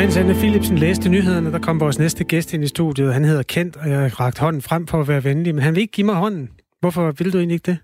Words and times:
Mens 0.00 0.16
Anne 0.16 0.34
Philipsen 0.34 0.78
læste 0.78 1.08
nyhederne, 1.08 1.52
der 1.52 1.58
kom 1.58 1.80
vores 1.80 1.98
næste 1.98 2.24
gæst 2.24 2.54
ind 2.54 2.64
i 2.64 2.66
studiet. 2.66 3.14
Han 3.14 3.24
hedder 3.24 3.42
Kent, 3.42 3.76
og 3.76 3.90
jeg 3.90 4.20
rakte 4.20 4.40
hånden 4.40 4.62
frem 4.62 4.86
for 4.86 5.00
at 5.00 5.08
være 5.08 5.24
venlig, 5.24 5.54
men 5.54 5.64
han 5.64 5.74
vil 5.74 5.80
ikke 5.80 5.92
give 5.92 6.04
mig 6.04 6.14
hånden. 6.14 6.48
Hvorfor 6.80 7.12
vil 7.18 7.32
du 7.32 7.38
egentlig 7.38 7.54
ikke 7.54 7.70
det? 7.70 7.78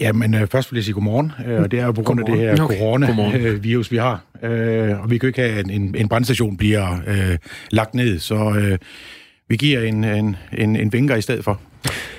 Jamen, 0.00 0.34
øh, 0.34 0.46
først 0.46 0.72
vil 0.72 0.76
jeg 0.76 0.84
sige 0.84 0.94
godmorgen, 0.94 1.32
øh, 1.46 1.60
og 1.60 1.70
det 1.70 1.80
er 1.80 1.86
jo 1.86 1.92
på 1.92 2.02
grund 2.02 2.20
af 2.20 2.26
det 2.26 2.38
her 2.38 2.62
Okay. 2.62 2.78
coronavirus, 2.78 3.90
vi 3.90 3.96
har. 3.96 4.24
Øh, 4.42 5.00
og 5.00 5.10
vi 5.10 5.18
kan 5.18 5.26
jo 5.26 5.28
ikke 5.28 5.40
have, 5.40 5.52
at 5.52 5.70
en, 5.70 5.94
en 5.98 6.08
brandstation 6.08 6.56
bliver 6.56 7.00
øh, 7.06 7.38
lagt 7.70 7.94
ned, 7.94 8.18
så 8.18 8.34
øh, 8.34 8.78
vi 9.48 9.56
giver 9.56 9.80
en, 9.80 10.04
en, 10.04 10.36
en, 10.58 10.76
en 10.76 10.92
vinker 10.92 11.16
i 11.16 11.22
stedet 11.22 11.44
for. 11.44 11.60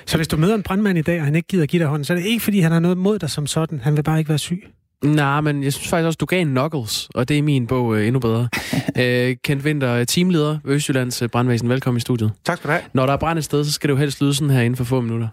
Så 0.06 0.16
hvis 0.16 0.28
du 0.28 0.36
møder 0.36 0.54
en 0.54 0.62
brandmand 0.62 0.98
i 0.98 1.02
dag, 1.02 1.18
og 1.18 1.24
han 1.24 1.34
ikke 1.34 1.48
gider 1.48 1.66
give 1.66 1.80
dig 1.80 1.88
hånden, 1.88 2.04
så 2.04 2.12
er 2.12 2.16
det 2.16 2.26
ikke, 2.26 2.42
fordi 2.42 2.60
han 2.60 2.72
har 2.72 2.80
noget 2.80 2.98
mod 2.98 3.18
dig 3.18 3.30
som 3.30 3.46
sådan. 3.46 3.80
Han 3.80 3.96
vil 3.96 4.02
bare 4.02 4.18
ikke 4.18 4.28
være 4.28 4.38
syg. 4.38 4.64
Nej, 5.04 5.40
men 5.40 5.62
jeg 5.62 5.72
synes 5.72 5.88
faktisk 5.88 6.06
også, 6.06 6.16
du 6.16 6.26
gav 6.26 6.40
en 6.40 6.48
knuckles, 6.48 7.08
og 7.14 7.28
det 7.28 7.38
er 7.38 7.42
min 7.42 7.66
bog 7.66 7.96
øh, 7.96 8.06
endnu 8.06 8.20
bedre. 8.20 8.48
øh, 9.00 9.36
Kent 9.44 9.64
Winter, 9.64 10.04
teamleder 10.04 10.58
ved 10.64 10.74
Østjyllands 10.74 11.22
øh, 11.22 11.28
Brandvæsen. 11.28 11.68
Velkommen 11.68 11.96
i 11.96 12.00
studiet. 12.00 12.32
Tak 12.44 12.56
skal 12.56 12.68
du 12.68 12.72
have. 12.72 12.82
Når 12.92 13.06
der 13.06 13.12
er 13.12 13.16
brand 13.16 13.38
et 13.38 13.44
sted, 13.44 13.64
så 13.64 13.72
skal 13.72 13.88
det 13.88 13.94
jo 13.94 13.98
helst 13.98 14.20
lyde 14.20 14.34
sådan 14.34 14.50
her 14.50 14.60
inden 14.60 14.76
for 14.76 14.84
få 14.84 15.00
minutter. 15.00 15.28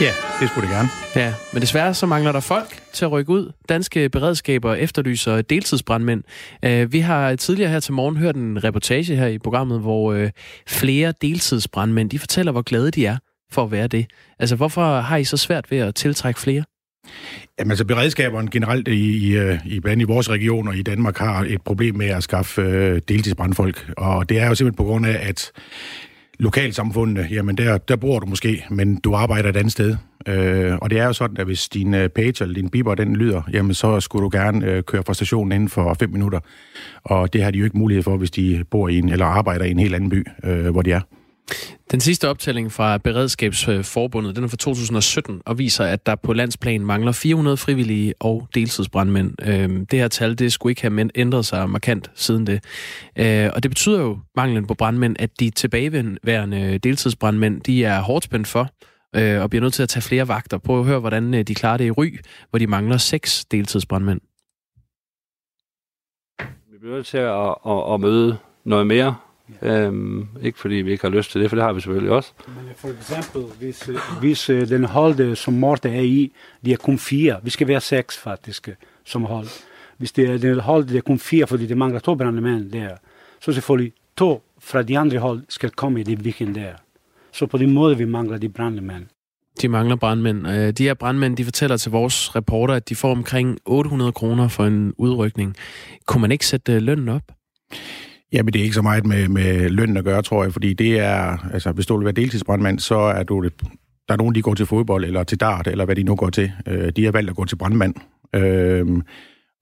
Ja, 0.00 0.12
det 0.40 0.48
skulle 0.48 0.68
det 0.68 0.76
gerne. 0.76 0.88
Ja, 1.16 1.34
men 1.52 1.62
desværre 1.62 1.94
så 1.94 2.06
mangler 2.06 2.32
der 2.32 2.40
folk 2.40 2.82
til 2.92 3.04
at 3.04 3.12
rykke 3.12 3.30
ud. 3.32 3.52
Danske 3.68 4.08
beredskaber 4.08 4.74
efterlyser 4.74 5.42
deltidsbrandmænd. 5.42 6.22
Øh, 6.64 6.92
vi 6.92 7.00
har 7.00 7.36
tidligere 7.36 7.70
her 7.70 7.80
til 7.80 7.92
morgen 7.92 8.16
hørt 8.16 8.36
en 8.36 8.64
reportage 8.64 9.16
her 9.16 9.26
i 9.26 9.38
programmet, 9.38 9.80
hvor 9.80 10.12
øh, 10.12 10.30
flere 10.68 11.12
deltidsbrandmænd, 11.22 12.10
de 12.10 12.18
fortæller, 12.18 12.52
hvor 12.52 12.62
glade 12.62 12.90
de 12.90 13.06
er 13.06 13.16
for 13.52 13.62
at 13.62 13.70
være 13.70 13.86
det. 13.86 14.06
Altså, 14.38 14.56
hvorfor 14.56 15.00
har 15.00 15.16
I 15.16 15.24
så 15.24 15.36
svært 15.36 15.70
ved 15.70 15.78
at 15.78 15.94
tiltrække 15.94 16.40
flere? 16.40 16.64
Jamen 17.58 17.70
altså, 17.70 17.84
beredskaberne 17.84 18.50
generelt 18.50 18.88
i, 18.88 19.28
i, 19.28 19.36
øh, 19.36 19.66
i 19.66 19.80
blandt 19.80 20.02
i 20.02 20.04
vores 20.04 20.30
regioner 20.30 20.72
i 20.72 20.82
Danmark 20.82 21.18
har 21.18 21.44
et 21.48 21.62
problem 21.62 21.94
med 21.94 22.06
at 22.06 22.22
skaffe 22.22 22.62
øh, 22.62 23.00
deltidsbrandfolk. 23.08 23.92
Og 23.96 24.28
det 24.28 24.38
er 24.38 24.48
jo 24.48 24.54
simpelthen 24.54 24.76
på 24.76 24.84
grund 24.84 25.06
af, 25.06 25.28
at 25.28 25.52
lokalsamfundene, 26.38 27.28
jamen 27.30 27.56
der, 27.56 27.78
der 27.78 27.96
bor 27.96 28.18
du 28.18 28.26
måske, 28.26 28.64
men 28.70 28.96
du 28.96 29.14
arbejder 29.14 29.48
et 29.48 29.56
andet 29.56 29.72
sted. 29.72 29.96
Øh, 30.26 30.76
og 30.82 30.90
det 30.90 30.98
er 30.98 31.04
jo 31.04 31.12
sådan, 31.12 31.36
at 31.36 31.46
hvis 31.46 31.68
din 31.68 31.94
øh, 31.94 32.08
page 32.08 32.34
eller 32.40 32.54
din 32.54 32.68
biber, 32.68 32.94
den 32.94 33.16
lyder, 33.16 33.42
jamen 33.52 33.74
så 33.74 34.00
skulle 34.00 34.22
du 34.22 34.30
gerne 34.32 34.66
øh, 34.66 34.82
køre 34.82 35.02
fra 35.06 35.14
stationen 35.14 35.52
inden 35.52 35.68
for 35.68 35.94
5 35.94 36.10
minutter. 36.10 36.40
Og 37.04 37.32
det 37.32 37.42
har 37.42 37.50
de 37.50 37.58
jo 37.58 37.64
ikke 37.64 37.78
mulighed 37.78 38.02
for, 38.02 38.16
hvis 38.16 38.30
de 38.30 38.64
bor 38.70 38.88
i 38.88 38.98
en, 38.98 39.08
eller 39.08 39.26
arbejder 39.26 39.64
i 39.64 39.70
en 39.70 39.78
helt 39.78 39.94
anden 39.94 40.10
by, 40.10 40.26
øh, 40.44 40.70
hvor 40.70 40.82
de 40.82 40.92
er. 40.92 41.00
Den 41.90 42.00
sidste 42.00 42.28
optælling 42.28 42.72
fra 42.72 42.98
Beredskabsforbundet, 42.98 44.36
den 44.36 44.44
er 44.44 44.48
fra 44.48 44.56
2017, 44.56 45.42
og 45.46 45.58
viser, 45.58 45.84
at 45.84 46.06
der 46.06 46.14
på 46.14 46.32
landsplan 46.32 46.80
mangler 46.80 47.12
400 47.12 47.56
frivillige 47.56 48.14
og 48.20 48.48
deltidsbrandmænd. 48.54 49.34
Øhm, 49.42 49.86
det 49.86 49.98
her 49.98 50.08
tal, 50.08 50.38
det 50.38 50.52
skulle 50.52 50.70
ikke 50.70 50.82
have 50.82 51.10
ændret 51.14 51.46
sig 51.46 51.70
markant 51.70 52.10
siden 52.14 52.46
det. 52.46 52.64
Øh, 53.18 53.50
og 53.54 53.62
det 53.62 53.70
betyder 53.70 54.00
jo, 54.00 54.18
manglen 54.36 54.66
på 54.66 54.74
brandmænd, 54.74 55.16
at 55.18 55.40
de 55.40 55.50
tilbageværende 55.50 56.78
deltidsbrandmænd, 56.78 57.60
de 57.60 57.84
er 57.84 58.00
hårdt 58.00 58.24
spændt 58.24 58.46
for, 58.46 58.68
øh, 59.16 59.42
og 59.42 59.50
bliver 59.50 59.60
nødt 59.60 59.74
til 59.74 59.82
at 59.82 59.88
tage 59.88 60.02
flere 60.02 60.28
vagter. 60.28 60.58
Prøv 60.58 60.80
at 60.80 60.86
høre, 60.86 61.00
hvordan 61.00 61.34
øh, 61.34 61.42
de 61.42 61.54
klarer 61.54 61.76
det 61.76 61.84
i 61.84 61.90
Ry, 61.90 62.18
hvor 62.50 62.58
de 62.58 62.66
mangler 62.66 62.96
seks 62.96 63.44
deltidsbrandmænd. 63.44 64.20
Vi 66.72 66.78
bliver 66.80 66.94
nødt 66.94 67.06
til 67.06 67.18
at, 67.18 67.54
at, 67.66 67.94
at 67.94 68.00
møde 68.00 68.38
noget 68.64 68.86
mere. 68.86 69.14
Øhm, 69.62 70.28
ikke 70.42 70.58
fordi 70.58 70.74
vi 70.74 70.92
ikke 70.92 71.04
har 71.04 71.16
lyst 71.16 71.30
til 71.30 71.40
det, 71.40 71.50
for 71.50 71.56
det 71.56 71.64
har 71.64 71.72
vi 71.72 71.80
selvfølgelig 71.80 72.12
også. 72.12 72.32
Men 72.46 72.74
for 72.76 72.88
eksempel, 72.88 73.42
hvis, 73.58 73.90
hvis 74.20 74.50
øh, 74.50 74.68
den 74.68 74.84
hold, 74.84 75.20
øh, 75.20 75.36
som 75.36 75.54
Morten 75.54 75.94
er 75.94 76.00
i, 76.00 76.32
de 76.64 76.72
er 76.72 76.76
kun 76.76 76.98
fire. 76.98 77.40
Vi 77.42 77.50
skal 77.50 77.68
være 77.68 77.80
seks 77.80 78.18
faktisk, 78.18 78.68
som 79.04 79.24
hold. 79.24 79.46
Hvis 79.98 80.12
det 80.12 80.30
er 80.30 80.38
den 80.38 80.60
hold, 80.60 80.84
der 80.84 80.96
er 80.96 81.00
kun 81.00 81.18
fire, 81.18 81.46
fordi 81.46 81.66
det 81.66 81.76
mangler 81.76 82.00
to 82.00 82.14
brandmænd 82.14 82.72
der, 82.72 82.90
så 83.40 83.52
selvfølgelig 83.52 83.92
to 84.16 84.42
fra 84.60 84.82
de 84.82 84.98
andre 84.98 85.18
hold 85.18 85.42
skal 85.48 85.70
komme 85.70 86.00
i 86.00 86.02
det 86.02 86.18
weekend 86.18 86.54
der. 86.54 86.72
Så 87.32 87.46
på 87.46 87.58
den 87.58 87.74
måde, 87.74 87.98
vi 87.98 88.04
mangler 88.04 88.38
de 88.38 88.48
brandmænd. 88.48 89.06
De 89.62 89.68
mangler 89.68 89.96
brandmænd. 89.96 90.48
Øh, 90.48 90.72
De 90.72 90.82
her 90.82 90.94
brandmænd, 90.94 91.36
de 91.36 91.44
fortæller 91.44 91.76
til 91.76 91.90
vores 91.92 92.36
reporter, 92.36 92.74
at 92.74 92.88
de 92.88 92.94
får 92.94 93.10
omkring 93.10 93.58
800 93.64 94.12
kroner 94.12 94.48
for 94.48 94.64
en 94.64 94.94
udrykning. 94.98 95.56
Kunne 96.06 96.20
man 96.20 96.32
ikke 96.32 96.46
sætte 96.46 96.72
øh, 96.72 96.82
lønnen 96.82 97.08
op? 97.08 97.22
Jamen, 98.32 98.52
det 98.52 98.60
er 98.60 98.62
ikke 98.62 98.74
så 98.74 98.82
meget 98.82 99.06
med, 99.06 99.28
med 99.28 99.70
lønnen 99.70 99.96
at 99.96 100.04
gøre, 100.04 100.22
tror 100.22 100.42
jeg, 100.42 100.52
fordi 100.52 100.72
det 100.72 100.98
er, 100.98 101.50
altså, 101.52 101.72
hvis 101.72 101.86
du 101.86 101.96
vil 101.96 102.04
være 102.04 102.12
deltidsbrandmand, 102.12 102.78
så 102.78 102.96
er 102.96 103.22
du 103.22 103.44
det, 103.44 103.52
der 104.08 104.14
er 104.14 104.16
nogen, 104.16 104.34
de 104.34 104.42
går 104.42 104.54
til 104.54 104.66
fodbold, 104.66 105.04
eller 105.04 105.24
til 105.24 105.40
dart, 105.40 105.66
eller 105.66 105.84
hvad 105.84 105.96
de 105.96 106.02
nu 106.02 106.16
går 106.16 106.30
til. 106.30 106.52
Øh, 106.66 106.92
de 106.96 107.04
har 107.04 107.12
valgt 107.12 107.30
at 107.30 107.36
gå 107.36 107.44
til 107.44 107.56
brandmand. 107.56 107.94
Øh, 108.34 108.86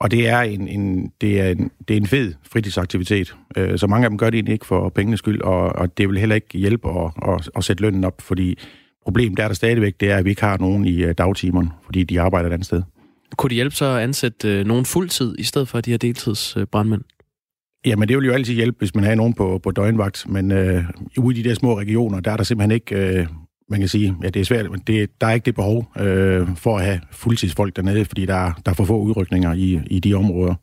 og 0.00 0.10
det 0.10 0.28
er 0.28 0.40
en, 0.40 0.68
en, 0.68 1.12
det 1.20 1.40
er 1.40 1.48
en, 1.48 1.70
det 1.88 1.96
er 1.96 2.00
en 2.00 2.06
fed 2.06 2.34
fritidsaktivitet. 2.52 3.34
Øh, 3.56 3.78
så 3.78 3.86
mange 3.86 4.04
af 4.04 4.10
dem 4.10 4.18
gør 4.18 4.30
det 4.30 4.34
egentlig 4.34 4.52
ikke 4.52 4.66
for 4.66 4.88
pengenes 4.88 5.18
skyld, 5.18 5.42
og, 5.42 5.60
og 5.60 5.98
det 5.98 6.08
vil 6.08 6.18
heller 6.18 6.34
ikke 6.34 6.58
hjælpe 6.58 6.88
at, 6.88 7.12
at, 7.28 7.50
at 7.56 7.64
sætte 7.64 7.82
lønnen 7.82 8.04
op, 8.04 8.20
fordi 8.20 8.58
problemet 9.04 9.36
der 9.36 9.44
er 9.44 9.48
der 9.48 9.54
stadigvæk, 9.54 9.94
det 10.00 10.10
er, 10.10 10.16
at 10.16 10.24
vi 10.24 10.30
ikke 10.30 10.42
har 10.42 10.58
nogen 10.58 10.84
i 10.84 11.02
øh, 11.02 11.14
dagtimerne, 11.18 11.70
fordi 11.84 12.04
de 12.04 12.20
arbejder 12.20 12.48
et 12.48 12.52
andet 12.52 12.66
sted. 12.66 12.82
Kunne 13.36 13.48
det 13.48 13.54
hjælpe 13.54 13.76
så 13.76 13.84
at 13.84 14.02
ansætte 14.02 14.58
øh, 14.58 14.66
nogen 14.66 14.84
fuldtid, 14.84 15.34
i 15.38 15.42
stedet 15.42 15.68
for 15.68 15.80
de 15.80 15.90
her 15.90 15.98
deltidsbrandmænd? 15.98 17.02
Jamen, 17.86 18.08
det 18.08 18.16
vil 18.16 18.26
jo 18.26 18.32
altid 18.32 18.54
hjælpe, 18.54 18.78
hvis 18.78 18.94
man 18.94 19.04
har 19.04 19.14
nogen 19.14 19.34
på, 19.34 19.60
på 19.62 19.70
døgnvagt, 19.70 20.24
men 20.28 20.52
øh, 20.52 20.84
ude 21.18 21.38
i 21.38 21.42
de 21.42 21.48
der 21.48 21.54
små 21.54 21.78
regioner, 21.78 22.20
der 22.20 22.30
er 22.30 22.36
der 22.36 22.44
simpelthen 22.44 22.70
ikke, 22.70 23.18
øh, 23.20 23.26
man 23.70 23.80
kan 23.80 23.88
sige, 23.88 24.14
ja, 24.22 24.28
det 24.28 24.40
er 24.40 24.44
svært, 24.44 24.70
men 24.70 24.80
det, 24.86 25.10
der 25.20 25.26
er 25.26 25.32
ikke 25.32 25.44
det 25.44 25.54
behov 25.54 25.92
øh, 25.98 26.48
for 26.56 26.78
at 26.78 26.84
have 26.84 27.00
fuldtidsfolk 27.12 27.76
dernede, 27.76 28.04
fordi 28.04 28.26
der, 28.26 28.34
er- 28.34 28.52
der 28.66 28.70
er 28.70 28.74
for 28.74 28.84
få 28.84 29.00
udrykninger 29.00 29.52
i, 29.54 29.80
i 29.86 30.00
de 30.00 30.14
områder. 30.14 30.54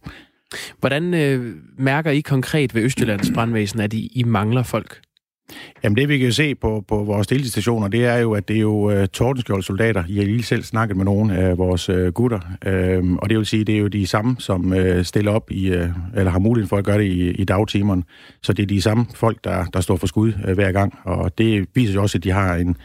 Hvordan 0.80 1.14
øh, 1.14 1.56
mærker 1.80 2.12
I 2.12 2.20
konkret 2.20 2.76
ved 2.76 2.82
Østjyllands 2.82 3.32
brandvæsen, 3.34 3.80
at 3.80 3.94
I, 3.94 4.12
I 4.16 4.24
mangler 4.24 4.64
folk? 4.64 5.00
Jamen, 5.84 5.98
det 5.98 6.10
vi 6.10 6.18
kan 6.18 6.32
se 6.32 6.56
på, 6.56 6.84
på 6.88 7.04
vores 7.04 7.28
delstationer, 7.28 7.88
det 7.88 8.06
er 8.06 8.18
jo, 8.18 8.32
at 8.32 8.48
det 8.48 8.56
er 8.56 8.62
jo 8.62 8.92
øh, 8.92 9.02
uh, 9.02 9.06
tordenskjold-soldater. 9.06 10.04
I 10.08 10.18
har 10.18 10.24
lige 10.24 10.44
selv 10.44 10.64
snakket 10.64 10.98
med 10.98 11.06
nogle 11.06 11.38
af 11.38 11.58
vores 11.58 11.90
uh, 11.90 12.08
gutter, 12.08 12.40
uh, 12.40 13.14
og 13.16 13.30
det 13.30 13.38
vil 13.38 13.46
sige, 13.46 13.64
det 13.64 13.76
er 13.76 13.80
jo 13.80 13.88
de 13.88 14.08
samme, 14.08 14.36
som 14.40 14.72
uh, 14.72 15.02
stiller 15.02 15.32
op 15.32 15.52
i, 15.52 15.72
uh, 15.72 15.90
eller 16.16 16.32
har 16.32 16.40
mulighed 16.40 16.70
for 16.70 16.78
at 16.78 16.86
gøre 16.86 16.98
det 16.98 17.04
i, 17.04 17.32
i 17.32 17.44
dagtimerne. 17.44 18.04
Så 18.44 18.54
det 18.54 18.64
er 18.64 18.68
de 18.68 18.82
samme 18.82 19.06
folk, 19.16 19.44
der, 19.44 19.66
der 19.66 19.82
står 19.82 19.96
for 19.96 20.08
skud 20.08 20.34
uh, 20.48 20.54
hver 20.54 20.72
gang, 20.72 21.00
og 21.04 21.38
det 21.38 21.68
viser 21.76 21.94
jo 21.94 22.02
også, 22.02 22.18
at 22.18 22.24
de 22.24 22.32
har 22.32 22.56
en, 22.56 22.78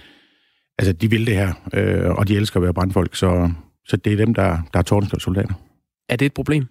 altså 0.79 0.93
de 0.93 1.11
vil 1.11 1.27
det 1.27 1.35
her, 1.35 1.49
uh, 1.49 2.19
og 2.19 2.29
de 2.29 2.37
elsker 2.37 2.57
at 2.57 2.63
være 2.63 2.75
brandfolk, 2.75 3.15
så, 3.15 3.51
så 3.87 3.97
det 3.97 4.13
er 4.13 4.17
dem, 4.17 4.35
der, 4.35 4.59
der 4.73 4.79
er 4.79 4.83
tordenskjold-soldater. 4.83 5.55
Er 6.09 6.17
det 6.17 6.27
et 6.27 6.35
problem? 6.35 6.67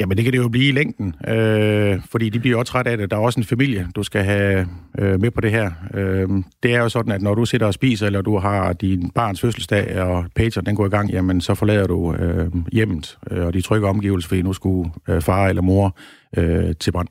Jamen, 0.00 0.16
det 0.16 0.24
kan 0.24 0.32
det 0.32 0.38
jo 0.38 0.48
blive 0.48 0.68
i 0.68 0.72
længden, 0.72 1.14
øh, 1.28 2.00
fordi 2.10 2.28
de 2.28 2.40
bliver 2.40 2.58
også 2.58 2.72
træt 2.72 2.86
af 2.86 2.96
det. 2.96 3.10
Der 3.10 3.16
er 3.16 3.20
også 3.20 3.40
en 3.40 3.44
familie, 3.44 3.88
du 3.96 4.02
skal 4.02 4.24
have 4.24 4.68
øh, 4.98 5.20
med 5.20 5.30
på 5.30 5.40
det 5.40 5.50
her. 5.50 5.70
Øh, 5.94 6.28
det 6.62 6.74
er 6.74 6.78
jo 6.78 6.88
sådan, 6.88 7.12
at 7.12 7.22
når 7.22 7.34
du 7.34 7.44
sidder 7.44 7.66
og 7.66 7.74
spiser, 7.74 8.06
eller 8.06 8.22
du 8.22 8.38
har 8.38 8.72
din 8.72 9.10
barns 9.10 9.40
fødselsdag, 9.40 10.02
og 10.02 10.24
pager 10.34 10.60
den 10.60 10.76
går 10.76 10.86
i 10.86 10.88
gang, 10.88 11.10
jamen 11.10 11.40
så 11.40 11.54
forlader 11.54 11.86
du 11.86 12.14
øh, 12.14 12.52
hjemmet 12.72 13.18
øh, 13.30 13.46
og 13.46 13.54
de 13.54 13.60
trygge 13.60 13.88
omgivelser, 13.88 14.28
fordi 14.28 14.42
nu 14.42 14.52
skulle 14.52 14.90
øh, 15.08 15.22
far 15.22 15.48
eller 15.48 15.62
mor 15.62 15.96
øh, 16.36 16.74
til 16.80 16.92
brand. 16.92 17.08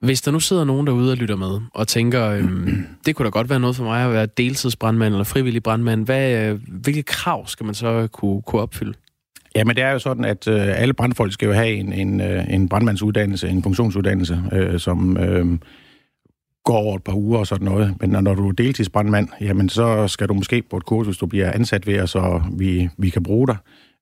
Hvis 0.00 0.22
der 0.22 0.30
nu 0.30 0.40
sidder 0.40 0.64
nogen 0.64 0.86
derude 0.86 1.12
og 1.12 1.16
lytter 1.16 1.36
med, 1.36 1.60
og 1.74 1.88
tænker, 1.88 2.28
øh, 2.28 2.44
det 3.06 3.16
kunne 3.16 3.24
da 3.24 3.30
godt 3.30 3.50
være 3.50 3.60
noget 3.60 3.76
for 3.76 3.84
mig 3.84 4.04
at 4.04 4.12
være 4.12 4.26
deltidsbrandmand 4.26 5.14
eller 5.14 5.24
frivillig 5.24 5.62
brandmand, 5.62 6.04
hvad, 6.04 6.48
øh, 6.50 6.60
hvilke 6.68 7.02
krav 7.02 7.46
skal 7.46 7.66
man 7.66 7.74
så 7.74 8.08
kunne, 8.12 8.42
kunne 8.42 8.62
opfylde? 8.62 8.94
Ja, 9.56 9.64
men 9.64 9.76
det 9.76 9.84
er 9.84 9.90
jo 9.90 9.98
sådan, 9.98 10.24
at 10.24 10.48
øh, 10.48 10.80
alle 10.80 10.94
brandfolk 10.94 11.32
skal 11.32 11.46
jo 11.46 11.52
have 11.52 11.72
en, 11.72 11.92
en, 11.92 12.20
øh, 12.20 12.54
en 12.54 12.68
brandmandsuddannelse, 12.68 13.48
en 13.48 13.62
funktionsuddannelse, 13.62 14.42
øh, 14.52 14.80
som 14.80 15.16
øh, 15.16 15.58
går 16.64 16.76
over 16.76 16.96
et 16.96 17.04
par 17.04 17.14
uger 17.14 17.38
og 17.38 17.46
sådan 17.46 17.64
noget. 17.64 17.94
Men 18.00 18.10
når, 18.10 18.20
når 18.20 18.34
du 18.34 18.48
er 18.48 18.52
deltidsbrandmand, 18.52 19.28
jamen 19.40 19.68
så 19.68 20.08
skal 20.08 20.28
du 20.28 20.34
måske 20.34 20.62
på 20.70 20.76
et 20.76 20.84
kursus, 20.84 21.18
du 21.18 21.26
bliver 21.26 21.52
ansat 21.52 21.86
ved, 21.86 22.00
og 22.00 22.08
så 22.08 22.42
vi, 22.52 22.88
vi 22.98 23.10
kan 23.10 23.22
bruge 23.22 23.46
dig. 23.46 23.56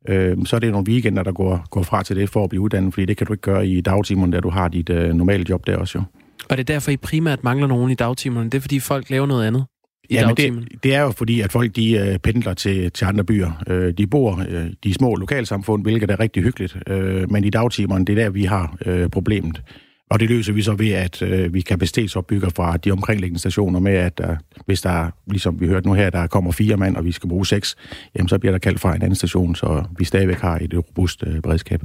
Øh, 0.08 0.36
så 0.44 0.56
er 0.56 0.60
det 0.60 0.72
nogle 0.72 0.88
weekender, 0.88 1.22
der 1.22 1.32
går, 1.32 1.64
går 1.70 1.82
fra 1.82 2.02
til 2.02 2.16
det 2.16 2.30
for 2.30 2.44
at 2.44 2.50
blive 2.50 2.60
uddannet, 2.60 2.94
fordi 2.94 3.06
det 3.06 3.16
kan 3.16 3.26
du 3.26 3.32
ikke 3.32 3.42
gøre 3.42 3.66
i 3.66 3.80
dagtimerne, 3.80 4.32
der 4.32 4.40
du 4.40 4.50
har 4.50 4.68
dit 4.68 4.90
øh, 4.90 5.14
normale 5.14 5.44
job 5.48 5.66
der 5.66 5.76
også 5.76 5.98
jo. 5.98 6.04
Og 6.50 6.56
det 6.56 6.60
er 6.70 6.74
derfor, 6.74 6.90
I 6.90 6.96
primært 6.96 7.44
mangler 7.44 7.66
nogen 7.66 7.90
i 7.90 7.94
dagtimerne. 7.94 8.50
Det 8.50 8.58
er, 8.58 8.60
fordi 8.60 8.80
folk 8.80 9.10
laver 9.10 9.26
noget 9.26 9.46
andet 9.46 9.64
i 10.08 10.14
Ja, 10.14 10.26
men 10.26 10.36
det, 10.36 10.82
det 10.82 10.94
er 10.94 11.00
jo 11.00 11.10
fordi, 11.10 11.40
at 11.40 11.52
folk 11.52 11.76
de 11.76 11.92
øh, 11.92 12.18
pendler 12.18 12.54
til, 12.54 12.92
til 12.92 13.04
andre 13.04 13.24
byer. 13.24 13.62
Øh, 13.66 13.92
de 13.98 14.06
bor 14.06 14.44
øh, 14.48 14.66
de 14.84 14.94
små 14.94 15.14
lokalsamfund, 15.14 15.82
hvilket 15.82 16.10
er 16.10 16.20
rigtig 16.20 16.42
hyggeligt. 16.42 16.76
Øh, 16.86 17.30
men 17.30 17.44
i 17.44 17.50
dagtimerne, 17.50 18.04
det 18.04 18.18
er 18.18 18.22
der, 18.24 18.30
vi 18.30 18.44
har 18.44 18.76
øh, 18.86 19.08
problemet. 19.08 19.62
Og 20.10 20.20
det 20.20 20.28
løser 20.28 20.52
vi 20.52 20.62
så 20.62 20.72
ved, 20.72 20.90
at 20.90 21.22
øh, 21.22 21.54
vi 21.54 21.60
kapacitetsopbygger 21.60 22.48
fra 22.56 22.76
de 22.76 22.90
omkringliggende 22.90 23.40
stationer 23.40 23.80
med, 23.80 23.92
at 23.92 24.20
hvis 24.66 24.80
der, 24.80 25.10
ligesom 25.26 25.60
vi 25.60 25.66
hørte 25.66 25.86
nu 25.86 25.94
her, 25.94 26.10
der 26.10 26.26
kommer 26.26 26.52
fire 26.52 26.76
mand, 26.76 26.96
og 26.96 27.04
vi 27.04 27.12
skal 27.12 27.28
bruge 27.28 27.46
seks, 27.46 27.76
jamen 28.16 28.28
så 28.28 28.38
bliver 28.38 28.52
der 28.52 28.58
kaldt 28.58 28.80
fra 28.80 28.94
en 28.96 29.02
anden 29.02 29.14
station, 29.14 29.54
så 29.54 29.84
vi 29.98 30.04
stadigvæk 30.04 30.40
har 30.40 30.58
et 30.60 30.74
robust 30.76 31.24
øh, 31.26 31.40
beredskab. 31.40 31.82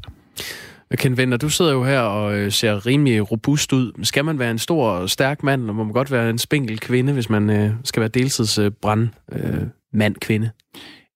Ken 0.96 1.18
Venter, 1.18 1.38
du 1.38 1.50
sidder 1.50 1.72
jo 1.72 1.84
her 1.84 2.00
og 2.00 2.38
øh, 2.38 2.52
ser 2.52 2.86
rimelig 2.86 3.32
robust 3.32 3.74
ud. 3.74 3.92
Skal 4.04 4.26
man 4.26 4.40
være 4.40 4.52
en 4.52 4.60
stor 4.60 4.90
og 4.90 5.10
stærk 5.10 5.44
mand, 5.44 5.62
eller 5.62 5.74
må 5.74 5.84
man 5.84 5.94
godt 5.94 6.12
være 6.12 6.30
en 6.30 6.38
spinkel 6.38 6.80
kvinde, 6.80 7.14
hvis 7.14 7.30
man 7.30 7.50
øh, 7.50 7.72
skal 7.84 8.00
være 8.00 8.10
deltidsbrand 8.10 9.10
øh, 9.32 9.62
mand 9.94 10.16
kvinde 10.16 10.50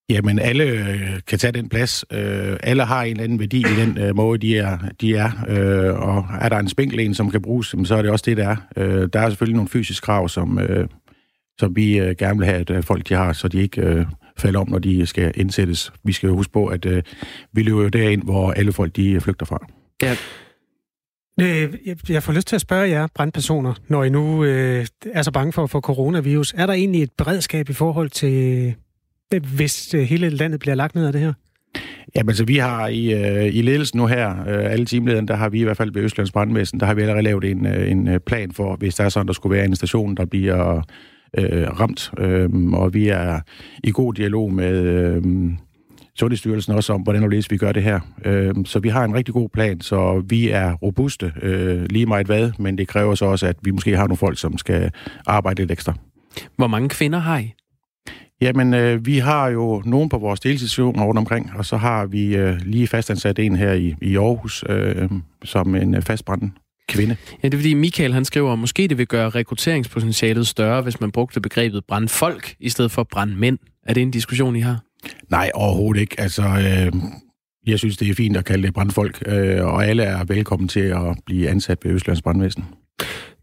Jamen, 0.10 0.40
alle 0.40 0.64
øh, 0.64 1.20
kan 1.28 1.40
tage 1.40 1.52
den 1.52 1.70
plads. 1.70 2.06
Øh, 2.14 2.58
alle 2.64 2.86
har 2.86 3.04
en 3.04 3.12
eller 3.12 3.24
anden 3.24 3.40
værdi 3.40 3.60
i 3.60 3.76
den 3.80 3.98
øh, 3.98 4.16
måde, 4.16 4.38
de 4.38 4.58
er. 4.58 4.78
De 5.02 5.16
er. 5.16 5.32
Øh, 5.48 6.00
og 6.00 6.26
er 6.42 6.50
der 6.50 6.58
en 6.58 6.70
spinkel 6.70 7.00
en, 7.00 7.14
som 7.14 7.32
kan 7.32 7.42
bruges, 7.42 7.76
så 7.84 7.96
er 7.96 8.02
det 8.02 8.12
også 8.12 8.24
det, 8.26 8.38
der 8.38 8.48
er. 8.48 8.56
Øh, 8.78 9.10
der 9.14 9.20
er 9.20 9.30
selvfølgelig 9.30 9.56
nogle 9.56 9.70
fysiske 9.70 10.06
krav, 10.06 10.30
som, 10.30 10.60
øh, 10.60 10.88
som 11.60 11.76
vi 11.76 12.00
øh, 12.00 12.16
gerne 12.20 12.40
vil 12.40 12.48
have, 12.48 12.72
at 12.72 12.86
folk 12.86 13.10
de 13.10 13.14
har, 13.14 13.34
så 13.34 13.48
de 13.48 13.62
ikke 13.62 13.82
øh, 13.82 14.06
falder 14.38 14.60
om, 14.60 14.69
når 14.69 14.80
de 14.80 15.06
skal 15.06 15.31
indsættes. 15.36 15.92
Vi 16.04 16.12
skal 16.12 16.28
jo 16.28 16.36
huske 16.36 16.54
på, 16.54 16.66
at 16.68 16.86
øh, 16.86 17.04
vi 17.54 17.63
løber 17.63 17.81
jo 17.81 17.89
derind, 17.89 18.24
hvor 18.24 18.51
alle 18.51 18.72
folk 18.72 18.95
de 18.95 19.22
flygter 19.22 19.45
fra. 19.45 19.68
Ja. 20.01 20.16
Øh, 21.42 21.74
jeg 22.10 22.24
får 22.24 22.33
lyst 22.33 22.48
til 22.48 22.56
at 22.56 22.62
spørge 22.62 22.89
jer, 22.89 23.07
brandpersoner, 23.16 23.74
når 23.88 24.04
I 24.04 24.10
nu 24.10 24.44
øh, 24.44 24.86
er 25.06 25.22
så 25.22 25.31
bange 25.31 25.54
for 25.54 25.63
at 25.63 25.69
få 25.69 25.81
coronavirus. 25.81 26.54
Er 26.57 26.66
der 26.66 26.74
egentlig 26.74 27.04
et 27.04 27.12
beredskab 27.18 27.69
i 27.69 27.74
forhold 27.74 28.10
til, 28.10 28.74
øh, 29.33 29.44
hvis 29.56 29.94
øh, 29.94 30.01
hele 30.01 30.30
landet 30.30 30.60
bliver 30.60 30.75
lagt 30.75 30.95
ned 30.95 31.06
af 31.06 31.12
det 31.12 31.22
her? 31.22 31.34
Ja, 32.16 32.24
men 32.24 32.36
så 32.36 32.45
vi 32.45 32.57
har 32.57 32.88
i, 32.88 33.13
øh, 33.13 33.56
i 33.56 33.62
ledelsen 33.62 33.98
nu 33.98 34.06
her, 34.06 34.30
øh, 34.30 34.72
alle 34.72 34.86
teamlederne, 34.86 35.27
der 35.27 35.36
har 35.36 35.50
vi 35.50 35.60
i 35.60 35.63
hvert 35.63 35.77
fald 35.77 35.94
ved 35.94 36.01
Østlands 36.01 36.31
Brandvæsen, 36.31 36.80
der 36.80 36.86
har 36.86 36.94
vi 36.94 37.01
allerede 37.01 37.24
lavet 37.24 37.44
en, 37.44 37.66
øh, 37.66 37.92
en 37.92 38.19
plan 38.25 38.51
for, 38.51 38.75
hvis 38.75 38.95
der 38.95 39.04
er 39.04 39.10
sådan, 39.10 39.27
der 39.27 39.34
skulle 39.34 39.56
være 39.56 39.66
en 39.66 39.75
station, 39.75 40.16
der 40.16 40.25
bliver 40.25 40.81
øh, 41.38 41.80
ramt. 41.80 42.12
Øh, 42.18 42.50
og 42.74 42.94
vi 42.94 43.07
er 43.07 43.39
i 43.83 43.92
god 43.92 44.13
dialog 44.13 44.54
med 44.54 44.81
øh, 44.81 45.24
Sundhedsstyrelsen 46.16 46.74
også 46.74 46.94
om, 46.94 47.01
hvordan 47.01 47.24
og 47.24 47.31
vi 47.50 47.57
gør 47.57 47.72
det 47.72 47.83
her. 47.83 48.00
Øh, 48.25 48.56
så 48.66 48.80
vi 48.80 48.89
har 48.89 49.04
en 49.04 49.13
rigtig 49.13 49.33
god 49.33 49.50
plan, 49.50 49.81
så 49.81 50.24
vi 50.30 50.50
er 50.50 50.74
robuste 50.74 51.33
øh, 51.42 51.86
lige 51.89 52.06
meget 52.06 52.25
hvad, 52.25 52.51
men 52.60 52.78
det 52.78 52.88
kræver 52.88 53.16
så 53.16 53.25
også, 53.25 53.48
at 53.48 53.56
vi 53.62 53.72
måske 53.72 53.98
har 53.98 54.07
nogle 54.07 54.18
folk, 54.18 54.39
som 54.39 54.57
skal 54.57 54.92
arbejde 55.28 55.62
lidt 55.62 55.72
ekstra. 55.72 55.94
Hvor 56.56 56.68
mange 56.68 56.89
kvinder 56.89 57.19
har 57.19 57.38
I? 57.38 57.54
Jamen, 58.42 58.74
øh, 58.74 59.06
vi 59.06 59.18
har 59.18 59.48
jo 59.48 59.81
nogen 59.86 60.10
på 60.10 60.18
vores 60.18 60.39
deltidsstationer 60.39 61.04
rundt 61.04 61.19
omkring, 61.19 61.51
og 61.56 61.66
så 61.66 61.77
har 61.77 62.06
vi 62.06 62.36
øh, 62.36 62.57
lige 62.62 62.88
fastansat 62.88 63.39
en 63.39 63.56
her 63.56 63.74
i, 63.74 63.95
i 64.01 64.16
Aarhus, 64.16 64.63
øh, 64.69 65.10
som 65.44 65.75
en 65.75 65.95
øh, 65.95 66.01
fastbrændende 66.01 66.54
kvinde. 66.92 67.16
Ja, 67.44 67.48
det 67.48 67.54
er 67.54 67.58
fordi 67.58 67.74
Michael 67.74 68.14
han 68.14 68.26
skriver, 68.26 68.54
at 68.54 68.60
måske 68.60 68.88
det 68.88 68.98
vil 68.98 69.08
gøre 69.08 69.30
rekrutteringspotentialet 69.30 70.48
større, 70.48 70.82
hvis 70.82 71.02
man 71.02 71.12
brugte 71.12 71.42
begrebet 71.42 71.86
brandfolk 71.88 72.56
i 72.60 72.70
stedet 72.70 72.92
for 72.92 73.04
brandmænd. 73.04 73.60
Er 73.88 73.94
det 73.94 74.04
en 74.04 74.12
diskussion, 74.12 74.56
I 74.56 74.60
har? 74.60 74.80
Nej, 75.30 75.52
overhovedet 75.54 76.02
ikke. 76.02 76.20
Altså, 76.20 76.42
øh, 76.42 77.02
jeg 77.68 77.80
synes, 77.80 77.98
det 77.98 78.10
er 78.10 78.14
fint 78.14 78.38
at 78.38 78.46
kalde 78.46 78.64
det 78.64 78.74
brandfolk, 78.74 79.24
øh, 79.26 79.66
og 79.66 79.86
alle 79.86 80.04
er 80.04 80.24
velkommen 80.24 80.68
til 80.68 80.80
at 80.80 81.18
blive 81.26 81.50
ansat 81.50 81.78
ved 81.84 81.92
Østlands 81.92 82.22
Brandvæsen. 82.22 82.66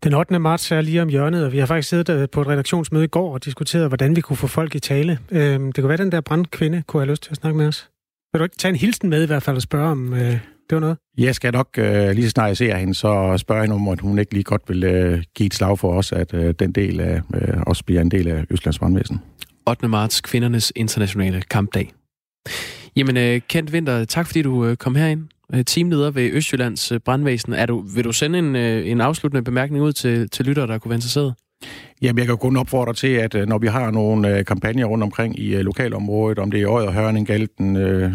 Den 0.04 0.14
8. 0.14 0.38
marts 0.38 0.72
er 0.72 0.80
lige 0.80 1.02
om 1.02 1.08
hjørnet, 1.08 1.44
og 1.44 1.52
vi 1.52 1.58
har 1.58 1.66
faktisk 1.66 1.88
siddet 1.88 2.10
øh, 2.10 2.28
på 2.32 2.40
et 2.40 2.48
redaktionsmøde 2.48 3.04
i 3.04 3.08
går 3.08 3.34
og 3.34 3.44
diskuteret, 3.44 3.88
hvordan 3.88 4.16
vi 4.16 4.20
kunne 4.20 4.36
få 4.36 4.46
folk 4.46 4.74
i 4.74 4.80
tale. 4.80 5.18
Øh, 5.30 5.60
det 5.60 5.74
kunne 5.74 5.88
være, 5.88 5.96
den 5.96 6.12
der 6.12 6.20
brandkvinde 6.20 6.82
kunne 6.86 7.00
have 7.00 7.10
lyst 7.10 7.22
til 7.22 7.30
at 7.30 7.36
snakke 7.36 7.58
med 7.58 7.66
os. 7.66 7.88
Vil 8.32 8.38
du 8.38 8.44
ikke 8.44 8.56
tage 8.56 8.70
en 8.70 8.76
hilsen 8.76 9.10
med 9.10 9.22
i 9.22 9.26
hvert 9.26 9.42
fald 9.42 9.56
og 9.56 9.62
spørge 9.62 9.90
om 9.90 10.14
øh, 10.14 10.38
det 10.70 10.76
var 10.76 10.80
noget? 10.80 10.96
Jeg 11.18 11.34
skal 11.34 11.52
nok, 11.52 11.68
øh, 11.78 12.10
lige 12.10 12.24
så 12.24 12.30
snart 12.30 12.48
jeg 12.48 12.56
ser 12.56 12.76
hende, 12.76 12.94
så 12.94 13.38
spørge 13.38 13.60
hende 13.60 13.74
om, 13.74 13.88
at 13.88 14.00
hun 14.00 14.18
ikke 14.18 14.32
lige 14.32 14.44
godt 14.44 14.62
vil 14.68 14.84
øh, 14.84 15.22
give 15.34 15.46
et 15.46 15.54
slag 15.54 15.78
for 15.78 15.92
os, 15.92 16.12
at 16.12 16.34
øh, 16.34 16.54
den 16.58 16.72
del 16.72 17.00
af, 17.00 17.20
øh, 17.34 17.62
også 17.66 17.84
bliver 17.84 18.00
en 18.00 18.10
del 18.10 18.28
af 18.28 18.44
Østlands 18.50 18.78
Brandvæsen. 18.78 19.20
8. 19.68 19.88
marts, 19.88 20.20
kvindernes 20.20 20.72
internationale 20.76 21.42
kampdag. 21.42 21.92
Jamen, 22.96 23.16
øh, 23.16 23.40
Kent 23.48 23.70
Winter, 23.70 24.04
tak 24.04 24.26
fordi 24.26 24.42
du 24.42 24.64
øh, 24.64 24.76
kom 24.76 24.94
herind. 24.94 25.22
Øh, 25.54 25.64
teamleder 25.64 26.10
ved 26.10 26.30
Østjyllands 26.32 26.92
Brandvæsen. 27.04 27.52
Er 27.52 27.66
du, 27.66 27.84
vil 27.94 28.04
du 28.04 28.12
sende 28.12 28.38
en, 28.38 28.56
en 28.56 29.00
afsluttende 29.00 29.44
bemærkning 29.44 29.84
ud 29.84 29.92
til, 29.92 30.30
til 30.30 30.44
lyttere, 30.44 30.66
der 30.66 30.78
kunne 30.78 30.90
være 30.90 30.96
interesseret? 30.96 31.34
Jamen, 32.02 32.18
jeg 32.18 32.26
kan 32.26 32.36
kun 32.36 32.56
opfordre 32.56 32.94
til, 32.94 33.08
at 33.08 33.48
når 33.48 33.58
vi 33.58 33.66
har 33.66 33.90
nogle 33.90 34.44
kampagner 34.44 34.84
rundt 34.86 35.04
omkring 35.04 35.38
i 35.38 35.62
lokalområdet, 35.62 36.38
om 36.38 36.50
det 36.50 36.62
er 36.62 36.70
Øjet, 36.70 36.92
Hørning, 36.92 37.26
Galten, 37.26 37.76
øh, 37.76 38.12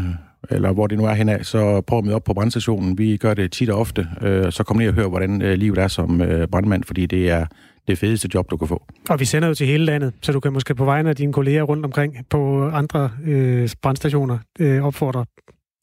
eller 0.50 0.72
hvor 0.72 0.88
det 0.88 0.98
nu 0.98 1.06
er 1.06 1.14
henad, 1.14 1.44
så 1.44 1.82
prøv 1.82 2.00
at 2.00 2.06
møde 2.06 2.16
op 2.16 2.24
på 2.24 2.34
brandstationen. 2.34 2.98
Vi 2.98 3.18
gør 3.18 3.34
det 3.34 3.52
tit 3.52 3.70
og 3.70 3.80
ofte. 3.80 4.08
Øh, 4.22 4.52
så 4.52 4.64
kom 4.64 4.78
ned 4.78 4.88
og 4.88 4.94
hør, 4.94 5.08
hvordan 5.08 5.40
livet 5.40 5.78
er 5.78 5.88
som 5.88 6.22
øh, 6.22 6.48
brandmand, 6.48 6.84
fordi 6.84 7.06
det 7.06 7.30
er 7.30 7.46
det 7.88 7.98
fedeste 7.98 8.30
job, 8.34 8.52
du 8.52 8.58
kan 8.58 8.68
få. 8.68 8.84
Og 9.10 9.20
vi 9.20 9.26
sender 9.26 9.48
jo 9.48 9.54
til 9.54 9.68
hele 9.68 9.86
landet, 9.86 10.14
så 10.22 10.32
du 10.32 10.40
kan 10.40 10.54
måske 10.54 10.76
på 10.76 10.86
vegne 10.86 11.10
af 11.10 11.16
dine 11.16 11.34
kolleger 11.34 11.64
rundt 11.64 11.86
omkring 11.86 12.16
på 12.30 12.70
andre 12.70 13.12
øh, 13.26 13.70
brandstationer 13.82 14.38
øh, 14.60 14.84
opfordre 14.84 15.26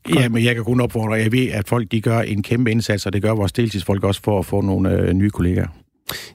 Ja, 0.08 0.28
men 0.28 0.44
jeg 0.44 0.54
kan 0.54 0.64
kun 0.64 0.80
opfordre. 0.80 1.14
Jeg 1.14 1.32
ved, 1.32 1.48
at 1.48 1.68
folk 1.68 1.92
de 1.92 2.00
gør 2.00 2.20
en 2.20 2.42
kæmpe 2.42 2.70
indsats, 2.70 3.06
og 3.06 3.12
det 3.12 3.22
gør 3.22 3.32
vores 3.32 3.52
deltidsfolk 3.52 4.04
også 4.04 4.22
for 4.22 4.38
at 4.38 4.46
få 4.46 4.60
nogle 4.60 4.92
øh, 4.92 5.12
nye 5.12 5.30
kollegaer. 5.30 5.66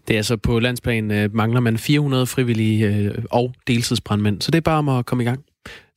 Det 0.07 0.13
er 0.13 0.17
altså 0.17 0.37
på 0.37 0.59
landsplan 0.59 1.11
øh, 1.11 1.35
mangler 1.35 1.59
man 1.59 1.77
400 1.77 2.25
frivillige 2.25 2.87
øh, 2.87 3.23
og 3.31 3.53
deltidsbrandmænd, 3.67 4.41
så 4.41 4.51
det 4.51 4.57
er 4.57 4.61
bare 4.61 4.77
om 4.77 4.89
at 4.89 5.05
komme 5.05 5.23
i 5.23 5.27
gang. 5.27 5.43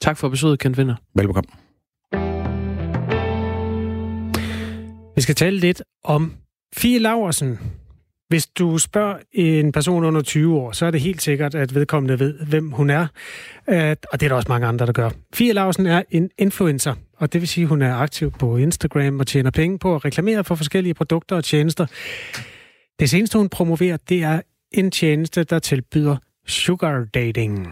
Tak 0.01 0.17
for 0.17 0.29
besøget, 0.29 0.59
Kent 0.59 0.79
Vinder. 0.79 0.95
Velbekomme. 1.15 1.51
Vi 5.19 5.23
skal 5.23 5.35
tale 5.35 5.57
lidt 5.57 5.83
om 6.05 6.35
Fie 6.77 6.99
Laversen, 6.99 7.59
hvis 8.29 8.47
du 8.47 8.79
spørger 8.79 9.17
en 9.33 9.73
person 9.73 10.05
under 10.05 10.23
20 10.23 10.57
år, 10.57 10.73
så 10.73 10.87
er 10.87 10.91
det 10.91 11.01
helt 11.01 11.23
sikkert, 11.23 11.55
at 11.55 11.75
vedkommende 11.75 12.19
ved, 12.19 12.35
hvem 12.47 12.71
hun 12.71 12.91
er. 12.91 13.07
Og 14.13 14.21
det 14.21 14.23
er 14.23 14.29
der 14.29 14.35
også 14.35 14.49
mange 14.49 14.67
andre, 14.67 14.87
der 14.87 14.93
gør. 14.93 15.11
Fie 15.35 15.53
Larsen 15.53 15.87
er 15.87 16.03
en 16.11 16.31
influencer, 16.39 16.95
og 17.17 17.33
det 17.33 17.41
vil 17.41 17.49
sige, 17.49 17.63
at 17.63 17.69
hun 17.69 17.83
er 17.83 17.95
aktiv 17.95 18.31
på 18.31 18.57
Instagram 18.57 19.21
og 19.21 19.27
tjener 19.27 19.51
penge 19.51 19.79
på 19.79 19.95
at 19.95 20.05
reklamere 20.05 20.45
for 20.45 20.55
forskellige 20.55 20.95
produkter 20.95 21.37
og 21.37 21.45
tjenester. 21.45 21.87
Det 22.99 23.11
seneste, 23.11 23.39
hun 23.39 23.49
promoverer, 23.49 23.97
det 24.09 24.23
er 24.23 24.41
en 24.73 24.91
tjeneste, 24.91 25.45
der 25.45 25.59
tilbyder 25.59 26.17
sugar 26.47 27.05
dating. 27.15 27.69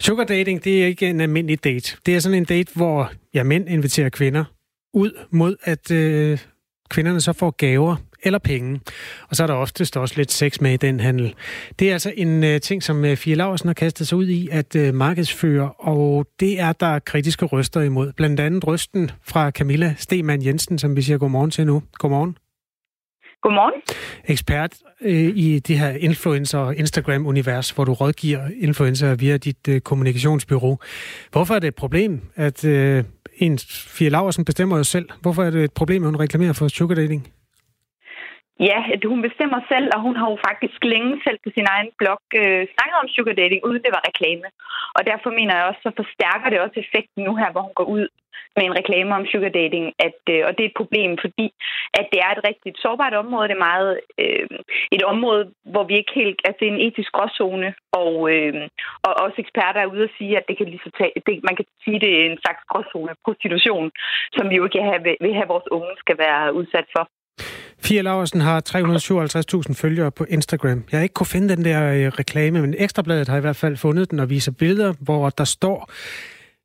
Sugar 0.00 0.24
dating, 0.24 0.64
det 0.64 0.82
er 0.82 0.86
ikke 0.86 1.10
en 1.10 1.20
almindelig 1.20 1.64
date. 1.64 1.96
Det 2.06 2.16
er 2.16 2.20
sådan 2.20 2.38
en 2.38 2.44
date, 2.44 2.72
hvor 2.74 3.12
ja, 3.34 3.42
mænd 3.42 3.68
inviterer 3.68 4.08
kvinder 4.08 4.44
ud 4.92 5.10
mod, 5.30 5.56
at 5.62 5.90
øh, 5.90 6.38
kvinderne 6.90 7.20
så 7.20 7.32
får 7.32 7.50
gaver 7.50 7.96
eller 8.22 8.38
penge. 8.38 8.80
Og 9.28 9.36
så 9.36 9.42
er 9.42 9.46
der 9.46 9.54
oftest 9.54 9.96
også 9.96 10.14
lidt 10.16 10.32
sex 10.32 10.60
med 10.60 10.72
i 10.72 10.76
den 10.76 11.00
handel. 11.00 11.34
Det 11.78 11.88
er 11.88 11.92
altså 11.92 12.12
en 12.16 12.44
uh, 12.44 12.58
ting, 12.62 12.82
som 12.82 13.04
uh, 13.04 13.16
Fie 13.16 13.34
Laursen 13.34 13.68
har 13.68 13.74
kastet 13.74 14.08
sig 14.08 14.18
ud 14.18 14.26
i 14.26 14.48
at 14.52 14.76
uh, 14.76 14.94
markedsføre, 14.94 15.72
og 15.72 16.26
det 16.40 16.60
er 16.60 16.72
der 16.72 16.98
kritiske 16.98 17.46
røster 17.46 17.80
imod. 17.80 18.12
Blandt 18.12 18.40
andet 18.40 18.66
røsten 18.66 19.10
fra 19.24 19.50
Camilla 19.50 19.94
Stemann 19.98 20.44
Jensen, 20.44 20.78
som 20.78 20.96
vi 20.96 21.02
siger 21.02 21.18
godmorgen 21.18 21.50
til 21.50 21.66
nu. 21.66 21.82
Godmorgen. 21.98 22.36
Godmorgen. 23.42 23.82
Ekspert 24.24 24.74
øh, 25.00 25.36
i 25.36 25.58
det 25.58 25.78
her 25.78 25.90
influencer- 25.90 26.58
og 26.58 26.76
Instagram-univers, 26.76 27.70
hvor 27.70 27.84
du 27.84 27.92
rådgiver 27.92 28.48
influencer 28.60 29.14
via 29.14 29.36
dit 29.36 29.68
øh, 29.68 29.80
kommunikationsbyrå. 29.80 30.78
Hvorfor 31.32 31.54
er 31.54 31.58
det 31.58 31.68
et 31.68 31.74
problem, 31.74 32.20
at 32.34 32.64
øh, 32.64 33.04
en 33.46 33.58
Fie 33.96 34.10
Laversen 34.14 34.44
bestemmer 34.44 34.76
jo 34.76 34.84
selv? 34.84 35.08
Hvorfor 35.22 35.42
er 35.44 35.50
det 35.50 35.64
et 35.64 35.74
problem, 35.80 36.02
at 36.02 36.10
hun 36.10 36.22
reklamerer 36.24 36.52
for 36.58 36.68
sugar 36.68 36.94
dating? 36.94 37.22
Ja, 38.68 38.78
hun 39.12 39.22
bestemmer 39.28 39.60
selv, 39.72 39.86
og 39.94 40.00
hun 40.06 40.16
har 40.20 40.28
jo 40.32 40.36
faktisk 40.48 40.78
længe 40.94 41.12
selv 41.26 41.38
på 41.44 41.50
sin 41.56 41.66
egen 41.74 41.90
blog 42.00 42.22
øh, 42.40 42.62
snakket 42.74 42.96
om 43.02 43.08
sugar 43.14 43.36
dating, 43.42 43.60
uden 43.66 43.82
det 43.84 43.92
var 43.96 44.02
reklame. 44.08 44.46
Og 44.96 45.02
derfor 45.10 45.30
mener 45.38 45.54
jeg 45.56 45.64
også, 45.70 45.82
så 45.86 45.90
forstærker 46.00 46.48
det 46.50 46.58
også 46.64 46.76
effekten 46.84 47.20
nu 47.26 47.32
her, 47.40 47.48
hvor 47.52 47.62
hun 47.68 47.76
går 47.80 47.88
ud 47.96 48.04
med 48.56 48.64
en 48.64 48.78
reklame 48.80 49.10
om 49.18 49.26
sugar 49.26 49.52
dating, 49.60 49.86
at, 50.06 50.20
øh, 50.34 50.40
og 50.46 50.50
det 50.54 50.62
er 50.62 50.70
et 50.70 50.80
problem, 50.82 51.10
fordi 51.24 51.46
at 51.98 52.06
det 52.12 52.18
er 52.26 52.30
et 52.32 52.44
rigtig 52.48 52.70
sårbart 52.84 53.14
område. 53.22 53.48
Det 53.48 53.56
er 53.56 53.68
meget 53.72 53.92
øh, 54.22 54.46
et 54.96 55.02
område, 55.12 55.42
hvor 55.72 55.84
vi 55.88 55.94
ikke 55.96 56.14
helt... 56.20 56.40
Altså 56.48 56.62
en 56.64 56.80
etisk 56.86 57.10
gråzone, 57.16 57.68
og, 58.00 58.14
øh, 58.34 58.54
og 59.06 59.12
også 59.24 59.36
eksperter 59.44 59.80
er 59.80 59.92
ude 59.94 60.04
og 60.08 60.14
sige, 60.18 60.36
at 60.38 60.44
det 60.48 60.56
kan 60.56 60.66
lige 60.66 60.86
så 60.86 60.90
tage, 60.98 61.12
det, 61.26 61.34
man 61.48 61.56
kan 61.58 61.66
sige, 61.84 62.00
det 62.04 62.12
er 62.14 62.24
en 62.30 62.42
slags 62.44 62.62
gråzone 62.70 63.12
prostitution, 63.24 63.86
som 64.36 64.44
vi 64.50 64.56
jo 64.56 64.64
ikke 64.64 64.82
have, 64.90 65.00
vil 65.24 65.34
have, 65.38 65.52
vores 65.54 65.68
unge 65.76 65.92
skal 66.02 66.16
være 66.18 66.54
udsat 66.60 66.88
for. 66.96 67.04
Fia 67.86 68.02
Laversen 68.02 68.40
har 68.40 68.58
357.000 69.68 69.74
følgere 69.82 70.10
på 70.10 70.24
Instagram. 70.28 70.84
Jeg 70.90 70.98
har 70.98 71.02
ikke 71.02 71.12
kunne 71.12 71.34
finde 71.34 71.56
den 71.56 71.64
der 71.64 71.80
øh, 71.92 72.08
reklame, 72.08 72.60
men 72.60 72.74
Ekstrabladet 72.78 73.28
har 73.28 73.36
i 73.36 73.40
hvert 73.40 73.56
fald 73.56 73.76
fundet 73.76 74.10
den 74.10 74.18
og 74.20 74.30
viser 74.30 74.52
billeder, 74.58 74.92
hvor 75.00 75.30
der 75.30 75.44
står, 75.44 75.90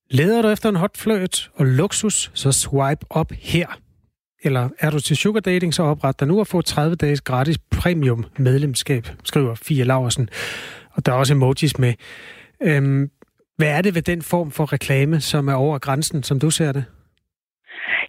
leder 0.10 0.42
du 0.42 0.48
efter 0.48 0.70
en 0.70 0.76
hot 0.76 0.98
flirt 0.98 1.52
og 1.56 1.66
luksus, 1.66 2.32
så 2.34 2.52
swipe 2.52 3.06
op 3.10 3.32
her. 3.32 3.68
Eller 4.44 4.70
er 4.80 4.90
du 4.90 5.00
til 5.00 5.18
sugar 5.18 5.40
dating, 5.40 5.74
så 5.74 5.84
opret 5.84 6.20
dig 6.20 6.28
nu 6.28 6.40
og 6.40 6.48
få 6.48 6.62
30 6.62 6.96
dages 6.96 7.22
gratis 7.22 7.58
premium 7.58 8.26
medlemskab, 8.38 9.08
skriver 9.24 9.56
Fie 9.56 9.84
Laversen. 9.84 10.30
Og 10.92 11.06
der 11.06 11.12
er 11.12 11.16
også 11.16 11.34
emojis 11.34 11.80
med. 11.80 11.94
Øhm, 12.62 13.10
hvad 13.58 13.68
er 13.68 13.82
det 13.82 13.96
ved 13.96 14.02
den 14.02 14.22
form 14.22 14.52
for 14.52 14.74
reklame, 14.74 15.22
som 15.22 15.48
er 15.48 15.54
over 15.54 15.78
grænsen, 15.78 16.24
som 16.24 16.40
du 16.40 16.50
ser 16.50 16.72
det? 16.72 16.86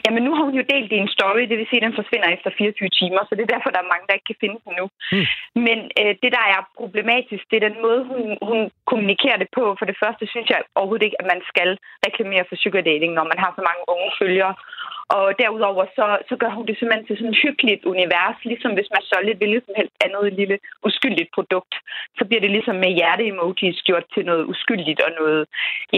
Jamen 0.08 0.24
nu 0.26 0.32
har 0.36 0.44
hun 0.48 0.58
jo 0.60 0.64
delt 0.72 0.90
i 0.92 1.02
en 1.04 1.14
story, 1.16 1.42
det 1.50 1.58
vil 1.58 1.68
sige, 1.68 1.80
at 1.80 1.86
den 1.86 1.98
forsvinder 2.00 2.28
efter 2.36 2.50
24 2.58 2.88
timer, 3.00 3.20
så 3.24 3.32
det 3.34 3.42
er 3.44 3.54
derfor, 3.54 3.70
der 3.70 3.80
er 3.82 3.92
mange, 3.92 4.06
der 4.06 4.16
ikke 4.16 4.30
kan 4.30 4.42
finde 4.42 4.58
den 4.64 4.72
nu. 4.80 4.86
Mm. 5.14 5.26
Men 5.66 5.78
øh, 6.00 6.12
det, 6.22 6.30
der 6.36 6.44
er 6.54 6.68
problematisk, 6.80 7.44
det 7.50 7.56
er 7.56 7.68
den 7.68 7.78
måde, 7.86 8.00
hun, 8.10 8.22
hun 8.50 8.60
kommunikerer 8.90 9.38
det 9.42 9.50
på. 9.58 9.64
For 9.78 9.86
det 9.90 10.00
første 10.02 10.24
synes 10.32 10.48
jeg 10.50 10.60
overhovedet 10.78 11.06
ikke, 11.06 11.20
at 11.22 11.30
man 11.32 11.40
skal 11.50 11.70
reklamere 12.06 12.44
for 12.48 12.56
sugar 12.62 12.84
dating, 12.90 13.12
når 13.14 13.26
man 13.32 13.38
har 13.44 13.50
så 13.54 13.62
mange 13.68 13.82
unge 13.94 14.10
følgere. 14.20 14.54
Og 15.16 15.26
derudover 15.42 15.84
så, 15.96 16.06
så 16.28 16.34
gør 16.42 16.50
hun 16.56 16.66
det 16.66 16.76
simpelthen 16.76 17.06
til 17.06 17.16
sådan 17.16 17.34
et 17.34 17.42
hyggeligt 17.44 17.82
univers, 17.92 18.38
ligesom 18.50 18.72
hvis 18.74 18.90
man 18.94 19.02
så 19.10 19.16
lidt 19.24 19.38
hvilket 19.38 19.62
som 19.66 19.74
helst 19.80 19.94
andet 20.04 20.32
lille 20.40 20.56
uskyldigt 20.86 21.30
produkt. 21.36 21.74
Så 22.18 22.22
bliver 22.28 22.42
det 22.44 22.50
ligesom 22.50 22.76
med 22.84 22.96
hjerte-emojis 22.98 23.78
gjort 23.88 24.06
til 24.14 24.24
noget 24.30 24.44
uskyldigt 24.52 25.00
og 25.06 25.10
noget, 25.20 25.42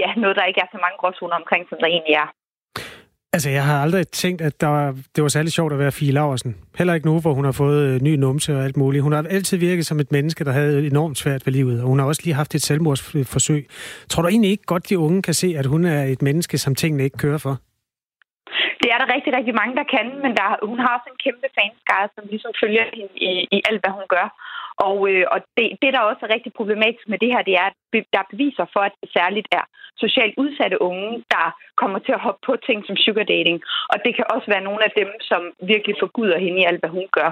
ja, 0.00 0.08
noget, 0.22 0.36
der 0.36 0.44
ikke 0.50 0.62
er 0.64 0.70
så 0.72 0.78
mange 0.84 0.98
gråzoner 1.00 1.36
omkring, 1.42 1.62
som 1.68 1.78
der 1.80 1.86
egentlig 1.86 2.14
er. 2.24 2.28
Altså, 3.32 3.50
jeg 3.50 3.64
har 3.64 3.82
aldrig 3.82 4.08
tænkt, 4.08 4.40
at 4.42 4.60
der 4.60 4.66
var, 4.66 4.86
det 5.16 5.22
var 5.22 5.28
særlig 5.28 5.52
sjovt 5.52 5.72
at 5.72 5.78
være 5.78 5.92
Fie 5.92 6.12
Laversen. 6.12 6.56
Heller 6.78 6.94
ikke 6.94 7.06
nu, 7.06 7.20
hvor 7.20 7.32
hun 7.32 7.44
har 7.44 7.52
fået 7.52 7.80
øh, 7.88 8.00
ny 8.00 8.14
numse 8.24 8.56
og 8.56 8.64
alt 8.64 8.76
muligt. 8.76 9.02
Hun 9.02 9.12
har 9.12 9.22
altid 9.30 9.58
virket 9.58 9.86
som 9.86 10.00
et 10.00 10.12
menneske, 10.12 10.44
der 10.44 10.52
havde 10.52 10.86
enormt 10.86 11.18
svært 11.18 11.46
ved 11.46 11.52
livet, 11.52 11.82
og 11.82 11.86
hun 11.88 11.98
har 11.98 12.06
også 12.06 12.22
lige 12.24 12.34
haft 12.34 12.54
et 12.54 12.62
selvmordsforsøg. 12.62 13.62
Tror 14.10 14.22
du 14.22 14.28
egentlig 14.28 14.50
ikke 14.50 14.64
godt, 14.72 14.88
de 14.90 14.98
unge 14.98 15.22
kan 15.22 15.34
se, 15.34 15.54
at 15.58 15.66
hun 15.66 15.84
er 15.84 16.02
et 16.02 16.22
menneske, 16.22 16.58
som 16.58 16.74
tingene 16.74 17.04
ikke 17.04 17.18
kører 17.18 17.38
for? 17.38 17.54
Det 18.82 18.88
er 18.92 18.98
der 19.02 19.14
rigtig, 19.14 19.32
rigtig 19.38 19.54
mange, 19.60 19.74
der 19.80 19.86
kan, 19.94 20.06
men 20.24 20.32
der, 20.38 20.46
hun 20.70 20.78
har 20.84 20.90
også 20.96 21.08
en 21.12 21.20
kæmpe 21.24 21.48
fanskare, 21.58 22.06
som 22.14 22.24
ligesom 22.32 22.52
følger 22.62 22.84
hende 22.98 23.14
i, 23.28 23.30
i 23.56 23.58
alt, 23.68 23.80
hvad 23.82 23.92
hun 23.98 24.06
gør. 24.14 24.26
Og, 24.88 24.96
øh, 25.10 25.24
og 25.32 25.38
det, 25.56 25.66
det, 25.82 25.90
der 25.94 26.08
også 26.10 26.22
er 26.26 26.34
rigtig 26.34 26.52
problematisk 26.52 27.08
med 27.08 27.18
det 27.22 27.30
her, 27.34 27.42
det 27.48 27.54
er, 27.62 27.66
at 27.70 27.76
der 28.12 28.20
er 28.22 28.32
beviser 28.32 28.66
for, 28.74 28.82
at 28.88 28.94
det 29.00 29.10
særligt 29.18 29.48
er 29.58 29.64
socialt 30.04 30.34
udsatte 30.42 30.82
unge, 30.82 31.24
der 31.34 31.46
kommer 31.80 31.98
til 31.98 32.12
at 32.16 32.24
hoppe 32.26 32.40
på 32.46 32.52
ting 32.66 32.78
som 32.86 32.96
sugar 32.96 33.26
dating. 33.34 33.58
Og 33.92 33.96
det 34.04 34.12
kan 34.16 34.26
også 34.34 34.46
være 34.54 34.66
nogle 34.68 34.82
af 34.88 34.92
dem, 35.00 35.08
som 35.30 35.42
virkelig 35.72 35.96
forguder 36.02 36.38
hende 36.44 36.60
i 36.60 36.68
alt, 36.70 36.80
hvad 36.80 36.90
hun 36.98 37.08
gør. 37.18 37.30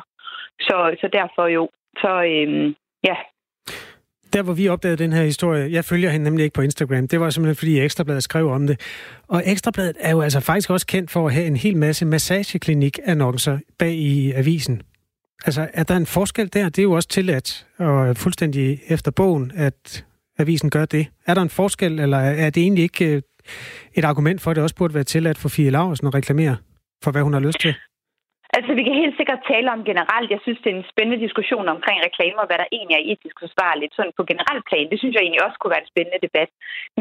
Så, 0.67 0.77
så 1.01 1.07
derfor 1.19 1.47
jo, 1.47 1.69
så 2.03 2.13
øh, 2.33 2.75
ja, 3.09 3.17
der 4.33 4.43
hvor 4.43 4.53
vi 4.53 4.69
opdagede 4.69 4.97
den 4.97 5.13
her 5.13 5.23
historie, 5.23 5.73
jeg 5.73 5.85
følger 5.85 6.11
hende 6.11 6.25
nemlig 6.25 6.45
ikke 6.45 6.55
på 6.55 6.63
Instagram, 6.63 7.09
det 7.09 7.21
var 7.21 7.31
simpelthen 7.31 7.57
fordi 7.57 7.81
Ekstrabladet 7.81 8.23
skrev 8.23 8.51
om 8.51 8.67
det. 8.67 8.81
Og 9.29 9.43
Ekstrabladet 9.47 9.97
er 10.01 10.11
jo 10.11 10.21
altså 10.21 10.41
faktisk 10.41 10.71
også 10.71 10.87
kendt 10.87 11.11
for 11.11 11.27
at 11.27 11.35
have 11.35 11.47
en 11.47 11.57
hel 11.57 11.77
masse 11.77 12.07
massageklinik-annoncer 12.07 13.59
bag 13.79 13.93
i 13.93 14.33
avisen. 14.33 14.83
Altså, 15.47 15.69
er 15.75 15.85
der 15.85 15.97
en 15.97 16.07
forskel 16.07 16.53
der? 16.53 16.65
Det 16.65 16.79
er 16.79 16.83
jo 16.83 16.93
også 16.93 17.09
tilladt, 17.09 17.67
og 17.79 18.17
fuldstændig 18.17 18.79
efter 18.89 19.11
bogen, 19.11 19.53
at 19.57 20.05
avisen 20.39 20.71
gør 20.71 20.85
det. 20.85 21.07
Er 21.27 21.35
der 21.35 21.43
en 21.43 21.57
forskel, 21.61 22.01
eller 22.01 22.19
er 22.19 22.51
det 22.51 22.63
egentlig 22.63 22.83
ikke 22.83 23.15
øh, 23.15 23.23
et 23.95 24.05
argument 24.05 24.41
for, 24.41 24.51
at 24.51 24.57
det 24.57 24.63
også 24.63 24.77
burde 24.77 24.95
være 24.95 25.05
tilladt 25.05 25.39
for 25.39 25.49
Fie 25.49 25.71
Laursen 25.71 26.07
at 26.07 26.15
reklamere 26.15 26.57
for, 27.05 27.11
hvad 27.11 27.23
hun 27.23 27.33
har 27.33 27.41
lyst 27.41 27.61
til? 27.61 27.75
Altså, 28.57 28.71
vi 28.79 28.83
kan 28.85 29.01
helt 29.03 29.17
sikkert 29.17 29.49
tale 29.53 29.69
om 29.77 29.83
generelt. 29.91 30.29
Jeg 30.35 30.41
synes, 30.43 30.61
det 30.63 30.71
er 30.71 30.79
en 30.79 30.93
spændende 30.93 31.25
diskussion 31.27 31.67
omkring 31.75 31.99
reklamer, 32.09 32.45
hvad 32.47 32.59
der 32.61 32.69
egentlig 32.77 32.97
er 32.97 33.09
etisk 33.13 33.37
forsvarligt. 33.45 33.93
Sådan 33.95 34.17
på 34.19 34.25
generelt 34.33 34.65
plan, 34.69 34.91
det 34.91 34.99
synes 34.99 35.15
jeg 35.15 35.23
egentlig 35.23 35.45
også 35.47 35.59
kunne 35.59 35.75
være 35.75 35.85
en 35.85 35.93
spændende 35.93 36.25
debat. 36.27 36.51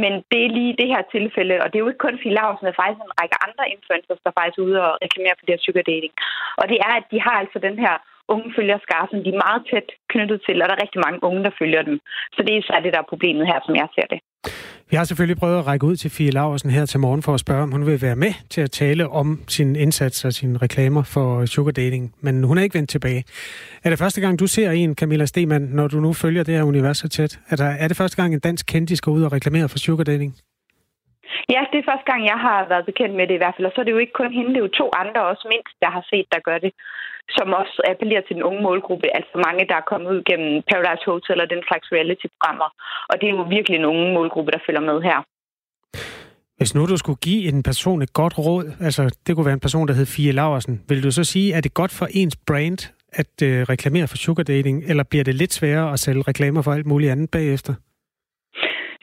Men 0.03 0.11
det 0.31 0.39
er 0.43 0.55
lige 0.57 0.79
det 0.81 0.87
her 0.93 1.03
tilfælde, 1.15 1.55
og 1.63 1.67
det 1.67 1.75
er 1.75 1.83
jo 1.85 1.91
ikke 1.91 2.05
kun 2.05 2.21
Fie 2.21 2.37
Larsen, 2.37 2.65
der 2.67 2.79
faktisk 2.81 3.01
en 3.03 3.17
række 3.21 3.37
andre 3.45 3.65
influencers, 3.75 4.21
der 4.25 4.31
faktisk 4.37 4.57
er 4.59 4.67
ude 4.67 4.77
og 4.87 4.91
reklamere 5.05 5.35
for 5.37 5.45
det 5.45 5.55
her 5.55 5.65
sugar 5.65 5.85
dating. 5.91 6.13
Og 6.61 6.65
det 6.71 6.77
er, 6.87 6.93
at 6.99 7.05
de 7.11 7.19
har 7.25 7.35
altså 7.43 7.57
den 7.67 7.77
her 7.85 7.95
unge 8.33 8.49
følgerskare, 8.57 9.05
som 9.11 9.19
de 9.23 9.29
er 9.33 9.43
meget 9.45 9.61
tæt 9.69 9.87
knyttet 10.13 10.39
til, 10.45 10.61
og 10.61 10.65
der 10.67 10.75
er 10.75 10.83
rigtig 10.85 11.01
mange 11.05 11.19
unge, 11.27 11.41
der 11.47 11.57
følger 11.61 11.81
dem. 11.89 11.95
Så 12.33 12.39
det 12.45 12.51
er 12.53 12.61
især 12.61 12.79
det, 12.79 12.93
der 12.93 12.99
er 13.01 13.11
problemet 13.13 13.45
her, 13.51 13.59
som 13.65 13.75
jeg 13.81 13.87
ser 13.95 14.07
det. 14.13 14.19
Vi 14.91 14.95
har 14.97 15.03
selvfølgelig 15.03 15.39
prøvet 15.39 15.59
at 15.59 15.67
række 15.67 15.85
ud 15.85 15.95
til 15.95 16.11
Fie 16.11 16.31
Laversen 16.31 16.69
her 16.69 16.85
til 16.85 16.99
morgen 16.99 17.23
for 17.23 17.33
at 17.33 17.39
spørge, 17.39 17.63
om 17.63 17.71
hun 17.71 17.85
vil 17.85 18.01
være 18.01 18.15
med 18.15 18.33
til 18.49 18.61
at 18.61 18.71
tale 18.71 19.09
om 19.09 19.39
sin 19.47 19.75
indsats 19.75 20.25
og 20.25 20.33
sine 20.33 20.57
reklamer 20.57 21.03
for 21.13 21.45
sugar 21.45 21.71
dating, 21.71 22.15
men 22.21 22.43
hun 22.43 22.57
er 22.57 22.63
ikke 22.63 22.77
vendt 22.77 22.89
tilbage. 22.89 23.23
Er 23.83 23.89
det 23.89 23.99
første 23.99 24.21
gang, 24.21 24.39
du 24.39 24.47
ser 24.47 24.71
en, 24.71 24.95
Camilla 24.95 25.25
Stemann, 25.25 25.65
når 25.65 25.87
du 25.87 25.99
nu 25.99 26.13
følger 26.13 26.43
det 26.43 26.53
her 26.55 26.63
univers 26.63 26.97
så 26.97 27.09
tæt? 27.09 27.39
Er, 27.49 27.55
der, 27.55 27.69
er 27.83 27.87
det 27.87 27.97
første 27.97 28.17
gang, 28.21 28.33
en 28.33 28.39
dansk 28.39 28.65
kendis 28.65 29.01
går 29.01 29.11
ud 29.11 29.23
og 29.23 29.31
reklamerer 29.31 29.67
for 29.67 29.77
sugar 29.77 30.03
dating? 30.03 30.33
Ja, 31.53 31.61
det 31.71 31.77
er 31.79 31.89
første 31.91 32.07
gang, 32.11 32.21
jeg 32.33 32.39
har 32.47 32.59
været 32.71 32.85
bekendt 32.85 33.15
med 33.15 33.27
det 33.27 33.35
i 33.35 33.41
hvert 33.41 33.55
fald, 33.55 33.67
og 33.67 33.71
så 33.75 33.81
er 33.81 33.85
det 33.85 33.95
jo 33.95 34.03
ikke 34.03 34.19
kun 34.21 34.31
hende, 34.37 34.49
det 34.53 34.59
er 34.59 34.67
jo 34.67 34.79
to 34.81 34.87
andre 35.01 35.21
også 35.31 35.45
mindst, 35.53 35.75
der 35.83 35.89
har 35.95 36.03
set, 36.11 36.27
der 36.33 36.39
gør 36.47 36.57
det 36.65 36.71
som 37.35 37.47
også 37.61 37.75
appellerer 37.91 38.23
til 38.25 38.35
den 38.35 38.43
unge 38.49 38.61
målgruppe. 38.67 39.07
Altså 39.17 39.35
mange, 39.47 39.67
der 39.69 39.75
er 39.75 39.89
kommet 39.91 40.09
ud 40.13 40.21
gennem 40.29 40.51
Paradise 40.71 41.05
Hotel 41.11 41.41
og 41.43 41.49
den 41.53 41.61
slags 41.67 41.87
reality-programmer. 41.95 42.69
Og 43.09 43.15
det 43.19 43.25
er 43.27 43.35
jo 43.37 43.43
virkelig 43.57 43.75
en 43.77 43.89
unge 43.93 44.07
målgruppe, 44.17 44.51
der 44.51 44.61
følger 44.67 44.85
med 44.91 44.97
her. 45.09 45.19
Hvis 46.57 46.75
nu 46.75 46.85
du 46.85 46.97
skulle 46.97 47.19
give 47.29 47.47
en 47.51 47.63
person 47.63 48.01
et 48.01 48.13
godt 48.13 48.37
råd, 48.37 48.65
altså 48.87 49.03
det 49.27 49.35
kunne 49.35 49.45
være 49.45 49.59
en 49.61 49.67
person, 49.67 49.87
der 49.87 49.93
hed 49.93 50.05
Fie 50.05 50.31
Laversen, 50.31 50.75
vil 50.89 51.03
du 51.03 51.11
så 51.11 51.23
sige, 51.23 51.55
at 51.55 51.63
det 51.63 51.73
godt 51.73 51.91
for 51.91 52.07
ens 52.11 52.35
brand 52.47 52.79
at 53.13 53.33
øh, 53.43 53.61
reklamere 53.61 54.07
for 54.07 54.17
sugar 54.17 54.43
dating, 54.43 54.83
eller 54.89 55.03
bliver 55.03 55.23
det 55.23 55.35
lidt 55.35 55.53
sværere 55.53 55.93
at 55.93 55.99
sælge 55.99 56.21
reklamer 56.21 56.61
for 56.61 56.73
alt 56.73 56.85
muligt 56.85 57.11
andet 57.11 57.29
bagefter? 57.31 57.73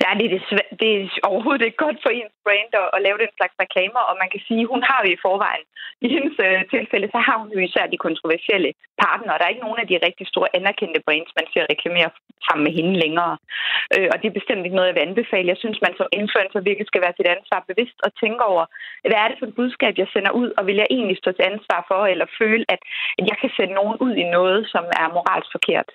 Ja, 0.02 0.08
det 0.18 0.24
er, 0.26 0.32
det, 0.34 0.40
det 0.80 0.90
er 0.96 1.04
overhovedet 1.30 1.64
ikke 1.64 1.84
godt 1.86 1.98
for 2.02 2.10
ens 2.18 2.34
brand 2.44 2.70
at, 2.80 2.88
at 2.96 3.02
lave 3.06 3.18
den 3.24 3.32
slags 3.38 3.54
reklamer, 3.64 4.02
og 4.08 4.14
man 4.22 4.30
kan 4.32 4.42
sige, 4.46 4.62
at 4.64 4.72
hun 4.72 4.82
har 4.88 4.98
jo 5.04 5.08
i 5.12 5.22
forvejen. 5.26 5.66
I 6.04 6.08
hendes 6.14 6.36
øh, 6.46 6.60
tilfælde, 6.74 7.08
så 7.14 7.20
har 7.26 7.36
hun 7.40 7.50
jo 7.54 7.58
især 7.68 7.84
de 7.86 8.04
kontroversielle 8.06 8.70
partnere. 9.04 9.38
Der 9.38 9.44
er 9.44 9.54
ikke 9.54 9.66
nogen 9.66 9.82
af 9.82 9.88
de 9.88 10.04
rigtig 10.06 10.26
store 10.32 10.48
anerkendte 10.58 11.04
brands, 11.06 11.32
man 11.38 11.46
ser 11.52 11.64
reklamere 11.72 12.10
sammen 12.46 12.64
med 12.66 12.72
hende 12.78 12.94
længere. 13.04 13.34
Øh, 13.94 14.08
og 14.12 14.16
det 14.20 14.26
er 14.28 14.38
bestemt 14.40 14.64
ikke 14.64 14.78
noget, 14.78 14.90
jeg 14.90 14.96
vil 14.98 15.08
anbefale. 15.08 15.52
Jeg 15.52 15.60
synes, 15.62 15.78
man 15.86 15.94
som 15.96 16.08
influencer 16.20 16.60
virkelig 16.60 16.88
skal 16.88 17.04
være 17.04 17.16
sit 17.16 17.32
ansvar 17.36 17.60
bevidst 17.70 17.98
og 18.06 18.10
tænke 18.22 18.42
over, 18.52 18.64
hvad 19.10 19.20
er 19.22 19.28
det 19.28 19.38
for 19.38 19.46
et 19.46 19.58
budskab, 19.60 19.94
jeg 19.98 20.08
sender 20.14 20.32
ud, 20.40 20.48
og 20.58 20.62
vil 20.66 20.80
jeg 20.82 20.88
egentlig 20.96 21.18
stå 21.18 21.30
til 21.32 21.48
ansvar 21.52 21.80
for, 21.90 22.00
eller 22.12 22.26
føle, 22.40 22.64
at, 22.74 22.80
at 23.18 23.24
jeg 23.30 23.36
kan 23.42 23.50
sende 23.56 23.74
nogen 23.80 23.96
ud 24.06 24.14
i 24.22 24.30
noget, 24.36 24.60
som 24.72 24.84
er 25.02 25.14
moralsk 25.16 25.50
forkert. 25.56 25.88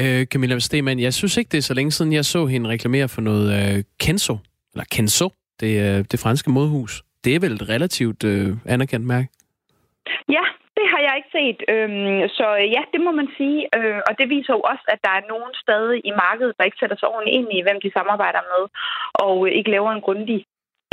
Øh, 0.00 0.26
Camilla 0.26 0.58
Stemann, 0.58 1.00
jeg 1.00 1.14
synes 1.14 1.36
ikke, 1.36 1.48
det 1.48 1.58
er 1.58 1.62
så 1.62 1.74
længe 1.74 1.90
siden, 1.90 2.12
jeg 2.12 2.24
så 2.24 2.46
hende 2.46 2.70
reklamere 2.70 3.08
for 3.08 3.20
noget 3.20 3.46
øh, 3.58 3.84
Kenzo, 4.00 4.36
eller 4.74 4.84
Kenzo, 4.94 5.28
det, 5.60 5.72
øh, 5.86 6.04
det 6.10 6.20
franske 6.20 6.50
modhus. 6.50 7.02
Det 7.24 7.34
er 7.34 7.40
vel 7.40 7.52
et 7.52 7.68
relativt 7.68 8.24
øh, 8.24 8.48
anerkendt 8.74 9.06
mærke? 9.06 9.28
Ja, 10.36 10.44
det 10.76 10.86
har 10.92 11.00
jeg 11.06 11.14
ikke 11.18 11.32
set. 11.38 11.60
Øhm, 11.72 12.20
så 12.38 12.46
øh, 12.60 12.66
ja, 12.76 12.82
det 12.92 13.00
må 13.06 13.10
man 13.20 13.28
sige. 13.38 13.60
Øh, 13.76 14.00
og 14.08 14.12
det 14.18 14.26
viser 14.34 14.52
jo 14.56 14.60
også, 14.72 14.84
at 14.94 15.00
der 15.06 15.12
er 15.18 15.28
nogen 15.32 15.52
stadig 15.64 15.98
i 16.10 16.12
markedet, 16.24 16.56
der 16.58 16.64
ikke 16.64 16.80
sætter 16.80 16.96
sig 16.98 17.08
ordentligt 17.14 17.36
ind 17.38 17.48
i, 17.56 17.64
hvem 17.66 17.78
de 17.84 17.96
samarbejder 17.98 18.42
med, 18.52 18.62
og 19.24 19.34
øh, 19.46 19.52
ikke 19.58 19.70
laver 19.76 19.90
en 19.92 20.06
grundig 20.06 20.40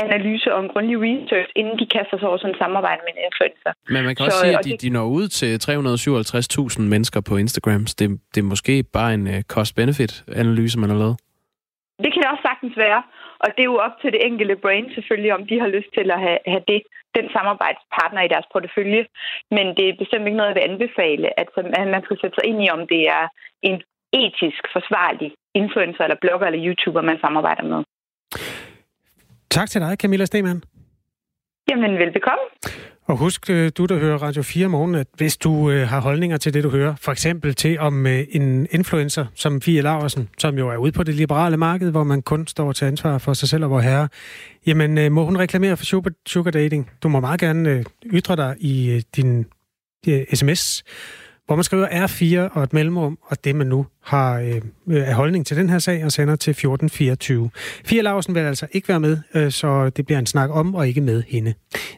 analyse 0.07 0.47
og 0.55 0.59
en 0.63 0.69
grundig 0.73 0.95
research, 1.07 1.49
inden 1.59 1.75
de 1.81 1.85
kaster 1.95 2.17
sig 2.17 2.27
over 2.29 2.37
sådan 2.37 2.55
et 2.55 2.61
samarbejde 2.63 3.01
med 3.05 3.11
en 3.15 3.21
influencer. 3.27 3.71
Men 3.93 4.01
man 4.07 4.13
kan 4.15 4.21
så, 4.23 4.29
også 4.29 4.39
sige, 4.45 4.57
at 4.59 4.65
de, 4.65 4.71
de 4.85 4.89
når 4.97 5.07
ud 5.17 5.27
til 5.39 5.51
357.000 5.65 6.81
mennesker 6.93 7.19
på 7.29 7.33
Instagram. 7.43 7.83
Det, 7.99 8.05
det 8.33 8.39
er 8.43 8.49
måske 8.53 8.75
bare 8.97 9.11
en 9.17 9.25
uh, 9.33 9.39
cost-benefit-analyse, 9.53 10.79
man 10.83 10.89
har 10.93 10.99
lavet. 11.03 11.17
Det 12.03 12.09
kan 12.11 12.21
det 12.21 12.29
også 12.33 12.45
sagtens 12.49 12.75
være. 12.85 13.01
Og 13.43 13.47
det 13.55 13.61
er 13.63 13.71
jo 13.73 13.79
op 13.87 13.95
til 14.01 14.09
det 14.15 14.25
enkelte 14.29 14.55
brain 14.63 14.85
selvfølgelig, 14.95 15.33
om 15.37 15.43
de 15.49 15.55
har 15.63 15.69
lyst 15.77 15.91
til 15.97 16.07
at 16.15 16.19
have, 16.25 16.39
have 16.53 16.63
det, 16.71 16.81
den 17.17 17.25
samarbejdspartner 17.35 18.21
i 18.23 18.31
deres 18.33 18.47
portefølje. 18.53 19.03
Men 19.55 19.65
det 19.77 19.85
er 19.85 20.01
bestemt 20.03 20.25
ikke 20.25 20.39
noget, 20.39 20.51
jeg 20.51 20.59
vil 20.59 20.69
anbefale, 20.71 21.27
at 21.39 21.47
man 21.95 22.03
skal 22.05 22.17
sætte 22.21 22.35
sig 22.37 22.45
ind 22.49 22.59
i, 22.65 22.73
om 22.75 22.81
det 22.93 23.01
er 23.17 23.23
en 23.69 23.77
etisk 24.21 24.63
forsvarlig 24.75 25.29
influencer 25.61 26.03
eller 26.03 26.23
blogger 26.23 26.47
eller 26.47 26.65
YouTuber, 26.65 27.01
man 27.01 27.19
samarbejder 27.25 27.65
med. 27.71 27.81
Tak 29.53 29.69
til 29.69 29.81
dig, 29.81 29.97
Camilla 29.99 30.25
Stemann. 30.25 30.63
Jamen, 31.69 31.91
velbekomme. 31.91 32.43
Og 33.05 33.17
husk, 33.17 33.49
øh, 33.49 33.71
du 33.77 33.85
der 33.85 33.99
hører 33.99 34.17
Radio 34.17 34.41
4 34.41 34.67
morgen, 34.67 34.95
at 34.95 35.07
hvis 35.17 35.37
du 35.37 35.71
øh, 35.71 35.87
har 35.87 36.01
holdninger 36.01 36.37
til 36.37 36.53
det, 36.53 36.63
du 36.63 36.69
hører, 36.69 36.95
for 36.95 37.11
eksempel 37.11 37.55
til 37.55 37.79
om 37.79 38.07
øh, 38.07 38.23
en 38.29 38.67
influencer 38.71 39.25
som 39.35 39.61
Fie 39.61 39.81
Laversen, 39.81 40.29
som 40.37 40.57
jo 40.57 40.69
er 40.69 40.77
ude 40.77 40.91
på 40.91 41.03
det 41.03 41.15
liberale 41.15 41.57
marked, 41.57 41.91
hvor 41.91 42.03
man 42.03 42.21
kun 42.21 42.47
står 42.47 42.71
til 42.71 42.85
ansvar 42.85 43.17
for 43.17 43.33
sig 43.33 43.49
selv 43.49 43.63
og 43.63 43.69
vor 43.69 43.79
herre, 43.79 44.07
jamen 44.67 45.13
må 45.13 45.25
hun 45.25 45.37
reklamere 45.37 45.77
for 45.77 45.85
sugar, 45.85 46.11
sugar 46.25 46.51
dating? 46.51 46.91
Du 47.03 47.07
må 47.09 47.19
meget 47.19 47.39
gerne 47.39 47.83
ytre 48.05 48.35
dig 48.35 48.55
i 48.59 49.03
din 49.15 49.45
sms 50.33 50.83
hvor 51.45 51.55
man 51.55 51.63
skriver 51.63 51.87
R4 51.87 52.57
og 52.57 52.63
et 52.63 52.73
mellemrum, 52.73 53.17
og 53.21 53.43
det 53.43 53.55
man 53.55 53.67
nu 53.67 53.85
har 54.03 54.39
øh, 54.39 54.61
øh, 54.87 55.07
af 55.07 55.13
holdning 55.13 55.45
til 55.45 55.57
den 55.57 55.69
her 55.69 55.79
sag, 55.79 56.05
og 56.05 56.11
sender 56.11 56.35
til 56.35 56.51
1424. 56.51 57.49
Fia 57.85 58.01
Larsen 58.01 58.35
vil 58.35 58.41
altså 58.41 58.67
ikke 58.71 58.89
være 58.89 58.99
med, 58.99 59.17
øh, 59.35 59.51
så 59.51 59.89
det 59.89 60.05
bliver 60.05 60.19
en 60.19 60.25
snak 60.25 60.49
om, 60.49 60.75
og 60.75 60.87
ikke 60.87 61.01
med 61.01 61.23
hende. 61.27 61.53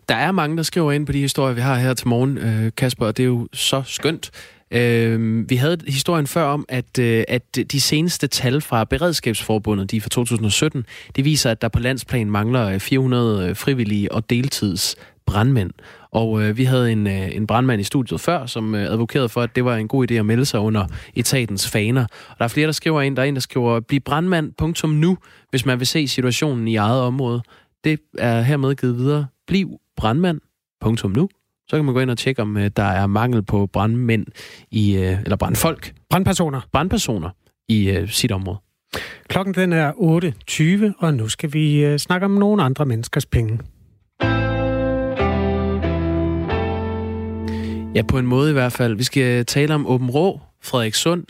Der 0.10 0.16
er 0.16 0.32
mange, 0.32 0.58
der 0.58 0.64
skriver 0.64 0.92
ind 0.92 1.06
på 1.06 1.12
de 1.12 1.20
historier, 1.20 1.54
vi 1.54 1.62
har 1.62 1.76
her 1.76 1.94
til 1.94 2.08
morgen, 2.08 2.38
øh, 2.38 2.72
Kasper, 2.78 3.06
og 3.06 3.18
det 3.18 3.24
er 3.24 3.28
jo 3.28 3.48
så 3.54 3.84
skønt. 3.86 4.32
Øh, 4.72 5.50
vi 5.50 5.56
havde 5.56 5.78
historien 5.88 6.28
før 6.28 6.44
om, 6.44 6.66
at, 6.70 7.00
øh, 7.00 7.24
at 7.28 7.58
de 7.72 7.82
seneste 7.82 8.28
tal 8.28 8.62
fra 8.62 8.84
Beredskabsforbundet, 8.84 9.92
de 9.92 9.98
er 9.98 10.02
fra 10.02 10.10
2017, 10.10 10.86
det 11.16 11.26
viser, 11.26 11.52
at 11.52 11.62
der 11.62 11.68
på 11.68 11.80
landsplan 11.80 12.32
mangler 12.32 12.70
øh, 12.70 12.80
400 12.80 13.50
øh, 13.50 13.56
frivillige 13.56 14.12
og 14.12 14.30
deltids 14.30 14.96
brandmænd. 15.28 15.72
Og 16.12 16.44
øh, 16.44 16.58
vi 16.58 16.64
havde 16.64 16.92
en, 16.92 17.08
øh, 17.08 17.36
en 17.36 17.48
brandmand 17.48 17.82
i 17.82 17.84
studiet 17.84 18.22
før, 18.22 18.46
som 18.46 18.76
øh, 18.76 18.92
advokerede 18.92 19.30
for, 19.30 19.42
at 19.42 19.56
det 19.56 19.66
var 19.66 19.76
en 19.76 19.88
god 19.88 20.12
idé 20.12 20.14
at 20.14 20.26
melde 20.26 20.46
sig 20.46 20.60
under 20.60 20.86
etatens 21.16 21.70
faner. 21.70 22.04
Og 22.04 22.36
der 22.38 22.44
er 22.44 22.50
flere, 22.50 22.66
der 22.66 22.72
skriver 22.72 23.02
ind. 23.02 23.16
Der 23.16 23.22
er 23.22 23.28
en, 23.28 23.36
der 23.36 23.42
skriver, 23.42 23.80
bliv 23.80 24.00
brandmand, 24.00 24.54
punktum 24.58 24.90
nu, 24.90 25.18
hvis 25.50 25.66
man 25.66 25.80
vil 25.80 25.88
se 25.88 26.08
situationen 26.08 26.68
i 26.68 26.76
eget 26.76 27.02
område. 27.02 27.42
Det 27.84 28.00
er 28.18 28.42
hermed 28.42 28.76
givet 28.76 28.98
videre. 28.98 29.26
Bliv 29.48 29.70
brandmand, 29.98 30.42
punktum 30.82 31.12
nu. 31.12 31.30
Så 31.68 31.76
kan 31.76 31.86
man 31.86 31.94
gå 31.94 32.00
ind 32.00 32.12
og 32.12 32.18
tjekke, 32.18 32.42
om 32.42 32.58
øh, 32.58 32.72
der 32.76 32.84
er 32.84 33.08
mangel 33.08 33.44
på 33.44 33.66
brandmænd, 33.66 34.26
i, 34.72 34.98
øh, 34.98 35.24
eller 35.24 35.36
brandfolk. 35.36 35.94
Brandpersoner. 36.10 36.62
Brandpersoner 36.72 37.30
i 37.70 37.90
øh, 37.90 38.10
sit 38.10 38.32
område. 38.32 38.58
Klokken 39.28 39.54
den 39.54 39.74
er 39.74 39.92
8.20, 40.92 41.06
og 41.06 41.14
nu 41.14 41.28
skal 41.28 41.54
vi 41.54 41.86
øh, 41.86 41.98
snakke 41.98 42.26
om 42.26 42.32
nogle 42.32 42.64
andre 42.64 42.86
menneskers 42.86 43.26
penge. 43.26 43.60
Ja, 47.96 48.02
på 48.02 48.20
en 48.20 48.26
måde 48.26 48.50
i 48.50 48.54
hvert 48.54 48.74
fald. 48.74 48.96
Vi 48.96 49.04
skal 49.04 49.46
tale 49.46 49.76
om 49.76 49.88
Åben 49.88 50.10
Rå, 50.10 50.40
Frederikssund, 50.64 51.24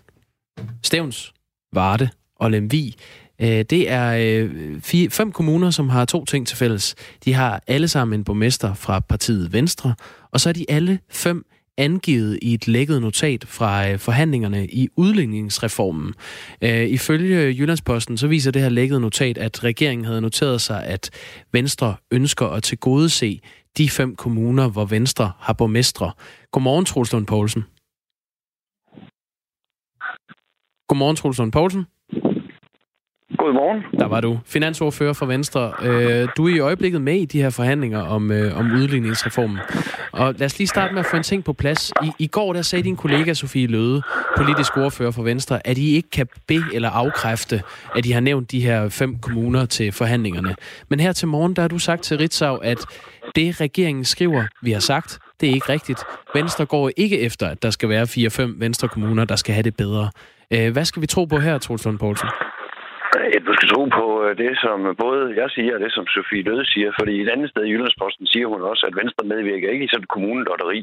Stævns, 0.84 1.34
Varde 1.74 2.10
og 2.36 2.52
Lemvig. 2.52 2.94
Øh, 3.42 3.48
det 3.48 3.92
er 3.92 4.16
øh, 4.20 4.82
fem 5.10 5.32
kommuner, 5.32 5.70
som 5.70 5.90
har 5.90 6.06
to 6.06 6.26
ting 6.26 6.48
til 6.48 6.58
fælles. 6.58 6.96
De 7.26 7.34
har 7.34 7.64
alle 7.68 7.88
sammen 7.88 8.20
en 8.20 8.24
borgmester 8.24 8.74
fra 8.74 9.00
partiet 9.00 9.54
Venstre, 9.54 9.96
og 10.32 10.40
så 10.40 10.50
er 10.50 10.54
de 10.54 10.66
alle 10.70 11.00
fem 11.10 11.46
angivet 11.78 12.40
i 12.42 12.54
et 12.54 12.68
lækket 12.68 13.02
notat 13.02 13.46
fra 13.48 13.90
øh, 13.90 14.00
forhandlingerne 14.00 14.68
i 14.68 14.90
udligningsreformen. 14.96 16.14
Øh, 16.62 16.88
ifølge 16.90 17.56
Jyllandsposten 17.58 18.18
så 18.18 18.28
viser 18.28 18.52
det 18.52 18.62
her 18.62 18.70
lækkede 18.70 19.00
notat, 19.00 19.38
at 19.38 19.64
regeringen 19.64 20.06
havde 20.06 20.22
noteret 20.22 20.62
sig, 20.62 20.84
at 20.84 21.10
Venstre 21.52 21.96
ønsker 22.12 22.46
at 22.48 22.64
tilgodese 22.64 23.40
de 23.78 23.90
fem 23.90 24.16
kommuner, 24.16 24.70
hvor 24.70 24.86
Venstre 24.86 25.32
har 25.40 25.54
borgmestre. 25.54 26.12
Godmorgen, 26.52 26.86
Troels 26.86 27.14
Lund 27.14 27.28
Poulsen. 27.28 27.64
Godmorgen, 30.88 31.16
Troels 31.16 31.38
Lund 31.38 31.52
Poulsen. 31.52 31.86
Godmorgen. 33.38 34.00
Der 34.00 34.06
var 34.06 34.22
du. 34.22 34.40
Finansordfører 34.46 35.14
for 35.14 35.26
Venstre. 35.26 35.74
Øh, 35.82 36.28
du 36.38 36.48
er 36.48 36.56
i 36.56 36.60
øjeblikket 36.60 37.02
med 37.02 37.16
i 37.16 37.26
de 37.26 37.42
her 37.42 37.50
forhandlinger 37.50 38.02
om, 38.02 38.32
øh, 38.32 38.60
om 38.60 38.72
udligningsreformen. 38.72 39.58
Og 40.12 40.34
lad 40.38 40.46
os 40.46 40.58
lige 40.58 40.68
starte 40.68 40.94
med 40.94 41.00
at 41.00 41.06
få 41.06 41.18
en 41.18 41.24
ting 41.24 41.44
på 41.44 41.54
plads. 41.54 41.92
I, 42.04 42.12
i 42.20 42.28
går 42.28 42.54
der 42.54 42.62
sagde 42.62 42.84
din 42.84 42.96
kollega 42.96 43.34
Sofie 43.34 43.68
Løde, 43.68 44.02
politisk 44.38 44.78
ordfører 44.78 45.12
for 45.12 45.24
Venstre, 45.24 45.68
at 45.68 45.78
I 45.78 45.96
ikke 45.96 46.10
kan 46.10 46.28
bede 46.48 46.64
eller 46.74 46.90
afkræfte, 46.90 47.62
at 47.96 48.06
I 48.06 48.12
har 48.12 48.20
nævnt 48.20 48.52
de 48.52 48.60
her 48.62 48.90
fem 48.90 49.18
kommuner 49.20 49.66
til 49.66 49.92
forhandlingerne. 49.92 50.56
Men 50.90 51.00
her 51.00 51.12
til 51.14 51.28
morgen, 51.28 51.54
der 51.54 51.62
har 51.62 51.70
du 51.70 51.80
sagt 51.80 52.04
til 52.04 52.18
Ritzau, 52.18 52.56
at 52.56 52.86
det 53.36 53.62
regeringen 53.62 54.06
skriver, 54.06 54.44
vi 54.62 54.72
har 54.72 54.80
sagt, 54.80 55.20
det 55.42 55.50
er 55.50 55.54
ikke 55.54 55.70
rigtigt. 55.70 56.00
Venstre 56.36 56.66
går 56.66 56.92
ikke 56.98 57.20
efter, 57.20 57.48
at 57.48 57.64
der 57.64 57.70
skal 57.70 57.90
være 57.90 58.08
fire-fem 58.08 58.56
Venstre 58.60 58.88
kommuner, 58.88 59.26
der 59.26 59.36
skal 59.36 59.54
have 59.54 59.64
det 59.64 59.76
bedre. 59.76 60.10
Øh, 60.52 60.72
hvad 60.72 60.86
skal 60.86 61.02
vi 61.02 61.08
tro 61.08 61.26
på 61.26 61.38
her, 61.40 61.58
Troels 61.58 61.86
Lund 61.86 62.00
Poulsen? 62.00 62.30
Du 63.48 63.54
skal 63.54 63.70
tro 63.70 63.84
på 64.00 64.06
øh, 64.26 64.38
det, 64.38 64.52
som 64.66 64.96
både 65.04 65.22
jeg 65.42 65.50
siger, 65.50 65.74
og 65.76 65.80
det, 65.80 65.92
som 65.94 66.08
Sofie 66.08 66.44
Løde 66.44 66.66
siger. 66.66 66.92
Fordi 67.00 67.22
et 67.22 67.30
andet 67.30 67.50
sted 67.50 67.64
i 67.66 67.72
Jyllandsposten 67.72 68.28
siger 68.28 68.48
hun 68.48 68.62
også, 68.62 68.84
at 68.90 68.96
Venstre 69.02 69.26
medvirker 69.34 69.70
ikke 69.70 69.86
i 69.86 69.88
sådan 69.92 70.04
et 70.04 70.14
kommunelotteri, 70.16 70.80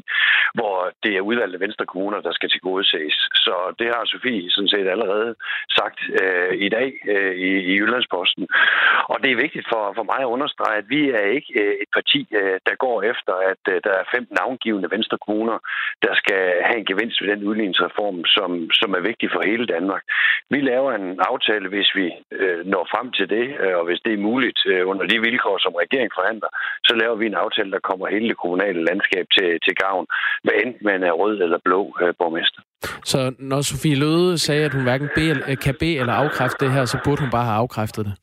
hvor 0.53 0.75
det 1.03 1.13
er 1.15 1.27
udvalgte 1.29 1.59
Venstre 1.59 1.85
kommuner, 1.85 2.21
der 2.21 2.33
skal 2.33 2.49
tilgodeses. 2.49 3.15
Så 3.45 3.55
det 3.79 3.87
har 3.87 4.03
Sofie 4.05 4.51
sådan 4.51 4.73
set 4.73 4.87
allerede 4.87 5.35
sagt 5.77 5.99
øh, 6.21 6.53
i 6.65 6.69
dag 6.69 6.89
øh, 7.13 7.35
i, 7.47 7.49
i 7.69 7.73
Jyllandsposten. 7.79 8.47
Og 9.11 9.17
det 9.23 9.31
er 9.31 9.43
vigtigt 9.45 9.67
for, 9.71 9.83
for 9.97 10.03
mig 10.11 10.19
at 10.21 10.33
understrege, 10.35 10.77
at 10.77 10.89
vi 10.89 11.01
er 11.09 11.25
ikke 11.37 11.51
øh, 11.61 11.73
et 11.83 11.89
parti, 11.97 12.27
øh, 12.39 12.57
der 12.67 12.75
går 12.85 12.97
efter, 13.11 13.33
at 13.51 13.63
øh, 13.73 13.81
der 13.85 13.93
er 14.01 14.11
fem 14.15 14.25
navngivende 14.39 14.91
Venstre 14.95 15.17
kommuner, 15.25 15.57
der 16.05 16.13
skal 16.21 16.41
have 16.67 16.77
en 16.79 16.89
gevinst 16.91 17.21
ved 17.21 17.29
den 17.33 17.43
udligningsreform, 17.49 18.25
som, 18.25 18.49
som 18.79 18.89
er 18.97 19.01
vigtig 19.09 19.29
for 19.33 19.41
hele 19.49 19.65
Danmark. 19.65 20.03
Vi 20.49 20.59
laver 20.61 20.91
en 20.91 21.19
aftale, 21.31 21.67
hvis 21.69 21.89
vi 21.95 22.05
øh, 22.31 22.65
når 22.73 22.83
frem 22.93 23.07
til 23.17 23.27
det, 23.29 23.45
øh, 23.63 23.75
og 23.79 23.85
hvis 23.85 24.01
det 24.05 24.13
er 24.13 24.27
muligt 24.29 24.59
øh, 24.71 24.87
under 24.91 25.05
de 25.11 25.17
vilkår, 25.27 25.57
som 25.65 25.73
regeringen 25.83 26.17
forhandler, 26.19 26.49
så 26.87 26.93
laver 27.01 27.15
vi 27.15 27.25
en 27.25 27.41
aftale, 27.43 27.71
der 27.71 27.87
kommer 27.89 28.07
hele 28.07 28.27
det 28.31 28.37
kommunale 28.43 28.81
landskab 28.89 29.25
til, 29.37 29.49
til 29.65 29.75
gavn, 29.83 30.05
hvad 30.43 30.55
enten 30.63 30.83
man 30.91 31.03
er 31.03 31.11
rød 31.11 31.41
eller 31.41 31.59
blå 31.65 31.81
øh, 32.01 32.13
borgmester. 32.19 32.61
Så 33.11 33.19
når 33.39 33.61
Sofie 33.61 33.99
Løde 34.03 34.37
sagde, 34.37 34.65
at 34.65 34.73
hun 34.73 34.83
hverken 34.83 35.09
kan 35.65 35.75
bede 35.79 35.99
eller 35.99 36.13
afkræfte 36.13 36.65
det 36.65 36.73
her, 36.73 36.85
så 36.85 36.97
burde 37.05 37.21
hun 37.21 37.31
bare 37.31 37.45
have 37.45 37.61
afkræftet 37.63 38.05
det? 38.05 38.15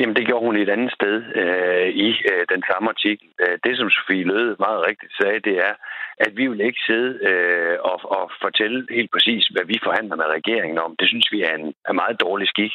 Jamen, 0.00 0.16
det 0.16 0.26
gjorde 0.26 0.46
hun 0.46 0.56
et 0.56 0.74
andet 0.76 0.92
sted 0.98 1.16
øh, 1.40 1.88
i 2.06 2.08
øh, 2.30 2.42
den 2.54 2.62
samme 2.70 2.86
artikel. 2.94 3.26
Øh, 3.42 3.56
det, 3.64 3.72
som 3.76 3.88
Sofie 3.90 4.28
Løde 4.30 4.56
meget 4.66 4.80
rigtigt 4.88 5.12
sagde, 5.20 5.40
det 5.48 5.56
er, 5.68 5.74
at 6.18 6.36
vi 6.36 6.46
vil 6.46 6.60
ikke 6.60 6.80
sidde 6.86 7.10
øh, 7.30 7.76
og, 7.90 7.98
og 8.18 8.30
fortælle 8.42 8.86
helt 8.90 9.10
præcis, 9.10 9.46
hvad 9.46 9.64
vi 9.72 9.78
forhandler 9.86 10.16
med 10.16 10.34
regeringen 10.38 10.78
om. 10.78 10.96
Det 11.00 11.08
synes 11.08 11.32
vi 11.32 11.42
er 11.42 11.54
en, 11.54 11.74
er 11.88 11.92
meget 11.92 12.20
dårlig 12.20 12.48
skik. 12.48 12.72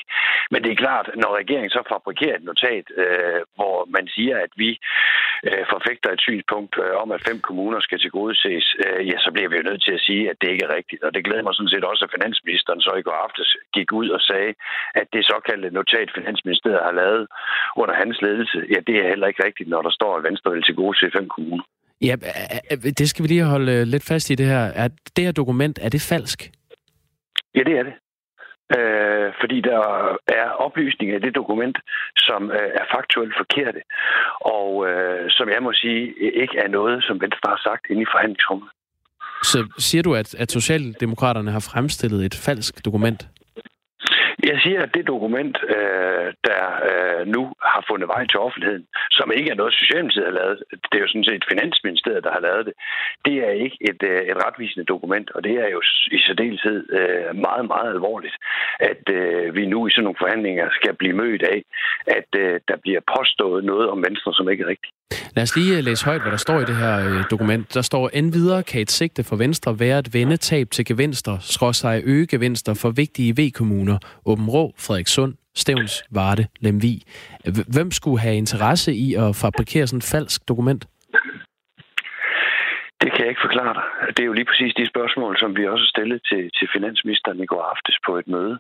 Men 0.52 0.64
det 0.64 0.72
er 0.72 0.84
klart, 0.86 1.10
når 1.16 1.38
regeringen 1.42 1.70
så 1.70 1.82
fabrikerer 1.90 2.36
et 2.38 2.44
notat, 2.44 2.86
øh, 3.04 3.42
hvor 3.56 3.78
man 3.96 4.08
siger, 4.16 4.36
at 4.46 4.52
vi 4.56 4.70
øh, 5.48 5.66
forfægter 5.74 6.10
et 6.12 6.22
synspunkt 6.28 6.74
øh, 6.84 6.94
om, 7.04 7.12
at 7.12 7.26
fem 7.30 7.40
kommuner 7.48 7.80
skal 7.80 8.00
tilgodeses, 8.00 8.66
øh, 8.86 9.08
ja, 9.10 9.18
så 9.26 9.30
bliver 9.34 9.50
vi 9.50 9.58
jo 9.58 9.70
nødt 9.70 9.84
til 9.84 9.94
at 9.98 10.06
sige, 10.08 10.30
at 10.30 10.38
det 10.42 10.50
ikke 10.50 10.66
er 10.66 10.76
rigtigt. 10.78 11.04
Og 11.04 11.14
det 11.14 11.26
glæder 11.26 11.44
mig 11.44 11.54
sådan 11.56 11.74
set 11.74 11.84
også, 11.92 12.06
at 12.06 12.16
finansministeren 12.16 12.82
så 12.82 12.92
i 12.98 13.06
går 13.08 13.18
aftes 13.26 13.50
gik 13.74 13.92
ud 13.92 14.10
og 14.10 14.22
sagde, 14.22 14.54
at 14.96 15.08
det 15.14 15.26
såkaldte 15.26 15.70
notat, 15.70 16.10
Finansministeriet 16.20 16.88
har 16.88 16.96
lavet 17.04 17.28
under 17.82 17.96
hans 17.96 18.18
ledelse, 18.22 18.58
ja, 18.74 18.80
det 18.88 18.96
er 18.98 19.10
heller 19.12 19.28
ikke 19.28 19.46
rigtigt, 19.46 19.70
når 19.70 19.82
der 19.82 19.90
står, 19.90 20.18
at 20.18 20.24
Venstre 20.24 20.52
vil 20.52 20.64
tilgodese 20.64 21.12
fem 21.18 21.28
kommuner. 21.36 21.64
Ja, 22.02 22.16
det 23.00 23.10
skal 23.10 23.24
vi 23.24 23.28
lige 23.28 23.44
holde 23.44 23.72
øh, 23.72 23.88
lidt 23.88 24.04
fast 24.04 24.30
i 24.30 24.36
det 24.36 24.46
her. 24.46 24.60
Er 24.60 24.88
det 25.16 25.24
her 25.26 25.32
dokument, 25.32 25.80
er 25.82 25.90
det 25.90 26.02
falsk? 26.02 26.52
Ja, 27.56 27.60
det 27.60 27.78
er 27.80 27.84
det. 27.84 27.94
Øh, 28.78 29.34
fordi 29.42 29.62
der 29.62 29.82
er 30.28 30.50
oplysninger 30.50 31.16
i 31.16 31.20
det 31.20 31.36
dokument, 31.36 31.78
som 32.18 32.52
øh, 32.52 32.70
er 32.82 32.86
faktuelt 32.96 33.34
forkerte, 33.38 33.82
og 34.42 34.88
øh, 34.90 35.26
som 35.30 35.50
jeg 35.50 35.64
må 35.64 35.74
sige, 35.74 36.02
ikke 36.42 36.58
er 36.58 36.68
noget, 36.68 37.04
som 37.04 37.22
Venstre 37.22 37.50
har 37.50 37.62
sagt 37.64 37.84
inde 37.90 38.02
i 38.02 38.12
forhandlingsrummet. 38.14 38.70
Så 39.44 39.60
siger 39.78 40.04
du, 40.04 40.16
at, 40.16 40.36
at 40.36 40.52
Socialdemokraterne 40.52 41.52
har 41.52 41.70
fremstillet 41.74 42.26
et 42.26 42.36
falsk 42.36 42.86
dokument? 42.86 43.28
Jeg 44.44 44.60
siger, 44.64 44.82
at 44.84 44.94
det 44.94 45.08
dokument, 45.08 45.58
øh, 45.76 46.34
der 46.50 46.64
øh, 46.90 47.28
nu 47.28 47.42
har 47.74 47.84
fundet 47.90 48.08
vej 48.08 48.26
til 48.26 48.40
offentligheden, 48.40 48.88
som 49.12 49.32
ikke 49.32 49.52
er 49.52 49.56
noget, 49.56 49.74
Socialdemokratiet 49.74 50.26
har 50.26 50.40
lavet, 50.42 50.64
det 50.90 50.96
er 50.98 51.04
jo 51.04 51.08
sådan 51.08 51.30
set 51.30 51.50
Finansministeriet, 51.52 52.24
der 52.24 52.32
har 52.32 52.40
lavet 52.40 52.66
det, 52.66 52.74
det 53.26 53.36
er 53.48 53.52
ikke 53.66 53.78
et, 53.82 54.02
øh, 54.12 54.22
et 54.32 54.38
retvisende 54.46 54.86
dokument, 54.86 55.32
og 55.36 55.44
det 55.44 55.54
er 55.64 55.70
jo 55.76 55.82
i 56.12 56.20
særdeleshed 56.20 56.80
øh, 57.00 57.36
meget, 57.36 57.66
meget 57.68 57.90
alvorligt, 57.96 58.36
at 58.80 59.04
øh, 59.10 59.56
vi 59.56 59.66
nu 59.66 59.88
i 59.88 59.92
sådan 59.92 60.04
nogle 60.04 60.22
forhandlinger 60.24 60.68
skal 60.72 60.94
blive 60.96 61.16
mødt 61.22 61.44
af, 61.44 61.60
at 62.08 62.30
øh, 62.38 62.60
der 62.68 62.78
bliver 62.84 63.02
påstået 63.18 63.64
noget 63.64 63.90
om 63.90 64.04
Venstre, 64.08 64.34
som 64.34 64.50
ikke 64.50 64.64
er 64.64 64.68
rigtigt. 64.68 64.94
Lad 65.36 65.44
os 65.44 65.56
lige 65.56 65.78
øh, 65.78 65.84
læse 65.84 66.06
højt, 66.06 66.22
hvad 66.22 66.32
der 66.32 66.38
står 66.38 66.62
i 66.62 66.66
det 66.66 66.76
her 66.76 67.10
øh, 67.10 67.24
dokument. 67.32 67.74
Der 67.74 67.82
står, 67.82 68.10
endvidere 68.14 68.64
kan 68.64 68.82
et 68.82 68.92
sigte 68.92 69.24
for 69.24 69.36
Venstre 69.36 69.80
være 69.80 69.98
at 69.98 70.14
vende 70.14 70.38
tab 70.38 70.72
til 70.72 70.86
gevinster, 70.86 71.38
skrås 71.40 71.78
sig 71.78 72.02
øge 72.06 72.28
gevinster 72.28 72.74
for 72.74 72.90
vigtige 72.90 73.36
V-kommuner, 73.38 73.98
Åben 74.26 74.50
Rå, 74.50 74.74
Frederikssund, 74.78 75.34
Stævns, 75.56 76.04
Varde, 76.12 76.48
Lemvig. 76.60 77.02
Hvem 77.68 77.92
skulle 77.92 78.20
have 78.20 78.36
interesse 78.36 78.94
i 78.94 79.14
at 79.14 79.36
fabrikere 79.36 79.88
sådan 79.88 79.98
et 79.98 80.04
falsk 80.04 80.48
dokument? 80.48 80.86
Det 83.02 83.12
kan 83.12 83.22
jeg 83.22 83.30
ikke 83.30 83.48
forklare 83.48 83.74
dig. 83.74 83.86
Det 84.16 84.20
er 84.20 84.30
jo 84.32 84.38
lige 84.38 84.50
præcis 84.52 84.74
de 84.74 84.92
spørgsmål, 84.94 85.38
som 85.38 85.58
vi 85.58 85.68
også 85.68 85.86
stillede 85.86 86.22
til, 86.30 86.52
til 86.58 86.68
finansministeren 86.76 87.40
i 87.44 87.46
går 87.46 87.64
aftes 87.74 87.98
på 88.06 88.18
et 88.18 88.28
møde. 88.28 88.60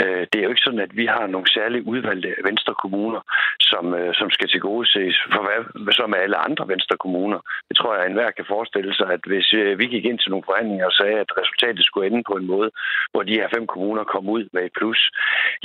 Øh, 0.00 0.22
det 0.30 0.36
er 0.38 0.44
jo 0.44 0.52
ikke 0.52 0.66
sådan, 0.66 0.86
at 0.86 0.96
vi 1.00 1.06
har 1.06 1.26
nogle 1.26 1.48
særligt 1.56 1.86
udvalgte 1.92 2.34
venstre 2.44 2.74
kommuner, 2.82 3.20
som, 3.60 3.94
øh, 3.94 4.14
som 4.14 4.30
skal 4.30 4.48
tilgodeses 4.48 5.16
for 5.32 5.42
hvad 5.84 5.92
som 5.92 6.12
er 6.12 6.16
alle 6.16 6.36
andre 6.36 6.68
venstre 6.68 6.96
kommuner. 6.96 7.40
Det 7.68 7.76
tror 7.76 7.94
jeg, 7.94 8.02
at 8.02 8.10
enhver 8.10 8.30
kan 8.30 8.44
forestille 8.48 8.94
sig, 8.94 9.08
at 9.16 9.20
hvis 9.26 9.54
øh, 9.54 9.78
vi 9.78 9.86
gik 9.86 10.04
ind 10.04 10.18
til 10.18 10.30
nogle 10.30 10.48
forhandlinger 10.48 10.86
og 10.86 10.92
sagde, 10.92 11.18
at 11.24 11.36
resultatet 11.40 11.84
skulle 11.84 12.06
ende 12.06 12.22
på 12.30 12.34
en 12.36 12.46
måde, 12.46 12.70
hvor 13.12 13.22
de 13.22 13.38
her 13.40 13.48
fem 13.54 13.66
kommuner 13.66 14.04
kom 14.04 14.28
ud 14.28 14.44
med 14.52 14.62
et 14.64 14.72
plus, 14.78 15.00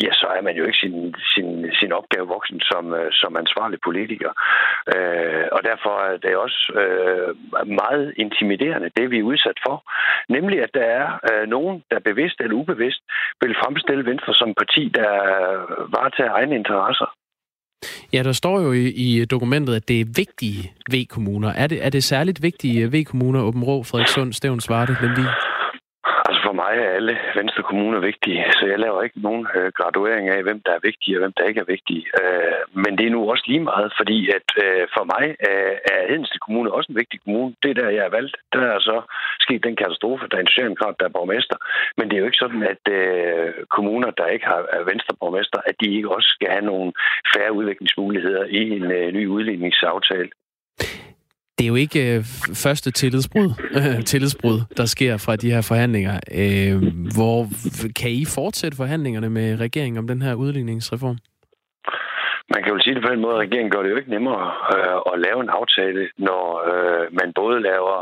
ja, 0.04 0.12
så 0.14 0.28
er 0.38 0.42
man 0.42 0.56
jo 0.56 0.64
ikke 0.66 0.78
sin, 0.84 1.16
sin, 1.34 1.50
sin 1.80 1.92
opgave 1.92 2.28
voksen 2.28 2.60
som, 2.62 2.84
som 3.12 3.38
ansvarlig 3.38 3.80
politiker. 3.84 4.32
Og 5.56 5.62
derfor 5.70 5.94
er 6.12 6.18
det 6.18 6.36
også 6.36 6.60
meget 7.66 8.07
intimiderende, 8.16 8.90
det 8.98 9.12
vi 9.12 9.20
er 9.20 9.30
udsat 9.32 9.60
for. 9.68 9.76
Nemlig, 10.30 10.58
at 10.64 10.70
der 10.74 10.88
er 11.02 11.08
øh, 11.32 11.48
nogen, 11.50 11.84
der 11.92 12.00
bevidst 12.00 12.38
eller 12.40 12.56
ubevidst 12.56 13.02
vil 13.42 13.56
fremstille 13.62 14.06
Venstre 14.06 14.34
som 14.34 14.54
parti, 14.62 14.84
der 15.00 15.12
varetager 15.96 16.34
egne 16.34 16.56
interesser. 16.56 17.10
Ja, 18.14 18.24
der 18.24 18.32
står 18.32 18.62
jo 18.62 18.72
i, 18.72 18.86
i 19.06 19.26
dokumentet, 19.26 19.76
at 19.76 19.88
det 19.88 20.02
er 20.02 20.06
vigtige 20.16 20.72
V-kommuner. 20.94 21.50
Er 21.50 21.68
det, 21.68 21.86
er 21.86 21.90
det 21.90 22.04
særligt 22.04 22.44
vigtige 22.44 22.92
V-kommuner, 22.92 23.42
Åben 23.42 23.64
Rå, 23.64 23.84
Frederikssund, 23.84 24.34
Stævns, 24.34 24.70
Varde, 24.70 24.98
Lemvig? 25.02 25.26
For 26.48 26.54
mig 26.64 26.74
er 26.86 26.90
alle 26.98 27.16
venstre 27.40 27.64
kommuner 27.70 28.00
vigtige, 28.10 28.40
så 28.58 28.64
jeg 28.72 28.80
laver 28.80 29.02
ikke 29.04 29.22
nogen 29.28 29.48
øh, 29.56 29.70
graduering 29.80 30.26
af, 30.36 30.44
hvem 30.44 30.60
der 30.66 30.74
er 30.76 30.86
vigtige 30.90 31.16
og 31.16 31.22
hvem 31.22 31.34
der 31.38 31.44
ikke 31.50 31.62
er 31.66 31.72
vigtige. 31.76 32.04
Øh, 32.22 32.60
men 32.84 32.92
det 32.98 33.06
er 33.06 33.16
nu 33.16 33.22
også 33.32 33.46
lige 33.48 33.68
meget, 33.72 33.90
fordi 34.00 34.20
at 34.38 34.48
øh, 34.64 34.84
for 34.96 35.04
mig 35.14 35.26
er, 35.54 35.70
er 35.94 36.00
Hedensted 36.10 36.40
Kommune 36.46 36.76
også 36.78 36.90
en 36.92 37.00
vigtig 37.02 37.18
kommune. 37.24 37.56
Det 37.64 37.70
er 37.70 37.78
der, 37.82 37.90
jeg 37.98 38.06
er 38.06 38.16
valgt. 38.18 38.36
Der 38.54 38.62
er 38.76 38.80
så 38.80 38.98
sket 39.46 39.64
den 39.64 39.76
katastrofe, 39.82 40.28
der 40.28 40.38
er 40.38 40.44
en 40.44 40.54
socialdemokrat, 40.54 41.00
der 41.00 41.06
er 41.06 41.16
borgmester. 41.18 41.58
Men 41.98 42.06
det 42.06 42.16
er 42.16 42.22
jo 42.22 42.30
ikke 42.30 42.44
sådan, 42.44 42.64
at 42.74 42.84
øh, 42.98 43.54
kommuner, 43.76 44.10
der 44.20 44.28
ikke 44.36 44.46
har 44.46 44.62
venstre 44.92 45.14
borgmester, 45.22 45.60
at 45.70 45.76
de 45.82 45.96
ikke 45.98 46.16
også 46.18 46.30
skal 46.36 46.50
have 46.56 46.66
nogle 46.72 46.90
færre 47.34 47.54
udviklingsmuligheder 47.60 48.44
i 48.60 48.62
en 48.78 48.92
øh, 49.00 49.08
ny 49.18 49.24
udligningsaftale. 49.36 50.30
Det 51.58 51.64
er 51.64 51.68
jo 51.68 51.76
ikke 51.76 52.16
øh, 52.16 52.24
første 52.66 52.92
tillidsbrud, 52.92 53.50
øh, 53.80 54.04
tillidsbrud, 54.04 54.60
der 54.78 54.86
sker 54.86 55.18
fra 55.18 55.36
de 55.36 55.52
her 55.52 55.62
forhandlinger. 55.62 56.20
Øh, 56.42 56.76
hvor 57.18 57.40
kan 58.00 58.12
I 58.12 58.26
fortsætte 58.26 58.78
forhandlingerne 58.78 59.30
med 59.30 59.60
regeringen 59.60 59.98
om 59.98 60.08
den 60.08 60.22
her 60.22 60.34
udligningsreform? 60.34 61.18
Man 62.54 62.64
kan 62.64 62.74
jo 62.74 62.80
sige 62.82 62.96
det 62.96 63.04
på 63.04 63.14
en 63.14 63.22
måde, 63.22 63.36
at 63.36 63.44
regeringen 63.46 63.72
gør 63.72 63.82
det 63.82 63.92
jo 63.92 63.98
ikke 63.98 64.16
nemmere 64.16 64.46
øh, 64.76 65.14
at 65.14 65.20
lave 65.26 65.40
en 65.42 65.50
aftale, 65.60 66.02
når 66.18 66.44
øh, 66.72 67.04
man 67.20 67.30
både 67.42 67.58
laver 67.70 67.98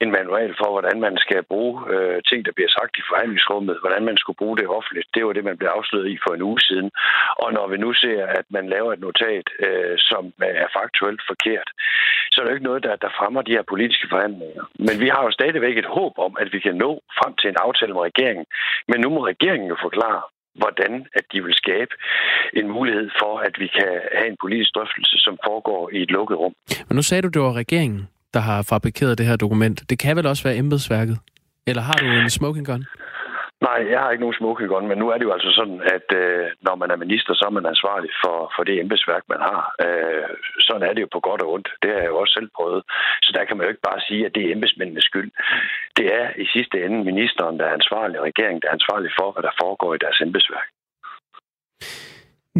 en 0.00 0.10
manual 0.18 0.50
for, 0.60 0.68
hvordan 0.74 0.98
man 1.06 1.16
skal 1.24 1.42
bruge 1.52 1.74
øh, 1.94 2.22
ting, 2.28 2.40
der 2.46 2.52
bliver 2.56 2.72
sagt 2.78 2.94
i 2.98 3.08
forhandlingsrummet, 3.10 3.76
hvordan 3.82 4.04
man 4.04 4.16
skulle 4.16 4.40
bruge 4.42 4.56
det 4.56 4.68
offentligt. 4.78 5.08
Det 5.14 5.22
var 5.26 5.32
det, 5.32 5.44
man 5.44 5.58
blev 5.58 5.70
afsløret 5.76 6.08
i 6.14 6.18
for 6.24 6.32
en 6.34 6.46
uge 6.50 6.60
siden. 6.60 6.90
Og 7.42 7.48
når 7.52 7.66
vi 7.72 7.76
nu 7.84 7.90
ser, 7.92 8.26
at 8.26 8.46
man 8.56 8.66
laver 8.74 8.92
et 8.92 9.00
notat, 9.00 9.46
øh, 9.66 9.94
som 10.10 10.22
er 10.64 10.68
faktuelt 10.78 11.22
forkert, 11.30 11.68
så 12.30 12.36
er 12.40 12.44
det 12.44 12.50
jo 12.50 12.56
ikke 12.56 12.70
noget, 12.70 12.82
der, 12.82 12.96
der 12.96 13.16
fremmer 13.18 13.42
de 13.42 13.56
her 13.56 13.64
politiske 13.72 14.06
forhandlinger. 14.10 14.64
Men 14.86 15.00
vi 15.04 15.08
har 15.14 15.22
jo 15.24 15.30
stadigvæk 15.30 15.76
et 15.78 15.92
håb 15.98 16.14
om, 16.26 16.32
at 16.42 16.48
vi 16.52 16.58
kan 16.66 16.74
nå 16.84 16.90
frem 17.18 17.32
til 17.40 17.48
en 17.50 17.62
aftale 17.66 17.92
med 17.94 18.02
regeringen. 18.10 18.46
Men 18.88 19.00
nu 19.00 19.08
må 19.10 19.20
regeringen 19.26 19.68
jo 19.68 19.76
forklare, 19.86 20.22
hvordan 20.60 21.06
at 21.18 21.24
de 21.32 21.38
vil 21.44 21.54
skabe 21.54 21.92
en 22.52 22.68
mulighed 22.68 23.10
for, 23.20 23.38
at 23.38 23.54
vi 23.58 23.66
kan 23.66 23.92
have 24.18 24.28
en 24.32 24.38
politisk 24.44 24.70
drøftelse, 24.74 25.16
som 25.18 25.38
foregår 25.46 25.90
i 25.92 26.02
et 26.02 26.10
lukket 26.10 26.38
rum. 26.38 26.54
Men 26.88 26.96
nu 26.96 27.02
sagde 27.02 27.22
du, 27.22 27.28
det 27.28 27.42
var 27.42 27.52
regeringen, 27.52 28.08
der 28.36 28.42
har 28.50 28.58
fabrikeret 28.72 29.18
det 29.18 29.26
her 29.26 29.36
dokument. 29.44 29.76
Det 29.90 29.98
kan 29.98 30.16
vel 30.16 30.26
også 30.32 30.44
være 30.48 30.56
embedsværket? 30.62 31.16
Eller 31.70 31.82
har 31.88 31.96
du 32.02 32.06
en 32.06 32.30
smoking 32.38 32.66
gun? 32.70 32.84
Nej, 33.68 33.80
jeg 33.92 33.98
har 34.00 34.10
ikke 34.10 34.24
nogen 34.24 34.40
smoking 34.40 34.68
gun, 34.72 34.88
men 34.90 34.98
nu 34.98 35.06
er 35.12 35.16
det 35.18 35.26
jo 35.28 35.32
altså 35.36 35.50
sådan, 35.58 35.80
at 35.96 36.08
øh, 36.22 36.44
når 36.66 36.74
man 36.82 36.90
er 36.90 37.02
minister, 37.04 37.32
så 37.34 37.44
er 37.46 37.54
man 37.58 37.66
ansvarlig 37.66 38.10
for, 38.24 38.36
for 38.54 38.62
det 38.64 38.80
embedsværk, 38.80 39.24
man 39.32 39.40
har. 39.48 39.60
Øh, 39.84 40.28
sådan 40.66 40.86
er 40.88 40.92
det 40.92 41.02
jo 41.02 41.08
på 41.12 41.20
godt 41.28 41.42
og 41.42 41.52
ondt. 41.54 41.68
Det 41.82 41.90
har 41.90 42.00
jeg 42.02 42.12
jo 42.12 42.18
også 42.22 42.34
selv 42.38 42.50
prøvet. 42.56 42.82
Så 43.24 43.30
der 43.36 43.44
kan 43.44 43.56
man 43.56 43.64
jo 43.64 43.70
ikke 43.72 43.88
bare 43.90 44.00
sige, 44.08 44.26
at 44.26 44.34
det 44.34 44.42
er 44.44 44.52
embedsmændenes 44.56 45.04
skyld. 45.10 45.30
Det 45.98 46.06
er 46.20 46.26
i 46.44 46.46
sidste 46.54 46.76
ende 46.84 46.98
ministeren, 47.10 47.58
der 47.58 47.66
er 47.66 47.78
ansvarlig, 47.80 48.18
og 48.18 48.26
regeringen, 48.30 48.60
der 48.62 48.68
er 48.68 48.78
ansvarlig 48.78 49.10
for, 49.18 49.28
hvad 49.32 49.42
der 49.48 49.58
foregår 49.62 49.94
i 49.94 50.02
deres 50.04 50.20
embedsværk. 50.26 50.68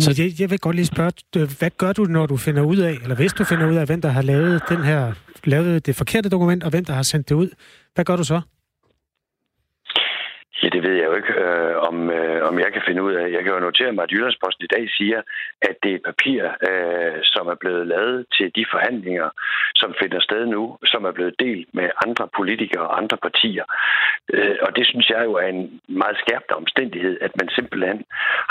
Så 0.00 0.14
jeg, 0.18 0.40
jeg 0.40 0.50
vil 0.50 0.58
godt 0.58 0.76
lige 0.76 0.86
spørge, 0.86 1.12
hvad 1.58 1.70
gør 1.78 1.92
du, 1.92 2.04
når 2.04 2.26
du 2.26 2.36
finder 2.36 2.62
ud 2.62 2.76
af, 2.76 2.92
eller 3.02 3.16
hvis 3.16 3.32
du 3.32 3.44
finder 3.44 3.70
ud 3.70 3.76
af, 3.76 3.86
hvem 3.86 4.00
der 4.00 4.08
har 4.08 4.22
lavet 4.22 4.62
den 4.68 4.84
her, 4.84 5.12
lavet 5.44 5.86
det 5.86 5.96
forkerte 5.96 6.28
dokument, 6.28 6.64
og 6.64 6.70
hvem 6.70 6.84
der 6.84 6.92
har 6.92 7.02
sendt 7.02 7.28
det 7.28 7.34
ud? 7.34 7.48
Hvad 7.94 8.04
gør 8.04 8.16
du 8.16 8.24
så? 8.24 8.40
Ja, 10.62 10.68
det 10.68 10.82
ved 10.82 10.94
jeg 10.94 11.04
jo 11.04 11.14
ikke, 11.14 11.34
øh, 11.44 11.76
om, 11.88 12.10
øh, 12.10 12.48
om 12.48 12.58
jeg 12.58 12.72
kan 12.72 12.82
finde 12.86 13.02
ud 13.02 13.12
af. 13.12 13.32
Jeg 13.32 13.42
kan 13.42 13.52
jo 13.52 13.60
notere 13.60 13.92
mig, 13.92 14.02
at 14.02 14.12
Jyllandsposten 14.12 14.64
i 14.64 14.72
dag 14.76 14.90
siger, 14.90 15.22
at 15.62 15.76
det 15.82 15.94
er 15.94 16.06
papir, 16.10 16.40
øh, 16.68 17.18
som 17.22 17.46
er 17.46 17.54
blevet 17.54 17.86
lavet 17.86 18.26
til 18.36 18.52
de 18.56 18.64
forhandlinger, 18.70 19.28
som 19.74 19.94
finder 20.02 20.20
sted 20.20 20.46
nu, 20.46 20.78
som 20.84 21.04
er 21.04 21.12
blevet 21.12 21.34
delt 21.38 21.68
med 21.74 21.88
andre 22.06 22.28
politikere 22.36 22.86
og 22.88 22.98
andre 22.98 23.16
partier. 23.16 23.64
Øh, 24.32 24.56
og 24.62 24.76
det 24.76 24.86
synes 24.86 25.10
jeg 25.10 25.24
jo 25.24 25.32
er 25.32 25.46
en 25.46 25.80
meget 25.88 26.16
skærpende 26.18 26.56
omstændighed, 26.62 27.18
at 27.20 27.32
man 27.40 27.48
simpelthen 27.48 28.04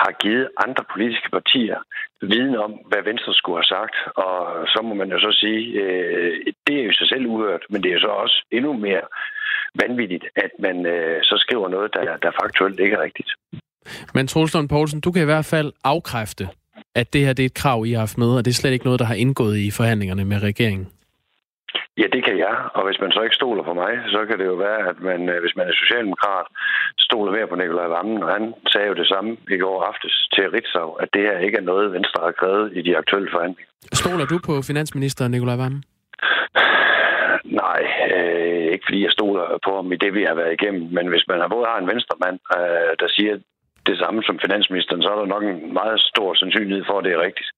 har 0.03 0.11
givet 0.23 0.49
andre 0.65 0.83
politiske 0.93 1.29
partier 1.29 1.79
viden 2.21 2.55
om, 2.55 2.71
hvad 2.89 3.01
Venstre 3.09 3.33
skulle 3.33 3.57
have 3.57 3.73
sagt. 3.77 3.95
Og 4.25 4.37
så 4.73 4.79
må 4.83 4.93
man 4.93 5.09
jo 5.11 5.19
så 5.19 5.31
sige, 5.41 5.61
øh, 5.81 6.31
det 6.67 6.75
er 6.79 6.83
jo 6.83 6.93
sig 6.93 7.07
selv 7.07 7.25
uhørt, 7.27 7.63
men 7.69 7.83
det 7.83 7.91
er 7.91 7.99
så 7.99 8.07
også 8.07 8.45
endnu 8.51 8.73
mere 8.73 9.05
vanvittigt, 9.83 10.25
at 10.35 10.51
man 10.59 10.85
øh, 10.85 11.23
så 11.23 11.35
skriver 11.37 11.69
noget, 11.69 11.93
der, 11.93 12.17
der 12.17 12.31
faktuelt 12.41 12.79
ikke 12.79 12.95
er 12.95 13.03
rigtigt. 13.03 13.31
Men 14.13 14.27
Troels 14.27 14.55
Poulsen, 14.69 14.99
du 15.01 15.11
kan 15.11 15.21
i 15.21 15.25
hvert 15.25 15.45
fald 15.45 15.73
afkræfte, 15.83 16.49
at 16.95 17.13
det 17.13 17.25
her 17.25 17.33
det 17.33 17.43
er 17.43 17.51
et 17.53 17.53
krav, 17.53 17.85
I 17.85 17.91
har 17.91 17.99
haft 17.99 18.17
med, 18.17 18.37
og 18.37 18.45
det 18.45 18.51
er 18.51 18.55
slet 18.55 18.71
ikke 18.71 18.85
noget, 18.85 18.99
der 18.99 19.05
har 19.05 19.15
indgået 19.15 19.57
i 19.57 19.71
forhandlingerne 19.71 20.25
med 20.25 20.43
regeringen. 20.43 20.87
Ja, 22.01 22.07
det 22.15 22.21
kan 22.27 22.37
jeg. 22.45 22.55
Og 22.77 22.83
hvis 22.87 22.99
man 23.03 23.11
så 23.11 23.21
ikke 23.25 23.39
stoler 23.41 23.63
på 23.63 23.73
mig, 23.73 23.91
så 24.13 24.19
kan 24.27 24.39
det 24.39 24.45
jo 24.45 24.57
være, 24.67 24.79
at 24.91 24.97
man, 25.09 25.19
øh, 25.29 25.37
hvis 25.43 25.55
man 25.57 25.67
er 25.67 25.75
socialdemokrat, 25.83 26.45
stoler 27.07 27.31
mere 27.31 27.47
på 27.47 27.55
Nikolaj 27.55 27.87
Vammen, 27.95 28.23
og 28.23 28.29
han 28.37 28.53
sagde 28.73 28.87
jo 28.87 28.95
det 29.01 29.07
samme 29.13 29.31
i 29.55 29.57
går 29.63 29.77
aftes 29.89 30.13
til 30.33 30.45
Ritzau, 30.55 30.89
at 31.03 31.09
det 31.13 31.21
her 31.21 31.37
ikke 31.37 31.57
er 31.57 31.69
noget, 31.71 31.93
Venstre 31.97 32.19
har 32.27 32.35
krævet 32.39 32.65
i 32.77 32.81
de 32.87 32.97
aktuelle 32.97 33.29
forhandlinger. 33.33 33.71
Stoler 34.01 34.25
du 34.25 34.37
på 34.47 34.53
finansminister 34.69 35.27
Nikolaj 35.27 35.57
Vammen? 35.61 35.83
Nej, 37.63 37.81
øh, 38.15 38.65
ikke 38.73 38.85
fordi 38.87 38.99
jeg 39.03 39.11
stoler 39.11 39.45
på 39.65 39.71
ham 39.75 39.91
i 39.91 39.97
det, 40.03 40.11
vi 40.13 40.23
har 40.29 40.35
været 40.41 40.53
igennem. 40.57 40.83
Men 40.97 41.05
hvis 41.11 41.25
man 41.29 41.37
både 41.55 41.65
har 41.71 41.77
en 41.79 41.87
venstremand, 41.93 42.37
øh, 42.57 42.91
der 43.01 43.09
siger 43.17 43.33
det 43.89 43.97
samme 44.01 44.19
som 44.23 44.39
finansministeren, 44.45 45.01
så 45.01 45.09
er 45.13 45.17
der 45.19 45.33
nok 45.35 45.43
en 45.43 45.73
meget 45.73 45.99
stor 46.11 46.29
sandsynlighed 46.33 46.83
for, 46.89 46.95
at 46.99 47.05
det 47.05 47.13
er 47.13 47.21
rigtigt. 47.27 47.49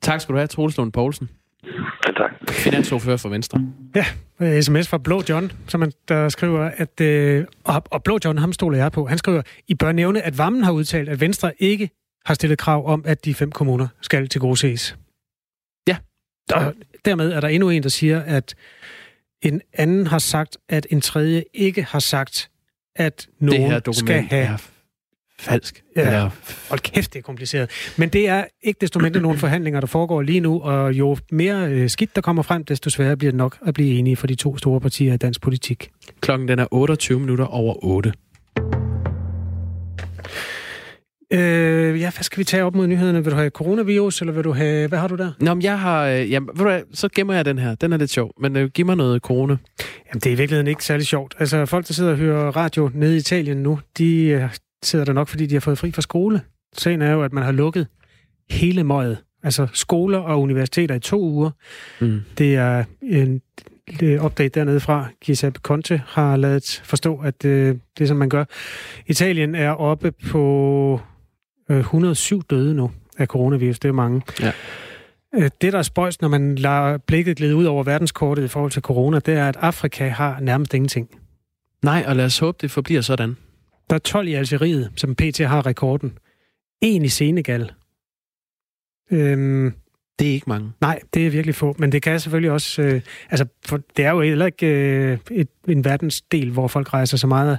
Tak 0.00 0.20
skal 0.20 0.32
du 0.32 0.38
have, 0.38 0.46
Troels 0.54 0.78
Lund 0.78 0.92
Poulsen. 0.92 1.28
Ja, 1.64 2.12
tak. 2.16 2.50
Finansordfører 2.50 3.16
for 3.16 3.28
Venstre. 3.28 3.60
Ja, 3.94 4.04
øh, 4.40 4.62
sms 4.62 4.88
fra 4.88 4.98
Blå 4.98 5.22
John, 5.28 5.52
som 5.68 5.80
man, 5.80 5.92
der 6.08 6.28
skriver, 6.28 6.70
at... 6.76 7.00
Øh, 7.00 7.44
og, 7.64 7.82
og 7.90 8.02
Blå 8.02 8.18
John, 8.24 8.38
ham 8.38 8.52
stoler 8.52 8.78
jeg 8.78 8.92
på. 8.92 9.06
Han 9.06 9.18
skriver, 9.18 9.42
I 9.68 9.74
bør 9.74 9.92
nævne, 9.92 10.22
at 10.22 10.38
Vammen 10.38 10.64
har 10.64 10.72
udtalt, 10.72 11.08
at 11.08 11.20
Venstre 11.20 11.52
ikke 11.58 11.90
har 12.26 12.34
stillet 12.34 12.58
krav 12.58 12.86
om, 12.86 13.02
at 13.06 13.24
de 13.24 13.34
fem 13.34 13.50
kommuner 13.50 13.88
skal 14.00 14.28
til 14.28 14.40
gode 14.40 14.56
ses. 14.56 14.96
Ja. 15.88 15.96
Og 16.52 16.74
dermed 17.04 17.32
er 17.32 17.40
der 17.40 17.48
endnu 17.48 17.70
en, 17.70 17.82
der 17.82 17.88
siger, 17.88 18.20
at 18.22 18.54
en 19.42 19.60
anden 19.72 20.06
har 20.06 20.18
sagt, 20.18 20.56
at 20.68 20.86
en 20.90 21.00
tredje 21.00 21.44
ikke 21.54 21.82
har 21.82 21.98
sagt, 21.98 22.50
at 22.96 23.28
nogen 23.38 23.62
det 23.62 23.70
her 23.70 23.78
dokument 23.78 24.08
skal 24.08 24.22
have... 24.22 24.58
falsk. 25.40 25.82
Ja, 25.96 26.00
Eller, 26.06 26.30
hold 26.68 26.80
kæft, 26.80 27.12
det 27.12 27.18
er 27.18 27.22
kompliceret. 27.22 27.70
Men 27.96 28.08
det 28.08 28.28
er 28.28 28.44
ikke 28.62 28.78
desto 28.80 28.98
mindre 28.98 29.20
nogle 29.20 29.38
forhandlinger, 29.38 29.80
der 29.80 29.86
foregår 29.86 30.22
lige 30.22 30.40
nu, 30.40 30.60
og 30.60 30.92
jo 30.92 31.16
mere 31.32 31.68
øh, 31.70 31.90
skidt 31.90 32.16
der 32.16 32.20
kommer 32.22 32.42
frem, 32.42 32.64
desto 32.64 32.90
sværere 32.90 33.16
bliver 33.16 33.30
det 33.30 33.38
nok 33.38 33.56
at 33.66 33.74
blive 33.74 33.98
enige 33.98 34.16
for 34.16 34.26
de 34.26 34.34
to 34.34 34.56
store 34.58 34.80
partier 34.80 35.14
i 35.14 35.16
dansk 35.16 35.40
politik. 35.40 35.90
klokken 36.20 36.48
den 36.48 36.58
er 36.58 36.66
28 36.70 37.20
minutter 37.20 37.44
over 37.44 37.84
8. 37.84 38.12
Øh, 41.32 42.00
ja, 42.00 42.10
hvad 42.10 42.22
skal 42.22 42.38
vi 42.38 42.44
tage 42.44 42.64
op 42.64 42.74
mod 42.74 42.86
nyhederne? 42.86 43.24
Vil 43.24 43.32
du 43.32 43.36
have 43.36 43.50
coronavirus, 43.50 44.20
eller 44.20 44.32
vil 44.32 44.44
du 44.44 44.52
have... 44.52 44.88
Hvad 44.88 44.98
har 44.98 45.08
du 45.08 45.16
der? 45.16 45.32
Nå, 45.40 45.54
men 45.54 45.62
jeg 45.62 45.80
har... 45.80 46.06
Øh, 46.06 46.30
jamen, 46.30 46.48
ved 46.48 46.56
du 46.56 46.70
hvad, 46.70 46.80
så 46.92 47.08
gemmer 47.14 47.34
jeg 47.34 47.44
den 47.44 47.58
her. 47.58 47.74
Den 47.74 47.92
er 47.92 47.96
lidt 47.96 48.10
sjov. 48.10 48.30
Men 48.40 48.56
øh, 48.56 48.70
giv 48.70 48.86
mig 48.86 48.96
noget 48.96 49.22
corona. 49.22 49.56
Jamen, 50.08 50.20
det 50.20 50.26
er 50.26 50.30
i 50.30 50.34
virkeligheden 50.34 50.66
ikke 50.66 50.84
særlig 50.84 51.06
sjovt. 51.06 51.34
Altså, 51.38 51.66
folk, 51.66 51.88
der 51.88 51.94
sidder 51.94 52.10
og 52.10 52.16
hører 52.16 52.56
radio 52.56 52.90
nede 52.94 53.14
i 53.14 53.18
Italien 53.18 53.56
nu, 53.56 53.78
de 53.98 54.24
øh, 54.24 54.48
sidder 54.82 55.04
der 55.04 55.12
nok, 55.12 55.28
fordi 55.28 55.46
de 55.46 55.54
har 55.54 55.60
fået 55.60 55.78
fri 55.78 55.92
fra 55.92 56.02
skole. 56.02 56.40
Sagen 56.76 57.02
er 57.02 57.12
jo, 57.12 57.22
at 57.22 57.32
man 57.32 57.44
har 57.44 57.52
lukket 57.52 57.86
hele 58.50 58.84
møget. 58.84 59.18
Altså 59.42 59.66
skoler 59.72 60.18
og 60.18 60.40
universiteter 60.40 60.94
i 60.94 61.00
to 61.00 61.20
uger. 61.22 61.50
Mm. 62.00 62.20
Det 62.38 62.56
er 62.56 62.84
en 63.02 63.40
opdag 64.20 64.50
dernede 64.54 64.80
fra. 64.80 65.08
Giuseppe 65.20 65.60
Conte 65.62 66.02
har 66.06 66.36
lavet 66.36 66.80
forstå, 66.84 67.16
at 67.16 67.44
øh, 67.44 67.76
det, 67.98 68.08
som 68.08 68.16
man 68.16 68.28
gør. 68.28 68.44
Italien 69.06 69.54
er 69.54 69.70
oppe 69.70 70.12
på 70.30 71.00
øh, 71.70 71.78
107 71.78 72.42
døde 72.50 72.74
nu 72.74 72.90
af 73.18 73.26
coronavirus. 73.26 73.78
Det 73.78 73.88
er 73.88 73.92
mange. 73.92 74.22
Ja. 74.40 74.52
Øh, 75.34 75.50
Det, 75.60 75.72
der 75.72 75.78
er 75.78 75.82
spøjs, 75.82 76.20
når 76.20 76.28
man 76.28 76.54
lader 76.54 76.98
blikket 76.98 77.36
glide 77.36 77.56
ud 77.56 77.64
over 77.64 77.84
verdenskortet 77.84 78.44
i 78.44 78.48
forhold 78.48 78.70
til 78.70 78.82
corona, 78.82 79.18
det 79.18 79.34
er, 79.34 79.48
at 79.48 79.56
Afrika 79.56 80.08
har 80.08 80.40
nærmest 80.40 80.74
ingenting. 80.74 81.08
Nej, 81.82 82.04
og 82.06 82.16
lad 82.16 82.24
os 82.24 82.38
håbe, 82.38 82.58
det 82.60 82.70
forbliver 82.70 83.00
sådan. 83.00 83.36
Der 83.90 83.96
er 83.96 84.00
12 84.00 84.28
i 84.28 84.34
Algeriet, 84.34 84.90
som 84.96 85.14
PT 85.14 85.38
har 85.38 85.66
rekorden. 85.66 86.18
En 86.80 87.04
i 87.04 87.08
Senegal. 87.08 87.72
Øhm, 89.10 89.74
Det 90.18 90.28
er 90.28 90.32
ikke 90.32 90.48
mange. 90.48 90.72
nej, 90.80 91.00
det 91.14 91.26
er 91.26 91.30
virkelig 91.30 91.54
få, 91.54 91.74
men 91.78 91.92
det 91.92 92.02
kan 92.02 92.20
selvfølgelig 92.20 92.50
også... 92.50 92.82
Øh, 92.82 93.00
altså, 93.30 93.46
for 93.66 93.80
det 93.96 94.04
er 94.04 94.10
jo 94.10 94.20
heller 94.20 94.46
ikke 94.46 94.66
øh, 94.66 95.18
et, 95.30 95.48
en 95.68 95.84
verdensdel, 95.84 96.50
hvor 96.50 96.68
folk 96.68 96.92
rejser 96.92 97.16
så 97.16 97.26
meget 97.26 97.58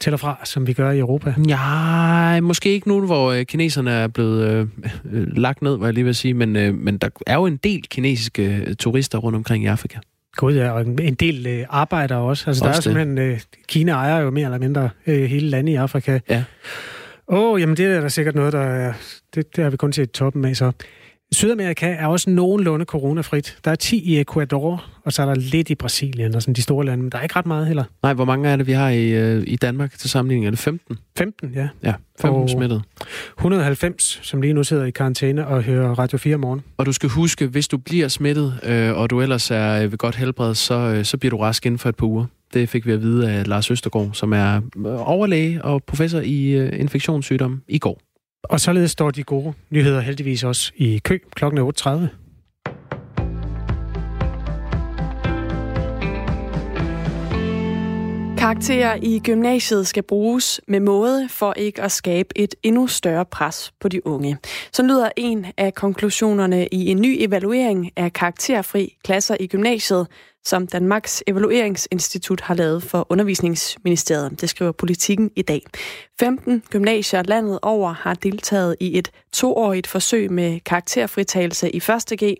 til 0.00 0.12
og 0.12 0.20
fra, 0.20 0.40
som 0.44 0.66
vi 0.66 0.72
gør 0.72 0.90
i 0.90 0.98
Europa. 0.98 1.34
Ja, 1.48 2.40
måske 2.40 2.70
ikke 2.70 2.88
nu, 2.88 3.06
hvor 3.06 3.32
øh, 3.32 3.44
kineserne 3.46 3.90
er 3.90 4.08
blevet 4.08 4.48
øh, 4.50 4.66
øh, 5.12 5.36
lagt 5.36 5.62
ned, 5.62 5.78
hvad 5.78 5.88
jeg 5.88 5.94
lige 5.94 6.04
vil 6.04 6.14
sige, 6.14 6.34
men, 6.34 6.56
øh, 6.56 6.74
men 6.74 6.98
der 6.98 7.08
er 7.26 7.34
jo 7.34 7.46
en 7.46 7.56
del 7.56 7.82
kinesiske 7.82 8.64
øh, 8.66 8.74
turister 8.74 9.18
rundt 9.18 9.36
omkring 9.36 9.64
i 9.64 9.66
Afrika. 9.66 9.98
Gud 10.36 10.54
ja, 10.54 10.70
og 10.70 10.80
en 10.80 11.14
del 11.14 11.46
øh, 11.46 11.66
arbejder 11.68 12.16
også. 12.16 12.50
Altså, 12.50 12.64
der 12.64 12.70
er 12.70 12.76
Også 12.76 12.90
det. 12.90 12.96
simpelthen... 12.96 13.18
Øh, 13.18 13.40
Kina 13.68 13.92
ejer 13.92 14.20
jo 14.20 14.30
mere 14.30 14.44
eller 14.44 14.58
mindre 14.58 14.90
øh, 15.06 15.22
hele 15.22 15.48
landet 15.48 15.72
i 15.72 15.76
Afrika. 15.76 16.18
Ja. 16.28 16.44
Åh, 17.28 17.52
oh, 17.52 17.60
jamen 17.60 17.76
det 17.76 17.86
er 17.86 18.00
da 18.00 18.08
sikkert 18.08 18.34
noget, 18.34 18.52
der 18.52 18.60
er... 18.60 18.92
Det, 19.34 19.56
det 19.56 19.64
har 19.64 19.70
vi 19.70 19.76
kun 19.76 19.92
set 19.92 20.10
toppen 20.10 20.44
af, 20.44 20.56
så... 20.56 20.72
Sydamerika 21.32 21.86
er 21.98 22.06
også 22.06 22.30
nogenlunde 22.30 22.84
coronafrit. 22.84 23.56
Der 23.64 23.70
er 23.70 23.74
10 23.74 24.02
i 24.02 24.20
Ecuador, 24.20 24.84
og 25.04 25.12
så 25.12 25.22
er 25.22 25.26
der 25.26 25.34
lidt 25.34 25.70
i 25.70 25.74
Brasilien 25.74 26.34
og 26.34 26.42
sådan 26.42 26.54
de 26.54 26.62
store 26.62 26.84
lande, 26.86 27.02
men 27.02 27.12
der 27.12 27.18
er 27.18 27.22
ikke 27.22 27.36
ret 27.36 27.46
meget 27.46 27.66
heller. 27.66 27.84
Nej, 28.02 28.12
hvor 28.14 28.24
mange 28.24 28.48
er 28.48 28.56
det, 28.56 28.66
vi 28.66 28.72
har 28.72 28.88
i, 28.88 29.08
øh, 29.10 29.42
i 29.46 29.56
Danmark 29.56 29.98
til 29.98 30.10
sammenligning? 30.10 30.46
Er 30.46 30.50
det 30.50 30.58
15? 30.58 30.98
15, 31.18 31.52
ja. 31.54 31.68
Ja, 31.84 31.94
15 32.20 32.42
Og- 32.42 32.50
smittet. 32.50 32.82
190, 33.38 34.20
som 34.22 34.42
lige 34.42 34.52
nu 34.52 34.64
sidder 34.64 34.84
i 34.84 34.90
karantæne 34.90 35.46
og 35.46 35.62
hører 35.62 35.88
Radio 35.98 36.18
4 36.18 36.34
om 36.34 36.40
morgen. 36.40 36.60
Og 36.76 36.86
du 36.86 36.92
skal 36.92 37.08
huske, 37.08 37.46
hvis 37.46 37.68
du 37.68 37.78
bliver 37.78 38.08
smittet, 38.08 38.54
øh, 38.66 38.96
og 38.98 39.10
du 39.10 39.20
ellers 39.20 39.50
er 39.50 39.82
øh, 39.84 39.90
ved 39.90 39.98
godt 39.98 40.16
helbred, 40.16 40.54
så, 40.54 40.74
øh, 40.74 41.04
så 41.04 41.16
bliver 41.18 41.30
du 41.30 41.36
rask 41.36 41.66
inden 41.66 41.78
for 41.78 41.88
et 41.88 41.96
par 41.96 42.06
uger. 42.06 42.24
Det 42.54 42.68
fik 42.68 42.86
vi 42.86 42.92
at 42.92 43.02
vide 43.02 43.30
af 43.30 43.46
Lars 43.46 43.70
Østergaard, 43.70 44.10
som 44.12 44.32
er 44.32 44.60
overlæge 44.98 45.64
og 45.64 45.82
professor 45.86 46.20
i 46.20 46.50
øh, 46.50 46.80
infektionssygdomme 46.80 47.60
i 47.68 47.78
går. 47.78 48.00
Og 48.42 48.60
således 48.60 48.90
står 48.90 49.10
de 49.10 49.22
gode 49.22 49.52
nyheder 49.70 50.00
heldigvis 50.00 50.44
også 50.44 50.72
i 50.76 51.00
kø 51.04 51.18
klokken 51.34 51.58
er 51.58 52.08
8.30. 52.10 52.16
Karakterer 58.40 58.98
i 59.02 59.20
gymnasiet 59.24 59.86
skal 59.86 60.02
bruges 60.02 60.60
med 60.68 60.80
måde 60.80 61.28
for 61.28 61.54
ikke 61.56 61.82
at 61.82 61.92
skabe 61.92 62.38
et 62.38 62.54
endnu 62.62 62.86
større 62.86 63.24
pres 63.24 63.72
på 63.80 63.88
de 63.88 64.06
unge. 64.06 64.38
Så 64.72 64.82
lyder 64.82 65.10
en 65.16 65.46
af 65.56 65.74
konklusionerne 65.74 66.66
i 66.66 66.86
en 66.86 67.00
ny 67.00 67.16
evaluering 67.18 67.90
af 67.96 68.12
karakterfri 68.12 68.96
klasser 69.04 69.36
i 69.40 69.46
gymnasiet, 69.46 70.06
som 70.44 70.66
Danmarks 70.66 71.22
Evalueringsinstitut 71.26 72.40
har 72.40 72.54
lavet 72.54 72.82
for 72.82 73.06
Undervisningsministeriet. 73.08 74.40
Det 74.40 74.50
skriver 74.50 74.72
politikken 74.72 75.30
i 75.36 75.42
dag. 75.42 75.62
15 76.20 76.62
gymnasier 76.70 77.22
landet 77.22 77.58
over 77.62 77.92
har 77.92 78.14
deltaget 78.14 78.76
i 78.80 78.98
et 78.98 79.10
toårigt 79.32 79.86
forsøg 79.86 80.32
med 80.32 80.60
karakterfritagelse 80.60 81.70
i 81.70 81.76
1. 81.76 82.18
G, 82.22 82.36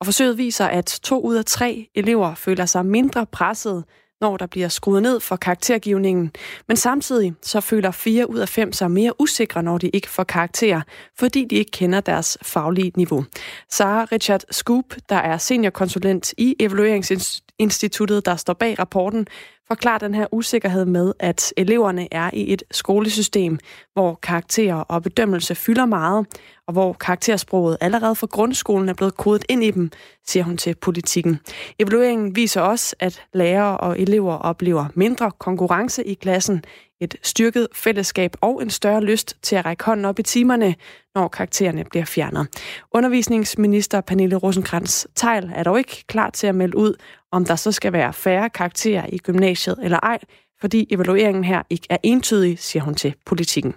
og 0.00 0.06
forsøget 0.06 0.38
viser, 0.38 0.66
at 0.66 1.00
to 1.02 1.20
ud 1.20 1.34
af 1.34 1.44
tre 1.44 1.88
elever 1.94 2.34
føler 2.34 2.66
sig 2.66 2.86
mindre 2.86 3.26
presset 3.26 3.84
når 4.20 4.36
der 4.36 4.46
bliver 4.46 4.68
skruet 4.68 5.02
ned 5.02 5.20
for 5.20 5.36
karaktergivningen. 5.36 6.32
Men 6.68 6.76
samtidig 6.76 7.34
så 7.42 7.60
føler 7.60 7.90
fire 7.90 8.30
ud 8.30 8.38
af 8.38 8.48
fem 8.48 8.72
sig 8.72 8.90
mere 8.90 9.20
usikre, 9.20 9.62
når 9.62 9.78
de 9.78 9.88
ikke 9.88 10.10
får 10.10 10.24
karakterer, 10.24 10.80
fordi 11.18 11.44
de 11.44 11.56
ikke 11.56 11.70
kender 11.70 12.00
deres 12.00 12.38
faglige 12.42 12.92
niveau. 12.96 13.24
Sara 13.70 14.04
Richard 14.04 14.40
Scoop, 14.50 14.84
der 15.08 15.16
er 15.16 15.38
seniorkonsulent 15.38 16.34
i 16.38 16.56
Evalueringsinstituttet, 16.60 17.47
Instituttet, 17.58 18.26
der 18.26 18.36
står 18.36 18.54
bag 18.54 18.78
rapporten, 18.78 19.26
forklarer 19.68 19.98
den 19.98 20.14
her 20.14 20.26
usikkerhed 20.32 20.84
med, 20.84 21.12
at 21.18 21.52
eleverne 21.56 22.08
er 22.10 22.30
i 22.32 22.52
et 22.52 22.62
skolesystem, 22.70 23.58
hvor 23.92 24.18
karakterer 24.22 24.76
og 24.76 25.02
bedømmelse 25.02 25.54
fylder 25.54 25.86
meget, 25.86 26.26
og 26.66 26.72
hvor 26.72 26.92
karaktersproget 26.92 27.76
allerede 27.80 28.14
fra 28.14 28.26
grundskolen 28.26 28.88
er 28.88 28.94
blevet 28.94 29.16
kodet 29.16 29.44
ind 29.48 29.64
i 29.64 29.70
dem, 29.70 29.90
siger 30.26 30.44
hun 30.44 30.56
til 30.56 30.74
politikken. 30.74 31.40
Evalueringen 31.78 32.36
viser 32.36 32.60
også, 32.60 32.96
at 33.00 33.22
lærere 33.34 33.76
og 33.76 34.00
elever 34.00 34.34
oplever 34.34 34.86
mindre 34.94 35.30
konkurrence 35.38 36.04
i 36.04 36.14
klassen, 36.14 36.64
et 37.00 37.16
styrket 37.22 37.68
fællesskab 37.74 38.36
og 38.40 38.62
en 38.62 38.70
større 38.70 39.04
lyst 39.04 39.36
til 39.42 39.56
at 39.56 39.64
række 39.64 39.84
hånden 39.84 40.04
op 40.04 40.18
i 40.18 40.22
timerne, 40.22 40.74
når 41.14 41.28
karaktererne 41.28 41.84
bliver 41.84 42.04
fjernet. 42.04 42.48
Undervisningsminister 42.94 44.00
Pernille 44.00 44.36
rosenkrantz 44.36 45.06
teil 45.14 45.52
er 45.54 45.62
dog 45.62 45.78
ikke 45.78 46.04
klar 46.06 46.30
til 46.30 46.46
at 46.46 46.54
melde 46.54 46.76
ud, 46.76 46.94
om 47.32 47.44
der 47.44 47.56
så 47.56 47.72
skal 47.72 47.92
være 47.92 48.12
færre 48.12 48.50
karakterer 48.50 49.06
i 49.12 49.18
gymnasiet 49.18 49.78
eller 49.82 49.98
ej, 50.02 50.18
fordi 50.60 50.86
evalueringen 50.90 51.44
her 51.44 51.62
ikke 51.70 51.86
er 51.90 51.96
entydig, 52.02 52.58
siger 52.58 52.82
hun 52.82 52.94
til 52.94 53.14
politikken. 53.26 53.74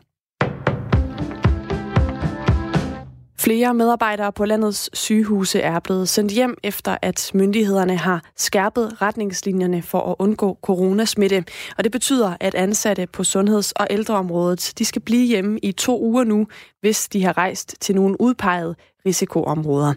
Flere 3.43 3.73
medarbejdere 3.73 4.31
på 4.31 4.45
landets 4.45 4.89
sygehuse 4.93 5.59
er 5.59 5.79
blevet 5.79 6.09
sendt 6.09 6.31
hjem 6.31 6.57
efter, 6.63 6.97
at 7.01 7.31
myndighederne 7.33 7.97
har 7.97 8.23
skærpet 8.37 9.01
retningslinjerne 9.01 9.81
for 9.81 9.99
at 10.11 10.15
undgå 10.19 10.57
coronasmitte. 10.61 11.43
Og 11.77 11.83
det 11.83 11.91
betyder, 11.91 12.35
at 12.39 12.55
ansatte 12.55 13.07
på 13.07 13.23
sundheds- 13.23 13.71
og 13.71 13.87
ældreområdet 13.89 14.73
de 14.77 14.85
skal 14.85 15.01
blive 15.01 15.25
hjemme 15.25 15.59
i 15.59 15.71
to 15.71 16.01
uger 16.01 16.23
nu, 16.23 16.47
hvis 16.81 17.07
de 17.09 17.23
har 17.23 17.37
rejst 17.37 17.75
til 17.79 17.95
nogle 17.95 18.21
udpegede 18.21 18.75
risikoområder. 19.05 19.93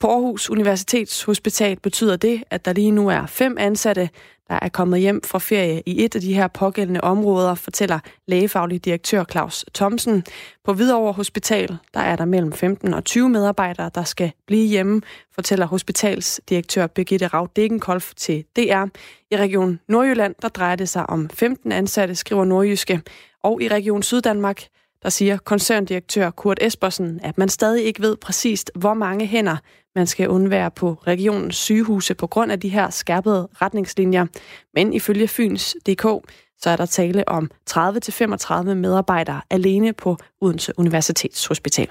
På 0.00 0.06
Aarhus 0.06 0.50
Universitets 0.50 1.22
Hospital 1.22 1.80
betyder 1.80 2.16
det, 2.16 2.42
at 2.50 2.64
der 2.64 2.72
lige 2.72 2.90
nu 2.90 3.08
er 3.08 3.26
fem 3.26 3.56
ansatte, 3.58 4.08
der 4.48 4.58
er 4.62 4.68
kommet 4.68 5.00
hjem 5.00 5.22
fra 5.24 5.38
ferie 5.38 5.82
i 5.86 6.04
et 6.04 6.14
af 6.14 6.20
de 6.20 6.34
her 6.34 6.48
pågældende 6.48 7.00
områder, 7.00 7.54
fortæller 7.54 7.98
lægefaglig 8.26 8.84
direktør 8.84 9.24
Claus 9.30 9.64
Thomsen. 9.74 10.24
På 10.64 10.72
Hvidovre 10.72 11.12
Hospital, 11.12 11.78
der 11.94 12.00
er 12.00 12.16
der 12.16 12.24
mellem 12.24 12.52
15 12.52 12.94
og 12.94 13.04
20 13.04 13.28
medarbejdere, 13.28 13.90
der 13.94 14.04
skal 14.04 14.32
blive 14.46 14.66
hjemme, 14.66 15.02
fortæller 15.34 15.66
hospitalsdirektør 15.66 16.86
Birgitte 16.86 17.26
Rav 17.26 17.48
Degenkolf 17.56 18.14
til 18.14 18.44
DR. 18.56 18.84
I 19.30 19.36
Region 19.36 19.80
Nordjylland, 19.88 20.34
der 20.42 20.48
drejer 20.48 20.76
det 20.76 20.88
sig 20.88 21.10
om 21.10 21.30
15 21.30 21.72
ansatte, 21.72 22.14
skriver 22.14 22.44
Nordjyske. 22.44 23.00
Og 23.42 23.62
i 23.62 23.68
Region 23.68 24.02
Syddanmark, 24.02 24.62
der 25.02 25.08
siger 25.08 25.36
koncerndirektør 25.36 26.30
Kurt 26.30 26.58
Espersen, 26.60 27.20
at 27.22 27.38
man 27.38 27.48
stadig 27.48 27.84
ikke 27.84 28.02
ved 28.02 28.16
præcist, 28.16 28.70
hvor 28.74 28.94
mange 28.94 29.26
hænder 29.26 29.56
man 29.94 30.06
skal 30.06 30.28
undvære 30.28 30.70
på 30.70 30.92
regionens 31.06 31.56
sygehuse 31.56 32.14
på 32.14 32.26
grund 32.26 32.52
af 32.52 32.60
de 32.60 32.68
her 32.68 32.90
skærpede 32.90 33.48
retningslinjer. 33.54 34.26
Men 34.74 34.92
ifølge 34.92 35.28
Fyns.dk, 35.28 36.30
så 36.58 36.70
er 36.70 36.76
der 36.76 36.86
tale 36.86 37.28
om 37.28 37.50
30-35 37.70 38.62
medarbejdere 38.74 39.40
alene 39.50 39.92
på 39.92 40.16
Odense 40.40 40.72
Universitetshospital. 40.78 41.88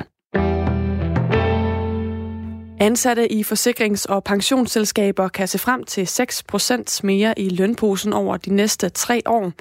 Ansatte 2.79 3.31
i 3.31 3.43
forsikrings- 3.43 4.05
og 4.09 4.23
pensionsselskaber 4.23 5.27
kan 5.27 5.47
se 5.47 5.59
frem 5.59 5.83
til 5.83 6.03
6% 6.03 6.99
mere 7.03 7.39
i 7.39 7.49
lønposen 7.49 8.13
over 8.13 8.37
de 8.37 8.53
næste 8.53 8.89
tre 8.89 9.21
år. 9.25 9.51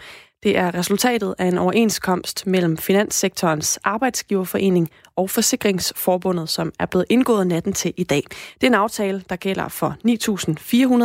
Det 0.43 0.59
er 0.59 0.75
resultatet 0.75 1.35
af 1.39 1.47
en 1.47 1.59
overenskomst 1.59 2.47
mellem 2.47 2.79
Finanssektorens 2.79 3.79
Arbejdsgiverforening 3.85 4.91
og 5.17 5.31
Forsikringsforbundet, 5.31 6.49
som 6.49 6.73
er 6.79 6.87
blevet 6.87 7.07
indgået 7.09 7.47
natten 7.47 7.73
til 7.73 7.95
i 7.97 8.05
dag. 8.05 8.23
Det 8.55 8.63
er 8.63 8.67
en 8.67 8.75
aftale, 8.75 9.25
der 9.29 9.37
gælder 9.37 9.69
for 9.69 9.97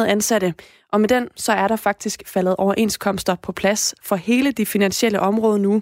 9.400 0.04 0.10
ansatte, 0.10 0.54
og 0.92 1.02
med 1.02 1.10
den 1.10 1.28
så 1.36 1.52
er 1.52 1.68
der 1.68 1.76
faktisk 1.76 2.24
faldet 2.26 2.56
overenskomster 2.56 3.36
på 3.36 3.52
plads 3.52 3.96
for 4.04 4.16
hele 4.16 4.52
det 4.52 4.68
finansielle 4.68 5.20
område 5.20 5.60
nu, 5.60 5.82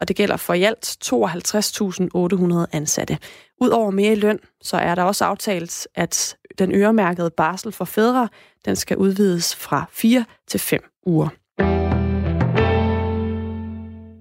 og 0.00 0.08
det 0.08 0.16
gælder 0.16 0.36
for 0.36 0.54
i 0.54 0.62
alt 0.62 0.98
52.800 1.04 2.76
ansatte. 2.76 3.18
Udover 3.60 3.90
mere 3.90 4.12
i 4.12 4.16
løn, 4.16 4.38
så 4.62 4.76
er 4.76 4.94
der 4.94 5.02
også 5.02 5.24
aftalt, 5.24 5.88
at 5.94 6.36
den 6.58 6.74
øremærkede 6.74 7.30
barsel 7.30 7.72
for 7.72 7.84
fædre, 7.84 8.28
den 8.64 8.76
skal 8.76 8.96
udvides 8.96 9.56
fra 9.56 9.84
4 9.92 10.24
til 10.48 10.60
5 10.60 10.80
uger. 11.06 11.39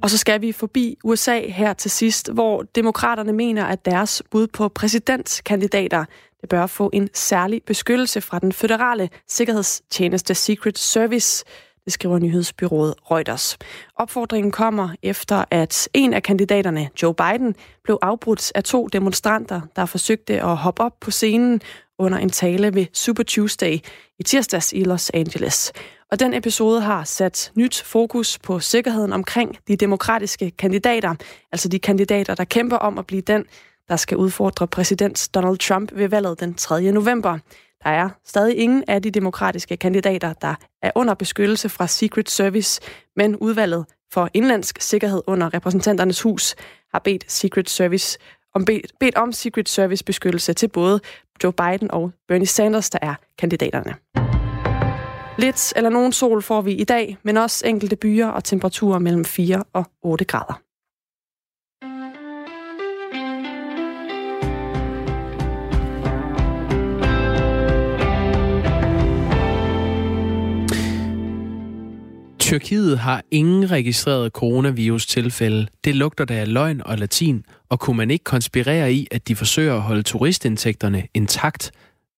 Og 0.09 0.11
så 0.11 0.17
skal 0.17 0.41
vi 0.41 0.51
forbi 0.51 0.97
USA 1.03 1.41
her 1.47 1.73
til 1.73 1.91
sidst, 1.91 2.31
hvor 2.31 2.61
demokraterne 2.61 3.33
mener, 3.33 3.65
at 3.65 3.85
deres 3.85 4.23
bud 4.31 4.47
på 4.47 4.67
præsidentkandidater 4.67 6.05
det 6.41 6.49
bør 6.49 6.67
få 6.67 6.89
en 6.93 7.09
særlig 7.13 7.61
beskyttelse 7.65 8.21
fra 8.21 8.39
den 8.39 8.53
føderale 8.53 9.09
sikkerhedstjeneste 9.27 10.35
Secret 10.35 10.77
Service. 10.77 11.45
Det 11.85 11.93
skriver 11.93 12.19
nyhedsbyrået 12.19 12.93
Reuters. 13.11 13.57
Opfordringen 13.95 14.51
kommer 14.51 14.89
efter, 15.03 15.45
at 15.51 15.89
en 15.93 16.13
af 16.13 16.23
kandidaterne, 16.23 16.89
Joe 17.03 17.13
Biden, 17.13 17.55
blev 17.83 17.97
afbrudt 18.01 18.51
af 18.55 18.63
to 18.63 18.87
demonstranter, 18.87 19.61
der 19.75 19.85
forsøgte 19.85 20.41
at 20.41 20.57
hoppe 20.57 20.83
op 20.83 20.93
på 20.99 21.11
scenen 21.11 21.61
under 21.99 22.17
en 22.17 22.29
tale 22.29 22.73
ved 22.73 22.85
Super 22.93 23.23
Tuesday 23.23 23.77
i 24.19 24.23
tirsdags 24.23 24.73
i 24.73 24.83
Los 24.83 25.11
Angeles. 25.13 25.71
Og 26.11 26.19
den 26.19 26.33
episode 26.33 26.81
har 26.81 27.03
sat 27.03 27.51
nyt 27.55 27.81
fokus 27.81 28.39
på 28.39 28.59
sikkerheden 28.59 29.13
omkring 29.13 29.57
de 29.67 29.75
demokratiske 29.75 30.51
kandidater, 30.51 31.15
altså 31.51 31.69
de 31.69 31.79
kandidater, 31.79 32.35
der 32.35 32.43
kæmper 32.43 32.77
om 32.77 32.97
at 32.97 33.07
blive 33.07 33.21
den, 33.21 33.45
der 33.89 33.95
skal 33.95 34.17
udfordre 34.17 34.67
præsident 34.67 35.29
Donald 35.33 35.57
Trump 35.57 35.91
ved 35.95 36.07
valget 36.07 36.39
den 36.39 36.53
3. 36.53 36.91
november. 36.91 37.37
Der 37.83 37.89
er 37.89 38.09
stadig 38.25 38.57
ingen 38.57 38.83
af 38.87 39.01
de 39.01 39.11
demokratiske 39.11 39.77
kandidater, 39.77 40.33
der 40.33 40.55
er 40.81 40.91
under 40.95 41.13
beskyttelse 41.13 41.69
fra 41.69 41.87
Secret 41.87 42.29
Service, 42.29 42.81
men 43.15 43.35
udvalget 43.35 43.85
for 44.13 44.29
indlandsk 44.33 44.81
sikkerhed 44.81 45.21
under 45.27 45.53
repræsentanternes 45.53 46.21
hus 46.21 46.55
har 46.91 46.99
bedt 46.99 47.31
Secret 47.31 47.69
Service 47.69 48.19
om 48.59 48.65
bedt, 48.65 48.91
bedt 48.99 49.15
om 49.15 49.31
Secret 49.31 49.69
Service 49.69 50.03
beskyttelse 50.03 50.53
til 50.53 50.67
både 50.67 50.99
Joe 51.43 51.53
Biden 51.53 51.91
og 51.91 52.11
Bernie 52.27 52.47
Sanders, 52.47 52.89
der 52.89 52.99
er 53.01 53.15
kandidaterne. 53.37 53.95
Lidt 55.37 55.73
eller 55.75 55.89
nogen 55.89 56.11
sol 56.11 56.41
får 56.41 56.61
vi 56.61 56.71
i 56.71 56.83
dag, 56.83 57.17
men 57.23 57.37
også 57.37 57.67
enkelte 57.67 57.95
byer 57.95 58.27
og 58.27 58.43
temperaturer 58.43 58.99
mellem 58.99 59.25
4 59.25 59.63
og 59.73 59.85
8 60.03 60.25
grader. 60.25 60.68
Tyrkiet 72.49 72.99
har 72.99 73.23
ingen 73.31 73.71
registreret 73.71 74.31
coronavirus-tilfælde. 74.31 75.67
Det 75.83 75.95
lugter 75.95 76.25
der 76.25 76.41
af 76.41 76.53
løgn 76.53 76.81
og 76.85 76.97
latin, 76.97 77.45
og 77.69 77.79
kunne 77.79 77.97
man 77.97 78.11
ikke 78.11 78.23
konspirere 78.23 78.93
i, 78.93 79.07
at 79.11 79.27
de 79.27 79.35
forsøger 79.35 79.75
at 79.75 79.81
holde 79.81 80.03
turistindtægterne 80.03 81.07
intakt? 81.13 81.71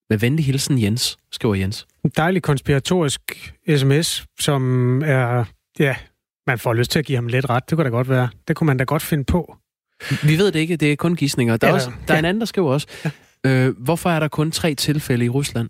Med 0.10 0.18
venlig 0.18 0.46
hilsen 0.46 0.82
Jens, 0.82 1.18
skriver 1.32 1.56
Jens. 1.56 1.88
En 2.06 2.12
dejlig 2.18 2.42
konspiratorisk 2.42 3.54
sms, 3.78 4.26
som 4.40 5.02
er, 5.06 5.46
ja, 5.80 5.96
man 6.48 6.60
får 6.60 6.74
lyst 6.74 6.92
til 6.92 7.00
at 7.00 7.06
give 7.06 7.16
ham 7.16 7.28
lidt 7.28 7.50
ret. 7.50 7.70
Det 7.70 7.76
kunne 7.76 7.86
da 7.86 7.90
godt 7.90 8.10
være. 8.10 8.30
Det 8.48 8.56
kunne 8.56 8.68
man 8.68 8.78
da 8.78 8.84
godt 8.84 9.02
finde 9.02 9.24
på. 9.24 9.56
Vi 10.24 10.38
ved 10.38 10.52
det 10.52 10.60
ikke, 10.60 10.76
det 10.76 10.92
er 10.92 10.96
kun 10.96 11.16
gissninger. 11.16 11.58
Der 11.58 11.68
er, 11.68 11.72
ja, 11.72 11.76
også, 11.76 11.92
der 12.08 12.14
er 12.14 12.18
ja. 12.18 12.20
en 12.20 12.26
anden, 12.26 12.42
der 12.42 12.46
skriver 12.46 12.74
også, 12.74 12.88
ja. 13.06 13.12
øh, 13.50 13.76
hvorfor 13.78 14.10
er 14.10 14.20
der 14.20 14.28
kun 14.28 14.52
tre 14.52 14.76
tilfælde 14.76 15.26
i 15.26 15.30
Rusland? 15.30 15.70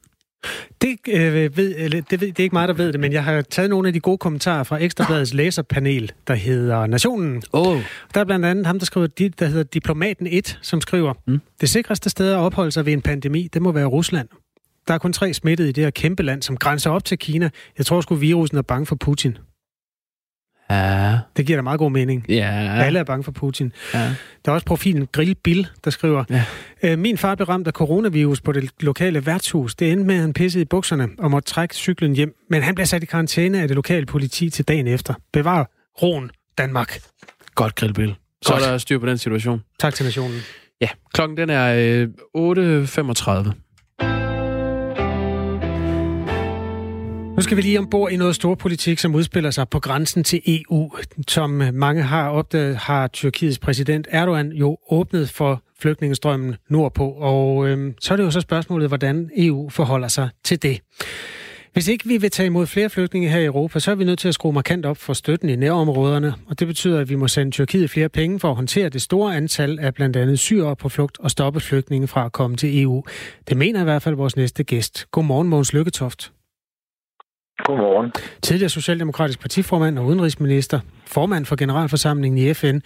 Det, 0.82 0.98
øh, 1.08 1.58
ved, 1.58 1.76
eller, 1.78 2.02
det, 2.02 2.22
ved, 2.22 2.28
det 2.28 2.40
er 2.40 2.44
ikke 2.44 2.56
mig, 2.56 2.68
der 2.68 2.74
ved 2.74 2.94
det, 2.94 3.00
men 3.00 3.14
jeg 3.14 3.24
har 3.24 3.42
taget 3.42 3.70
nogle 3.70 3.88
af 3.88 3.94
de 3.94 4.00
gode 4.00 4.18
kommentarer 4.18 4.64
fra 4.64 4.84
Ekstrabladets 4.84 5.34
læserpanel, 5.34 6.12
der 6.28 6.34
hedder 6.34 6.88
Nationen. 6.88 7.44
Oh. 7.54 7.82
Der 8.14 8.20
er 8.20 8.26
blandt 8.26 8.46
andet 8.46 8.66
ham, 8.66 8.80
der 8.80 8.86
skriver, 8.86 9.08
der 9.40 9.46
hedder 9.46 9.64
Diplomaten 9.64 10.28
1, 10.28 10.60
som 10.62 10.82
skriver, 10.82 11.14
mm. 11.28 11.40
det 11.62 11.70
sikreste 11.70 12.10
sted 12.10 12.32
at 12.32 12.38
opholde 12.38 12.72
sig 12.72 12.86
ved 12.86 12.94
en 12.94 13.02
pandemi, 13.02 13.50
det 13.54 13.62
må 13.62 13.72
være 13.72 13.86
Rusland. 13.86 14.28
Der 14.88 14.94
er 14.94 14.98
kun 14.98 15.14
tre 15.14 15.34
smittede 15.34 15.70
i 15.70 15.72
det 15.72 15.84
her 15.84 15.92
kæmpe 15.92 16.24
land, 16.24 16.42
som 16.42 16.58
grænser 16.58 16.90
op 16.90 17.06
til 17.06 17.18
Kina. 17.18 17.50
Jeg 17.78 17.86
tror 17.86 18.02
sgu, 18.02 18.16
virusen 18.16 18.58
er 18.58 18.62
bange 18.62 18.86
for 18.86 18.96
Putin. 18.96 19.38
Ja. 20.72 21.18
Det 21.38 21.46
giver 21.46 21.58
da 21.58 21.62
meget 21.62 21.80
god 21.80 21.92
mening. 21.92 22.26
Ja. 22.30 22.50
Alle 22.84 23.00
er 23.00 23.04
bange 23.04 23.24
for 23.24 23.32
Putin. 23.32 23.74
ja. 23.94 24.00
Der 24.46 24.52
er 24.52 24.54
også 24.56 24.66
profilen 24.66 25.08
Grill 25.12 25.36
Bill, 25.36 25.68
der 25.84 25.92
skriver, 25.92 26.24
Ja. 26.30 26.44
øh, 26.84 27.00
min 27.00 27.18
far 27.18 27.36
blev 27.36 27.48
ramt 27.48 27.68
af 27.68 27.74
coronavirus 27.74 28.42
på 28.42 28.52
det 28.52 28.70
lokale 28.80 29.26
værtshus. 29.26 29.76
Det 29.76 29.92
endte 29.92 30.06
med, 30.06 30.16
at 30.16 30.22
han 30.22 30.34
pissede 30.34 30.62
i 30.62 30.66
bukserne 30.66 31.08
og 31.20 31.32
måtte 31.32 31.50
trække 31.50 31.76
cyklen 31.76 32.16
hjem. 32.16 32.36
Men 32.50 32.62
han 32.64 32.76
blev 32.76 32.86
sat 32.86 33.04
i 33.04 33.06
karantæne 33.06 33.62
af 33.62 33.68
det 33.68 33.76
lokale 33.76 34.06
politi 34.06 34.50
til 34.50 34.66
dagen 34.66 34.88
efter. 34.88 35.14
Bevar 35.34 35.70
roen, 36.02 36.32
Danmark. 36.58 37.00
Godt 37.56 37.76
grillbil. 37.76 38.16
Så 38.42 38.54
Godt. 38.54 38.64
er 38.64 38.72
der 38.72 38.78
styr 38.78 39.00
på 39.00 39.06
den 39.06 39.18
situation. 39.18 39.62
Tak 39.80 39.94
til 39.94 40.06
nationen. 40.06 40.40
Ja, 40.82 40.88
klokken 41.14 41.38
den 41.38 41.50
er 41.50 41.74
øh, 41.78 42.08
8.35. 43.48 43.52
Nu 47.42 47.44
skal 47.44 47.58
vi 47.58 47.62
lige 47.62 47.80
ombord 47.80 48.12
i 48.12 48.16
noget 48.16 48.36
stor 48.36 48.56
politik, 48.56 49.00
som 49.00 49.16
udspiller 49.16 49.52
sig 49.52 49.70
på 49.70 49.80
grænsen 49.80 50.24
til 50.24 50.42
EU. 50.48 50.92
Som 51.28 51.50
mange 51.74 52.02
har 52.02 52.30
opdaget, 52.30 52.76
har 52.76 53.08
Tyrkiets 53.08 53.60
præsident 53.60 54.08
Erdogan 54.12 54.52
jo 54.52 54.78
åbnet 54.90 55.30
for 55.30 55.64
flygtningestrømmen 55.80 56.56
nordpå. 56.70 57.10
Og 57.10 57.68
øhm, 57.68 57.94
så 58.00 58.14
er 58.14 58.16
det 58.16 58.24
jo 58.24 58.32
så 58.32 58.42
spørgsmålet, 58.42 58.88
hvordan 58.88 59.30
EU 59.38 59.70
forholder 59.70 60.08
sig 60.08 60.30
til 60.44 60.62
det. 60.62 60.82
Hvis 61.74 61.88
ikke 61.88 62.08
vi 62.08 62.18
vil 62.18 62.32
tage 62.32 62.48
imod 62.48 62.68
flere 62.68 62.90
flygtninge 62.90 63.30
her 63.30 63.40
i 63.40 63.46
Europa, 63.46 63.80
så 63.80 63.92
er 63.92 63.96
vi 63.96 64.04
nødt 64.04 64.20
til 64.20 64.28
at 64.28 64.34
skrue 64.34 64.54
markant 64.54 64.86
op 64.86 64.98
for 64.98 65.14
støtten 65.14 65.50
i 65.50 65.56
nærområderne, 65.56 66.34
og 66.48 66.60
det 66.60 66.68
betyder, 66.68 67.00
at 67.00 67.10
vi 67.10 67.16
må 67.16 67.28
sende 67.28 67.52
Tyrkiet 67.52 67.90
flere 67.90 68.10
penge 68.10 68.40
for 68.40 68.50
at 68.50 68.56
håndtere 68.56 68.90
det 68.90 69.02
store 69.02 69.36
antal 69.36 69.80
af 69.80 69.94
blandt 69.94 70.16
andet 70.16 70.40
syre 70.40 70.76
på 70.76 70.90
flugt 70.90 71.20
og 71.20 71.32
stoppe 71.32 71.60
flygtninge 71.60 72.08
fra 72.08 72.26
at 72.26 72.32
komme 72.32 72.58
til 72.58 72.82
EU. 72.82 73.04
Det 73.50 73.58
mener 73.58 73.82
i 73.82 73.84
hvert 73.84 74.02
fald 74.02 74.16
vores 74.16 74.36
næste 74.36 74.64
gæst. 74.64 75.06
Godmorgen, 75.12 75.48
Mogens 75.48 75.74
Lykketoft. 75.74 76.32
Godmorgen. 77.63 78.12
Tidligere 78.41 78.69
Socialdemokratisk 78.69 79.39
partiformand 79.41 80.00
og 80.00 80.06
udenrigsminister, 80.06 80.80
formand 81.08 81.45
for 81.45 81.56
generalforsamlingen 81.56 82.38
i 82.38 82.54
FN. 82.54 82.78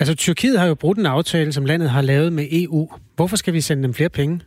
Altså, 0.00 0.16
Tyrkiet 0.16 0.58
har 0.60 0.66
jo 0.66 0.74
brudt 0.74 0.98
en 0.98 1.06
aftale, 1.06 1.52
som 1.52 1.64
landet 1.64 1.90
har 1.90 2.02
lavet 2.02 2.32
med 2.32 2.44
EU. 2.52 2.88
Hvorfor 3.16 3.36
skal 3.36 3.54
vi 3.54 3.60
sende 3.60 3.82
dem 3.82 3.94
flere 3.94 4.08
penge? 4.08 4.40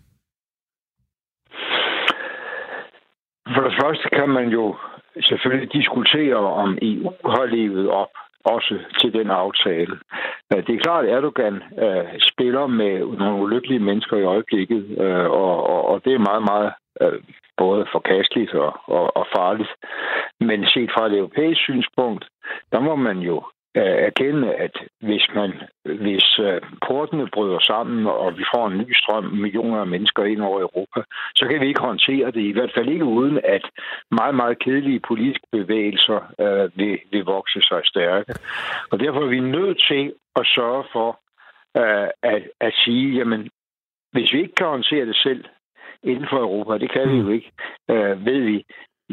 For 3.55 3.61
det 3.67 3.73
første 3.81 4.07
kan 4.17 4.29
man 4.29 4.49
jo 4.49 4.75
selvfølgelig 5.29 5.73
diskutere, 5.73 6.35
om 6.35 6.77
EU 6.81 7.11
har 7.25 7.45
levet 7.45 7.89
op 7.89 8.13
også 8.55 8.75
til 8.99 9.13
den 9.13 9.29
aftale. 9.43 9.95
Øh, 10.53 10.67
Det 10.67 10.75
er 10.75 10.83
klart, 10.85 11.05
at 11.05 11.11
Erdogan 11.15 11.55
uh, 11.85 12.07
spiller 12.31 12.67
med 12.67 12.93
nogle 13.21 13.43
ulykkelige 13.43 13.85
mennesker 13.89 14.17
i 14.17 14.29
øjeblikket, 14.33 14.83
uh, 15.03 15.27
og, 15.43 15.55
og, 15.73 15.81
og 15.91 16.01
det 16.05 16.13
er 16.13 16.27
meget, 16.29 16.43
meget 16.51 16.71
uh, 17.03 17.19
både 17.57 17.85
forkasteligt 17.91 18.53
og, 18.53 18.73
og, 18.85 19.17
og 19.17 19.25
farligt. 19.37 19.71
Men 20.39 20.65
set 20.65 20.91
fra 20.91 21.05
et 21.05 21.17
europæisk 21.17 21.61
synspunkt, 21.61 22.25
der 22.71 22.79
må 22.79 22.95
man 22.95 23.17
jo 23.17 23.43
øh, 23.77 23.97
erkende, 24.09 24.53
at 24.53 24.75
hvis 25.01 25.25
man 25.35 25.51
hvis 26.03 26.39
øh, 26.39 26.61
portene 26.87 27.27
bryder 27.33 27.59
sammen, 27.59 28.07
og 28.07 28.37
vi 28.37 28.43
får 28.55 28.67
en 28.67 28.77
ny 28.77 28.93
strøm 28.93 29.23
millioner 29.23 29.79
af 29.79 29.87
mennesker 29.87 30.23
ind 30.23 30.41
over 30.41 30.59
Europa, 30.61 31.01
så 31.35 31.47
kan 31.49 31.61
vi 31.61 31.67
ikke 31.67 31.81
håndtere 31.81 32.31
det, 32.31 32.41
i 32.41 32.51
hvert 32.51 32.71
fald 32.75 32.89
ikke 32.89 33.05
uden 33.05 33.39
at 33.43 33.65
meget, 34.11 34.35
meget 34.35 34.59
kedelige 34.59 34.99
politiske 34.99 35.47
bevægelser 35.51 36.19
øh, 36.39 36.77
vil, 36.77 36.99
vil 37.11 37.23
vokse 37.25 37.61
sig 37.61 37.81
stærke. 37.83 38.33
Og 38.91 38.99
derfor 38.99 39.21
er 39.21 39.33
vi 39.35 39.39
nødt 39.39 39.81
til 39.89 40.13
at 40.35 40.45
sørge 40.55 40.83
for 40.91 41.19
øh, 41.77 42.09
at, 42.33 42.43
at 42.61 42.73
sige, 42.83 43.17
jamen, 43.17 43.49
hvis 44.11 44.33
vi 44.33 44.41
ikke 44.41 44.55
kan 44.55 44.67
håndtere 44.67 45.05
det 45.05 45.15
selv 45.15 45.45
inden 46.03 46.27
for 46.31 46.37
Europa, 46.37 46.77
det 46.77 46.91
kan 46.91 47.09
vi 47.11 47.17
jo 47.17 47.29
ikke, 47.29 47.51
uh, 47.93 48.25
ved 48.25 48.39
vi, 48.49 48.65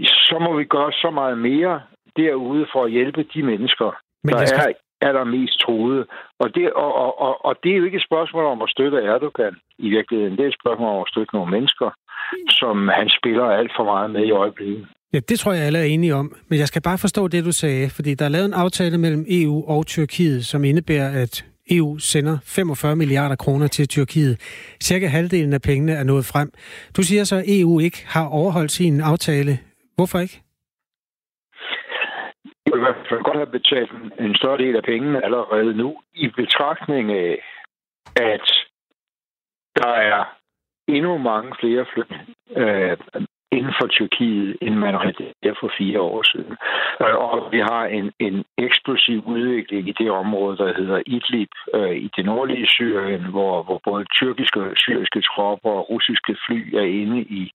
så 0.05 0.37
må 0.41 0.57
vi 0.57 0.65
gøre 0.65 0.93
så 0.93 1.11
meget 1.11 1.39
mere 1.39 1.81
derude 2.17 2.67
for 2.73 2.85
at 2.85 2.91
hjælpe 2.91 3.23
de 3.35 3.43
mennesker, 3.43 3.89
Men 4.25 4.33
der 4.35 4.47
skal- 4.47 4.71
er 4.71 4.73
er 5.09 5.13
der 5.13 5.25
mest 5.25 5.61
troede. 5.61 6.07
Og 6.39 6.55
det, 6.55 6.73
og, 6.73 6.95
og, 6.95 7.21
og, 7.21 7.45
og 7.45 7.55
det 7.63 7.73
er 7.73 7.77
jo 7.77 7.85
ikke 7.85 7.97
et 7.97 8.09
spørgsmål 8.11 8.45
om 8.45 8.63
at 8.63 8.71
støtte 8.71 8.99
Erdogan 8.99 9.55
i 9.79 9.89
virkeligheden. 9.89 10.37
Det 10.37 10.45
er 10.45 10.49
et 10.49 10.61
spørgsmål 10.63 10.89
om 10.97 11.01
at 11.01 11.09
støtte 11.09 11.35
nogle 11.35 11.51
mennesker, 11.51 11.89
som 12.49 12.89
han 12.89 13.09
spiller 13.19 13.45
alt 13.45 13.73
for 13.77 13.85
meget 13.85 14.11
med 14.11 14.25
i 14.27 14.31
øjeblikket. 14.31 14.87
Ja, 15.13 15.19
det 15.19 15.39
tror 15.39 15.53
jeg 15.53 15.63
alle 15.67 15.79
er 15.79 15.85
enige 15.85 16.15
om. 16.15 16.37
Men 16.49 16.59
jeg 16.59 16.67
skal 16.69 16.83
bare 16.83 16.99
forstå 16.99 17.29
det, 17.29 17.45
du 17.45 17.53
sagde. 17.53 17.91
Fordi 17.91 18.15
der 18.15 18.25
er 18.25 18.29
lavet 18.29 18.45
en 18.45 18.55
aftale 18.65 18.99
mellem 18.99 19.25
EU 19.29 19.65
og 19.69 19.87
Tyrkiet, 19.87 20.45
som 20.45 20.65
indebærer, 20.65 21.23
at 21.23 21.45
EU 21.71 21.99
sender 21.99 22.39
45 22.43 22.97
milliarder 22.97 23.37
kroner 23.37 23.67
til 23.67 23.89
Tyrkiet. 23.89 24.41
Cirka 24.83 25.07
halvdelen 25.07 25.53
af 25.53 25.63
pengene 25.63 25.93
er 25.93 26.05
nået 26.05 26.25
frem. 26.25 26.53
Du 26.97 27.03
siger 27.03 27.25
så, 27.25 27.37
at 27.37 27.45
EU 27.49 27.79
ikke 27.81 28.07
har 28.07 28.29
overholdt 28.29 28.71
sin 28.71 29.01
aftale. 29.01 29.59
Hvorfor 29.97 30.19
ikke? 30.19 30.41
Jeg 32.67 32.73
vil 32.73 32.81
i 32.81 32.85
hvert 32.87 33.07
fald 33.09 33.23
godt 33.23 33.37
have 33.37 33.47
betalt 33.59 33.91
en- 34.21 34.35
større 34.37 34.59
del 34.59 34.77
af 34.77 34.83
pengene 34.83 35.25
allerede 35.25 35.77
nu, 35.77 36.01
i 36.15 36.29
betragtning 36.29 37.13
af, 37.13 37.39
at 38.17 38.47
der 39.77 39.89
er 40.13 40.25
endnu 40.89 41.19
mange 41.19 41.53
flere 41.61 41.87
flygtninge 41.95 42.35
øh, 42.57 42.97
inden 43.59 43.75
for 43.81 43.87
Tyrkiet, 43.87 44.57
end 44.61 44.75
man 44.75 44.95
reagerede 45.05 45.61
for 45.61 45.71
fire 45.79 46.01
år 46.01 46.23
siden. 46.33 46.57
Øh, 47.03 47.17
og 47.17 47.53
vi 47.53 47.61
har 47.71 47.85
en, 47.99 48.07
en 48.19 48.45
eksplosiv 48.59 49.23
udvikling 49.27 49.89
i 49.89 49.95
det 50.01 50.11
område, 50.11 50.57
der 50.57 50.75
hedder 50.79 51.03
Idlib 51.07 51.53
øh, 51.75 51.97
i 52.07 52.11
det 52.17 52.25
nordlige 52.25 52.67
Syrien, 52.67 53.25
hvor, 53.35 53.63
hvor 53.63 53.81
både 53.85 54.05
tyrkiske 54.05 54.61
og 54.61 54.77
syriske 54.77 55.21
tropper 55.21 55.71
og 55.71 55.91
russiske 55.91 56.37
fly 56.47 56.75
er 56.75 56.89
inde 57.03 57.21
i 57.21 57.51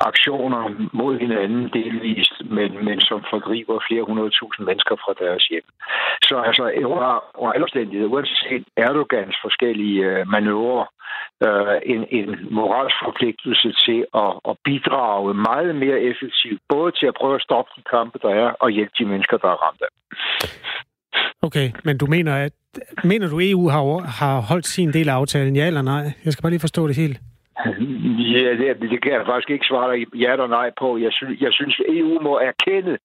aktioner 0.00 0.62
mod 0.92 1.18
hinanden 1.18 1.70
delvist, 1.72 2.34
men, 2.44 2.84
men 2.84 3.00
som 3.00 3.24
fordriver 3.30 3.84
flere 3.88 4.02
hundrede 4.02 4.30
tusind 4.30 4.66
mennesker 4.66 4.96
fra 4.96 5.12
deres 5.24 5.44
hjem. 5.44 5.66
Så 6.22 6.36
altså, 6.48 6.62
under, 6.94 7.12
under 7.38 7.52
alle 7.52 7.64
omstændigheder, 7.64 8.08
uanset 8.08 8.64
Erdogans 8.76 9.36
forskellige 9.42 10.04
øh, 10.04 10.28
manøvrer, 10.28 10.86
øh, 11.46 11.76
en, 11.92 12.02
en 12.18 12.28
moralsk 12.50 12.96
forpligtelse 13.04 13.68
til 13.84 14.00
at, 14.22 14.32
at 14.50 14.54
bidrage 14.64 15.34
meget 15.34 15.74
mere 15.76 15.98
effektivt, 16.10 16.60
både 16.68 16.92
til 16.98 17.06
at 17.06 17.14
prøve 17.20 17.34
at 17.34 17.42
stoppe 17.42 17.70
de 17.76 17.82
kampe, 17.94 18.18
der 18.22 18.32
er, 18.42 18.48
og 18.62 18.70
hjælpe 18.70 18.94
de 18.98 19.04
mennesker, 19.04 19.36
der 19.36 19.48
er 19.48 19.58
ramt 19.64 19.82
af. 19.86 19.92
Okay, 21.42 21.68
men 21.84 21.98
du 21.98 22.06
mener, 22.06 22.34
at 22.34 22.52
mener 23.04 23.28
du, 23.28 23.38
EU 23.40 23.68
har, 23.68 23.82
har 24.20 24.40
holdt 24.40 24.66
sin 24.66 24.92
del 24.92 25.08
af 25.08 25.14
aftalen, 25.14 25.56
ja 25.56 25.66
eller 25.66 25.82
nej? 25.82 26.04
Jeg 26.24 26.32
skal 26.32 26.42
bare 26.42 26.54
lige 26.54 26.66
forstå 26.68 26.88
det 26.88 26.96
helt. 26.96 27.18
Ja, 28.34 28.50
det, 28.60 28.90
det 28.92 29.02
kan 29.02 29.12
jeg 29.12 29.26
faktisk 29.26 29.50
ikke 29.50 29.66
svare 29.66 29.88
dig 29.92 30.06
ja 30.14 30.32
eller 30.32 30.46
nej 30.46 30.70
på. 30.80 30.98
Jeg 30.98 31.12
synes, 31.12 31.40
jeg 31.40 31.52
synes 31.52 31.80
EU 31.88 32.20
må 32.22 32.38
erkende, 32.38 32.98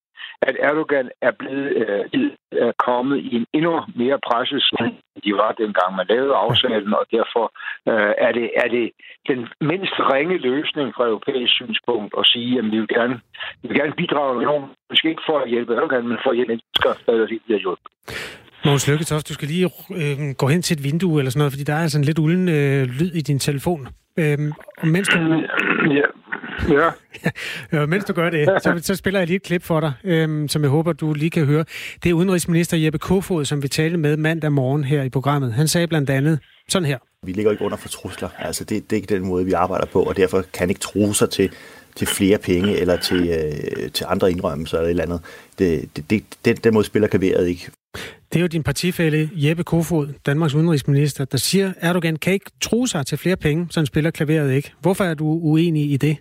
at 0.50 0.56
Erdogan 0.60 1.10
er 1.28 1.34
blevet 1.40 1.70
øh, 1.82 2.32
er 2.52 2.72
kommet 2.88 3.18
i 3.30 3.36
en 3.36 3.46
endnu 3.54 3.74
mere 4.02 4.20
presset 4.28 4.64
end 4.80 4.94
de 5.26 5.34
var 5.42 5.52
dengang 5.64 5.90
man 5.96 6.06
lavede 6.10 6.34
aftalen, 6.46 6.94
og 6.94 7.06
derfor 7.18 7.46
øh, 7.90 8.14
er, 8.28 8.32
det, 8.38 8.48
er 8.64 8.68
det 8.76 8.86
den 9.30 9.40
mindst 9.70 9.96
ringe 10.14 10.38
løsning 10.38 10.88
fra 10.96 11.06
europæisk 11.12 11.54
synspunkt 11.62 12.14
at 12.20 12.26
sige, 12.34 12.60
at 12.60 12.66
vi 12.72 12.78
vil 12.80 12.88
gerne, 12.98 13.16
vi 13.62 13.66
vil 13.68 13.78
gerne 13.82 13.94
bidrage 14.02 14.34
med 14.38 14.46
nogen, 14.50 14.66
måske 14.90 15.10
ikke 15.10 15.28
for 15.30 15.38
at 15.40 15.50
hjælpe 15.50 15.76
Erdogan, 15.76 16.08
men 16.08 16.18
for 16.24 16.30
at 16.30 16.38
hjælpe 16.38 16.52
mennesker, 16.54 16.92
der 17.06 17.28
ikke 17.36 17.46
bliver 17.46 17.60
hjulpet. 17.66 17.88
Mogens 18.66 18.88
Lykketoft, 18.90 19.30
du 19.30 19.34
skal 19.34 19.48
lige 19.48 19.66
øh, 20.02 20.36
gå 20.42 20.48
hen 20.54 20.62
til 20.62 20.74
et 20.78 20.84
vindue 20.84 21.20
eller 21.20 21.32
sådan 21.32 21.42
noget, 21.44 21.54
fordi 21.54 21.64
der 21.70 21.74
er 21.74 21.84
altså 21.86 21.98
en 21.98 22.08
lidt 22.10 22.20
ulden 22.20 22.48
øh, 22.50 22.82
lyd 23.00 23.12
i 23.20 23.22
din 23.30 23.40
telefon. 23.40 23.82
Øhm, 24.22 24.52
og 24.82 24.88
mens 24.88 25.08
du, 25.08 25.18
Ja, 26.00 26.08
ja. 26.78 26.90
øh, 27.82 27.90
mens 27.90 28.06
du 28.06 28.14
gør 28.14 28.30
det, 28.30 28.48
så, 28.64 28.80
så 28.82 28.96
spiller 28.96 29.20
jeg 29.20 29.28
lige 29.28 29.36
et 29.36 29.44
klip 29.44 29.64
for 29.64 29.80
dig, 29.80 29.94
øh, 30.04 30.50
som 30.50 30.62
jeg 30.62 30.70
håber, 30.70 30.94
du 30.94 31.14
lige 31.14 31.30
kan 31.30 31.46
høre. 31.46 31.66
Det 32.04 32.10
er 32.10 32.14
udenrigsminister 32.14 32.78
Jeppe 32.78 33.00
Kofod, 33.00 33.46
som 33.46 33.64
vi 33.64 33.68
talte 33.68 33.98
med 33.98 34.18
mandag 34.18 34.52
morgen 34.52 34.84
her 34.84 35.04
i 35.04 35.10
programmet. 35.10 35.54
Han 35.54 35.68
sagde 35.68 35.88
blandt 35.88 36.10
andet 36.10 36.40
sådan 36.70 36.86
her. 36.86 36.98
Vi 37.26 37.32
ligger 37.32 37.52
ikke 37.52 37.64
under 37.64 37.78
for 37.78 37.90
trusler. 37.90 38.30
Altså, 38.40 38.64
det, 38.64 38.90
det 38.90 38.96
er 38.96 39.02
ikke 39.02 39.16
den 39.16 39.28
måde, 39.28 39.46
vi 39.46 39.52
arbejder 39.52 39.86
på, 39.86 40.04
og 40.04 40.18
derfor 40.18 40.44
kan 40.54 40.70
ikke 40.70 40.82
true 40.82 41.16
sig 41.16 41.30
til, 41.30 41.52
til 41.96 42.08
flere 42.08 42.38
penge 42.38 42.78
eller 42.78 42.98
til, 42.98 43.30
øh, 43.30 43.92
til 43.92 44.06
andre 44.10 44.32
indrømmelser 44.32 44.78
eller 44.78 44.88
et 44.88 44.90
eller 44.90 45.04
andet. 45.04 45.22
Det, 45.60 45.90
det, 45.96 46.10
det, 46.10 46.24
den, 46.46 46.56
den 46.56 46.74
måde 46.74 46.86
spiller 46.86 47.08
klaveret 47.08 47.48
ikke. 47.48 47.72
Det 48.34 48.40
er 48.40 48.42
jo 48.42 48.48
din 48.48 48.64
partifælle 48.64 49.30
Jeppe 49.36 49.64
Kofod, 49.64 50.08
Danmarks 50.26 50.54
udenrigsminister, 50.54 51.26
der 51.26 51.38
siger, 51.38 51.68
at 51.68 51.74
Erdogan 51.78 52.16
kan 52.16 52.34
ikke 52.34 52.52
true 52.62 52.88
sig 52.88 53.06
til 53.06 53.18
flere 53.18 53.36
penge, 53.36 53.68
så 53.70 53.80
han 53.80 53.86
spiller 53.86 54.12
klaveret 54.12 54.54
ikke. 54.54 54.74
Hvorfor 54.82 55.04
er 55.04 55.14
du 55.14 55.26
uenig 55.26 55.92
i 55.92 55.98
det? 55.98 56.18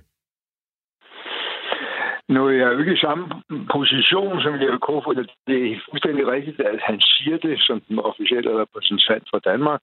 Nu 2.34 2.46
er 2.46 2.50
jeg 2.50 2.72
jo 2.72 2.78
ikke 2.78 2.94
i 2.94 3.04
samme 3.06 3.24
position 3.72 4.40
som 4.42 4.60
Jeppe 4.62 4.78
Kofod. 4.78 5.26
Det 5.46 5.58
er 5.72 5.80
fuldstændig 5.90 6.26
rigtigt, 6.26 6.60
at 6.60 6.80
han 6.88 7.00
siger 7.00 7.36
det 7.36 7.56
som 7.60 7.80
den 7.88 7.98
officielle 7.98 8.60
repræsentant 8.62 9.24
for 9.30 9.38
Danmark, 9.38 9.80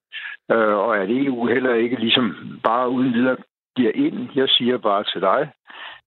øh, 0.52 0.76
og 0.86 0.98
at 0.98 1.10
EU 1.10 1.46
heller 1.46 1.74
ikke 1.74 2.00
ligesom 2.00 2.36
bare 2.64 2.90
uden 2.90 3.14
videre 3.14 3.38
giver 3.76 3.92
ind. 3.96 4.30
Jeg 4.36 4.50
siger 4.50 4.78
bare 4.78 5.04
til 5.04 5.22
dig, 5.22 5.50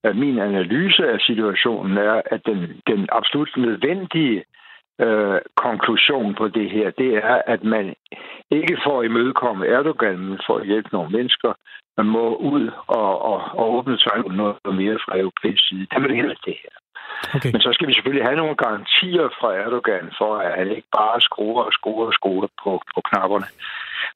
at 0.05 0.16
min 0.16 0.38
analyse 0.38 1.09
af 1.09 1.20
situationen 1.20 1.99
er, 1.99 2.22
at 2.26 2.41
den, 2.47 2.82
den 2.86 3.09
absolut 3.12 3.57
nødvendige 3.57 4.45
øh, 5.05 5.40
konklusion 5.57 6.34
på 6.34 6.48
det 6.48 6.70
her, 6.70 6.90
det 6.90 7.11
er, 7.14 7.42
at 7.46 7.64
man 7.64 7.94
ikke 8.51 8.76
får 8.86 9.03
imødekomme 9.03 9.66
Erdogan, 9.66 10.18
men 10.18 10.40
for 10.46 10.57
at 10.59 10.66
hjælpe 10.66 10.88
nogle 10.92 11.11
mennesker, 11.11 11.53
man 11.96 12.07
må 12.07 12.36
ud 12.36 12.70
og, 12.86 13.22
og, 13.22 13.38
og 13.61 13.74
åbne 13.74 13.98
sig 13.98 14.12
noget 14.30 14.57
mere 14.64 14.98
fra 15.05 15.18
europæisk 15.18 15.68
side. 15.68 15.86
Det 15.90 15.96
er 15.96 16.01
det 16.01 16.38
det 16.46 16.57
her. 16.62 16.74
Okay. 17.34 17.53
Men 17.53 17.61
så 17.61 17.70
skal 17.72 17.88
vi 17.88 17.94
selvfølgelig 17.94 18.26
have 18.26 18.36
nogle 18.36 18.57
garantier 18.57 19.28
fra 19.40 19.55
Erdogan 19.55 20.07
for, 20.18 20.36
at 20.36 20.53
han 20.59 20.68
ikke 20.70 20.88
bare 20.92 21.20
skruer 21.20 21.62
og 21.62 21.72
skruer 21.72 22.07
og 22.07 22.12
skruer 22.12 22.48
på, 22.62 22.82
på 22.94 23.01
knapperne. 23.09 23.46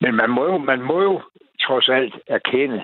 Men 0.00 0.14
man 0.14 0.30
må 0.30 0.44
jo, 0.44 0.58
man 0.58 0.80
må 0.82 1.02
jo 1.02 1.22
trods 1.66 1.88
alt 1.88 2.14
erkende, 2.26 2.80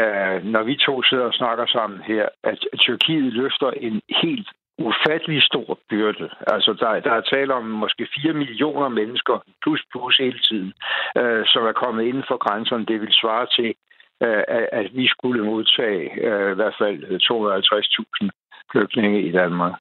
uh, 0.00 0.36
når 0.54 0.62
vi 0.62 0.76
to 0.76 1.02
sidder 1.02 1.24
og 1.24 1.34
snakker 1.34 1.66
sammen 1.66 2.00
her, 2.02 2.28
at 2.44 2.58
Tyrkiet 2.78 3.32
løfter 3.32 3.70
en 3.70 4.00
helt 4.22 4.48
ufattelig 4.78 5.42
stor 5.42 5.78
byrde. 5.90 6.28
Altså, 6.46 6.72
der, 6.80 7.00
der 7.00 7.12
er 7.12 7.20
tale 7.20 7.54
om 7.54 7.64
måske 7.64 8.06
4 8.22 8.32
millioner 8.32 8.88
mennesker, 8.88 9.44
plus 9.62 9.82
plus 9.92 10.16
hele 10.16 10.38
tiden, 10.38 10.72
øh, 11.20 11.42
som 11.46 11.62
er 11.66 11.72
kommet 11.72 12.04
inden 12.04 12.24
for 12.28 12.36
grænserne. 12.46 12.86
Det 12.86 13.00
vil 13.00 13.12
svare 13.12 13.46
til, 13.56 13.74
øh, 14.24 14.42
at 14.72 14.86
vi 14.94 15.06
skulle 15.08 15.44
modtage 15.44 16.04
øh, 16.26 16.52
i 16.52 16.54
hvert 16.54 16.76
fald 16.80 16.98
øh, 17.10 17.18
250.000 17.30 18.28
flygtninge 18.72 19.22
i 19.28 19.32
Danmark. 19.32 19.74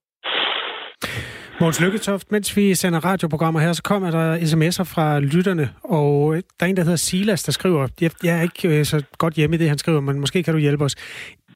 Måns 1.62 1.82
Lykketoft, 1.82 2.32
mens 2.32 2.58
vi 2.58 2.76
sender 2.76 3.00
radioprogrammer 3.06 3.60
her, 3.60 3.74
så 3.74 3.84
kommer 3.84 4.12
der 4.12 4.38
sms'er 4.38 4.84
fra 4.96 5.20
lytterne, 5.20 5.70
og 5.84 6.36
øh, 6.36 6.42
der 6.60 6.66
er 6.66 6.70
en, 6.70 6.78
der 6.78 6.84
hedder 6.84 6.98
Silas, 6.98 7.44
der 7.44 7.52
skriver, 7.52 7.88
jeg, 8.02 8.12
jeg 8.24 8.38
er 8.38 8.42
ikke 8.42 8.80
øh, 8.80 8.86
så 8.86 9.04
godt 9.18 9.34
hjemme 9.34 9.56
i 9.56 9.60
det, 9.60 9.70
han 9.70 9.78
skriver, 9.78 10.00
men 10.00 10.20
måske 10.20 10.44
kan 10.44 10.54
du 10.54 10.60
hjælpe 10.60 10.84
os. 10.84 10.96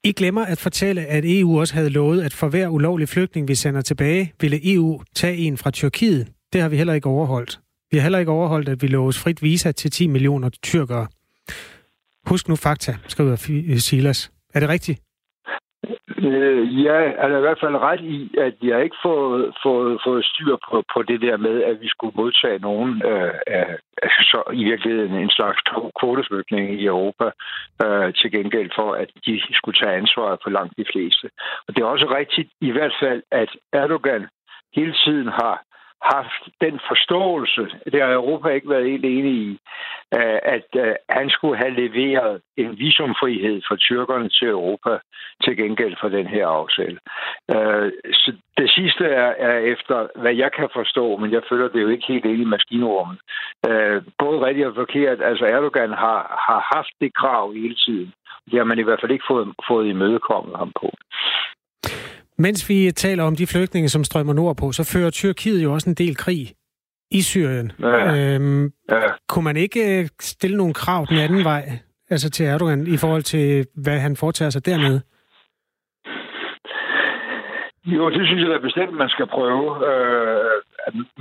I 0.03 0.11
glemmer 0.11 0.45
at 0.45 0.57
fortælle, 0.57 1.05
at 1.05 1.23
EU 1.25 1.59
også 1.59 1.73
havde 1.73 1.89
lovet, 1.89 2.21
at 2.21 2.33
for 2.33 2.49
hver 2.49 2.67
ulovlig 2.67 3.09
flygtning, 3.09 3.47
vi 3.47 3.55
sender 3.55 3.81
tilbage, 3.81 4.33
ville 4.41 4.73
EU 4.73 5.01
tage 5.15 5.37
en 5.37 5.57
fra 5.57 5.71
Tyrkiet. 5.71 6.27
Det 6.53 6.61
har 6.61 6.69
vi 6.69 6.77
heller 6.77 6.93
ikke 6.93 7.09
overholdt. 7.09 7.59
Vi 7.91 7.97
har 7.97 8.01
heller 8.01 8.19
ikke 8.19 8.31
overholdt, 8.31 8.69
at 8.69 8.81
vi 8.81 8.87
loves 8.87 9.17
frit 9.17 9.43
visa 9.43 9.71
til 9.71 9.91
10 9.91 10.07
millioner 10.07 10.49
tyrkere. 10.63 11.07
Husk 12.25 12.47
nu 12.47 12.55
fakta, 12.55 12.97
skriver 13.07 13.35
Silas. 13.79 14.31
Er 14.53 14.59
det 14.59 14.69
rigtigt? 14.69 15.01
Øh, 16.27 16.83
ja, 16.85 16.99
han 17.21 17.31
er 17.31 17.37
i 17.37 17.45
hvert 17.45 17.59
fald 17.59 17.75
ret 17.75 18.01
i, 18.01 18.19
at 18.37 18.55
jeg 18.61 18.83
ikke 18.83 18.95
fået, 19.03 19.53
fået, 19.63 20.01
fået 20.05 20.25
styr 20.25 20.55
på, 20.69 20.83
på 20.93 21.03
det 21.03 21.21
der 21.21 21.37
med, 21.37 21.63
at 21.63 21.81
vi 21.81 21.87
skulle 21.87 22.15
modtage 22.15 22.59
nogen 22.59 23.01
øh, 23.05 23.33
af, 23.47 23.77
så 24.31 24.39
i 24.53 24.63
virkeligheden 24.63 25.13
en 25.15 25.29
slags 25.29 25.59
kvoteflygtninge 25.99 26.73
i 26.81 26.85
Europa 26.85 27.27
øh, 27.83 28.13
til 28.13 28.31
gengæld 28.31 28.71
for, 28.75 28.93
at 28.93 29.09
de 29.25 29.41
skulle 29.53 29.79
tage 29.79 29.97
ansvaret 30.01 30.39
for 30.43 30.49
langt 30.49 30.73
de 30.77 30.85
fleste. 30.91 31.29
Og 31.67 31.75
det 31.75 31.81
er 31.81 31.85
også 31.85 32.07
rigtigt 32.19 32.49
i 32.61 32.71
hvert 32.71 32.95
fald, 33.01 33.21
at 33.31 33.49
Erdogan 33.73 34.27
hele 34.75 34.95
tiden 35.05 35.27
har 35.27 35.55
haft 36.01 36.43
den 36.61 36.79
forståelse, 36.87 37.61
det 37.91 38.01
har 38.01 38.13
Europa 38.13 38.49
ikke 38.49 38.69
været 38.69 38.89
helt 38.91 39.05
enig 39.05 39.33
i, 39.33 39.59
øh, 40.17 40.39
at 40.43 40.67
øh, 40.75 40.95
han 41.09 41.29
skulle 41.29 41.57
have 41.57 41.73
leveret 41.73 42.41
en 42.57 42.79
visumfrihed 42.79 43.61
for 43.67 43.75
tyrkerne 43.75 44.29
til 44.29 44.47
Europa 44.47 44.99
til 45.43 45.57
gengæld 45.57 45.95
for 46.01 46.09
den 46.09 46.27
her 46.27 46.47
aftale. 46.47 46.99
Øh, 47.51 47.91
så 48.13 48.33
det 48.57 48.71
sidste 48.71 49.05
er, 49.05 49.57
efter, 49.57 50.07
hvad 50.15 50.35
jeg 50.35 50.51
kan 50.51 50.69
forstå, 50.73 51.17
men 51.17 51.31
jeg 51.31 51.41
føler 51.49 51.67
det 51.67 51.81
jo 51.81 51.87
ikke 51.87 52.07
helt 52.07 52.25
ind 52.25 52.41
i 52.41 52.53
maskinrummet. 52.55 53.19
Både 54.19 54.45
rigtigt 54.45 54.67
og 54.67 54.75
forkert, 54.75 55.21
altså 55.21 55.45
Erdogan 55.45 55.89
har, 55.89 56.19
har 56.47 56.75
haft 56.75 56.93
det 57.01 57.13
krav 57.15 57.53
hele 57.53 57.75
tiden. 57.75 58.13
Det 58.51 58.57
har 58.57 58.63
man 58.63 58.79
i 58.79 58.81
hvert 58.83 59.01
fald 59.01 59.11
ikke 59.11 59.29
fået, 59.29 59.53
fået 59.67 59.87
imødekommet 59.87 60.57
ham 60.57 60.71
på. 60.81 60.89
Mens 62.39 62.69
vi 62.69 62.91
taler 62.91 63.23
om 63.23 63.35
de 63.35 63.47
flygtninge, 63.47 63.89
som 63.89 64.03
strømmer 64.03 64.33
nordpå, 64.33 64.71
så 64.71 64.83
fører 64.93 65.09
Tyrkiet 65.09 65.63
jo 65.63 65.73
også 65.73 65.89
en 65.89 65.95
del 65.95 66.15
krig 66.15 66.53
i 67.11 67.21
Syrien. 67.21 67.71
Ja. 67.79 68.35
Øhm, 68.35 68.63
ja. 68.89 69.01
Kunne 69.29 69.43
man 69.43 69.57
ikke 69.57 69.99
øh, 69.99 70.07
stille 70.19 70.57
nogle 70.57 70.73
krav 70.73 71.05
den 71.09 71.17
anden 71.17 71.43
vej, 71.43 71.63
altså 72.09 72.29
til 72.29 72.45
Erdogan, 72.45 72.87
i 72.87 72.97
forhold 72.97 73.23
til, 73.23 73.65
hvad 73.83 73.99
han 73.99 74.15
foretager 74.15 74.49
sig 74.49 74.65
dernede? 74.65 75.01
Jo, 77.85 78.09
det 78.09 78.27
synes 78.27 78.41
jeg 78.43 78.49
da 78.49 78.57
bestemt, 78.57 78.93
man 78.93 79.09
skal 79.09 79.27
prøve. 79.27 79.67
Øh, 79.89 80.51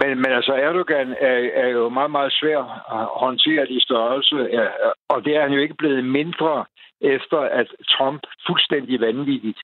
men, 0.00 0.10
men 0.22 0.30
altså, 0.38 0.52
Erdogan 0.52 1.08
er, 1.20 1.38
er 1.62 1.68
jo 1.68 1.88
meget, 1.88 2.10
meget 2.10 2.32
svær 2.32 2.60
at 2.96 3.06
håndtere 3.24 3.66
de 3.66 3.80
størrelse, 3.80 4.36
ja, 4.52 4.66
og 5.08 5.24
det 5.24 5.36
er 5.36 5.42
han 5.42 5.52
jo 5.52 5.60
ikke 5.60 5.74
blevet 5.74 6.04
mindre 6.04 6.64
efter, 7.00 7.38
at 7.38 7.68
Trump 7.88 8.22
fuldstændig 8.46 9.00
vanvittigt 9.00 9.58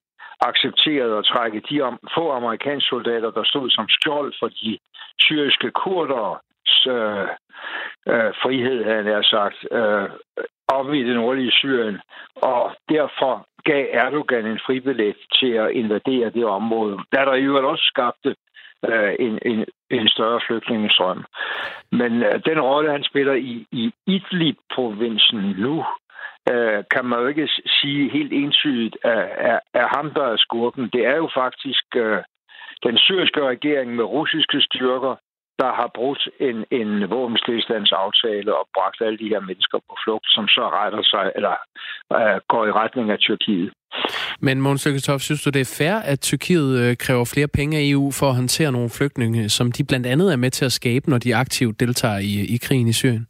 accepterede 0.49 1.19
at 1.19 1.25
trække 1.25 1.61
de 1.71 1.81
om, 1.81 1.99
få 2.17 2.31
amerikanske 2.31 2.89
soldater, 2.89 3.31
der 3.31 3.45
stod 3.45 3.71
som 3.71 3.87
skjold 3.89 4.33
for 4.41 4.49
de 4.49 4.79
syriske 5.21 5.71
kurders 5.71 6.87
øh, 6.87 7.29
øh, 8.13 8.33
frihed, 8.43 8.85
havde 8.85 9.11
jeg 9.17 9.25
sagt, 9.25 9.59
øh, 9.71 10.09
op 10.69 10.95
i 10.95 11.03
det 11.09 11.15
nordlige 11.15 11.51
Syrien, 11.51 11.99
og 12.37 12.75
derfor 12.89 13.47
gav 13.65 13.87
Erdogan 13.91 14.47
en 14.47 14.61
fribillet 14.67 15.17
til 15.41 15.53
at 15.53 15.71
invadere 15.71 16.31
det 16.31 16.45
område, 16.45 16.99
der 17.13 17.25
der 17.25 17.35
øvrigt 17.41 17.67
også 17.67 17.85
skabte 17.85 18.35
øh, 18.89 19.15
en, 19.19 19.39
en, 19.51 19.65
en 19.91 20.09
større 20.09 20.41
flygtningestrøm. 20.47 21.25
Men 21.93 22.23
øh, 22.23 22.41
den 22.45 22.61
rolle, 22.61 22.91
han 22.91 23.05
spiller 23.05 23.35
i, 23.35 23.67
i 23.73 23.93
Idlib-provinsen 24.07 25.41
nu, 25.59 25.85
øh, 26.51 26.85
kan 26.95 27.05
man 27.05 27.19
jo 27.21 27.27
ikke 27.27 27.49
sige 27.67 28.11
helt 28.11 28.33
entydigt, 28.33 28.97
at 29.05 29.29
er, 29.51 29.59
er 29.75 29.87
ham, 29.97 30.11
der 30.15 30.25
er 30.25 30.37
skurken. 30.37 30.91
Det 30.93 31.07
er 31.07 31.17
jo 31.17 31.29
faktisk 31.35 31.85
øh, 31.97 32.23
den 32.87 32.99
syriske 32.99 33.41
regering 33.53 33.95
med 33.97 34.05
russiske 34.05 34.61
styrker, 34.61 35.15
der 35.59 35.71
har 35.81 35.91
brugt 35.99 36.23
en, 36.49 36.59
en 36.81 37.11
våbenstillstandsaftale 37.11 38.51
og 38.59 38.65
bragt 38.77 38.99
alle 39.07 39.19
de 39.19 39.29
her 39.33 39.41
mennesker 39.49 39.79
på 39.89 39.95
flugt, 40.05 40.27
som 40.37 40.45
så 40.49 40.65
retter 40.79 41.03
sig, 41.13 41.25
eller 41.37 41.55
øh, 42.19 42.41
går 42.53 42.67
i 42.67 42.73
retning 42.83 43.11
af 43.11 43.19
Tyrkiet. 43.19 43.73
Men 44.41 44.61
Måns 44.61 44.87
Lykketoft, 44.87 45.23
synes 45.23 45.43
du, 45.43 45.51
det 45.51 45.61
er 45.61 45.77
fair, 45.79 45.97
at 46.13 46.21
Tyrkiet 46.21 46.71
øh, 46.83 46.97
kræver 46.97 47.25
flere 47.35 47.49
penge 47.49 47.79
af 47.79 47.83
EU 47.85 48.11
for 48.11 48.27
at 48.29 48.35
håndtere 48.35 48.73
nogle 48.73 48.91
flygtninge, 48.91 49.49
som 49.49 49.73
de 49.73 49.85
blandt 49.85 50.07
andet 50.07 50.33
er 50.33 50.37
med 50.37 50.51
til 50.51 50.65
at 50.65 50.73
skabe, 50.73 51.11
når 51.11 51.19
de 51.19 51.37
aktivt 51.37 51.81
deltager 51.81 52.19
i, 52.19 52.55
i 52.55 52.57
krigen 52.57 52.89
i 52.89 52.93
Syrien? 52.93 53.27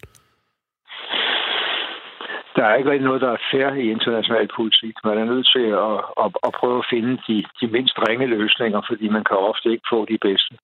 Der 2.56 2.64
er 2.64 2.74
ikke 2.74 2.90
rigtig 2.90 3.08
noget, 3.10 3.20
der 3.20 3.30
er 3.32 3.44
fair 3.50 3.68
i 3.82 3.90
international 3.96 4.48
politik. 4.56 4.94
Man 5.04 5.18
er 5.18 5.24
nødt 5.32 5.46
til 5.54 5.66
at, 5.86 5.96
at, 6.24 6.28
at 6.46 6.50
prøve 6.60 6.78
at 6.82 6.88
finde 6.92 7.12
de, 7.26 7.36
de 7.60 7.66
mindst 7.76 7.96
ringe 8.08 8.26
løsninger, 8.26 8.80
fordi 8.88 9.06
man 9.08 9.24
kan 9.28 9.36
ofte 9.36 9.66
ikke 9.74 9.86
få 9.92 9.98
de 10.12 10.18
bedste. 10.26 10.54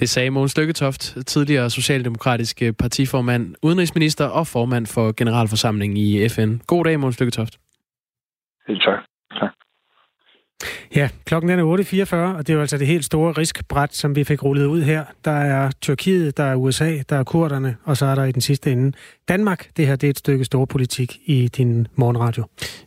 Det 0.00 0.08
sagde 0.08 0.30
Mogens 0.30 0.58
Lykketoft, 0.58 1.02
tidligere 1.26 1.70
socialdemokratisk 1.70 2.56
partiformand, 2.78 3.54
udenrigsminister 3.62 4.26
og 4.38 4.46
formand 4.46 4.86
for 4.94 5.06
generalforsamlingen 5.20 5.96
i 5.96 6.28
FN. 6.28 6.50
God 6.66 6.84
dag, 6.84 7.00
Mogens 7.00 7.20
Lykketoft. 7.20 7.54
tak. 8.66 9.00
tak. 9.40 9.52
Ja, 10.94 11.08
klokken 11.24 11.50
er 11.50 11.56
8.44, 11.56 12.16
og 12.16 12.46
det 12.46 12.52
er 12.52 12.54
jo 12.54 12.60
altså 12.60 12.78
det 12.78 12.86
helt 12.86 13.04
store 13.04 13.32
riskbræt, 13.32 13.94
som 13.94 14.16
vi 14.16 14.24
fik 14.24 14.42
rullet 14.42 14.66
ud 14.66 14.82
her. 14.82 15.04
Der 15.24 15.30
er 15.30 15.70
Tyrkiet, 15.80 16.36
der 16.36 16.44
er 16.44 16.54
USA, 16.54 16.98
der 17.08 17.16
er 17.16 17.24
kurderne, 17.24 17.76
og 17.84 17.96
så 17.96 18.06
er 18.06 18.14
der 18.14 18.24
i 18.24 18.32
den 18.32 18.40
sidste 18.40 18.72
ende 18.72 18.92
Danmark. 19.28 19.70
Det 19.76 19.86
her 19.86 19.96
det 19.96 20.06
er 20.06 20.10
et 20.10 20.18
stykke 20.18 20.44
stor 20.44 20.64
politik 20.64 21.18
i 21.24 21.48
din 21.48 21.86
morgenradio. 21.96 22.44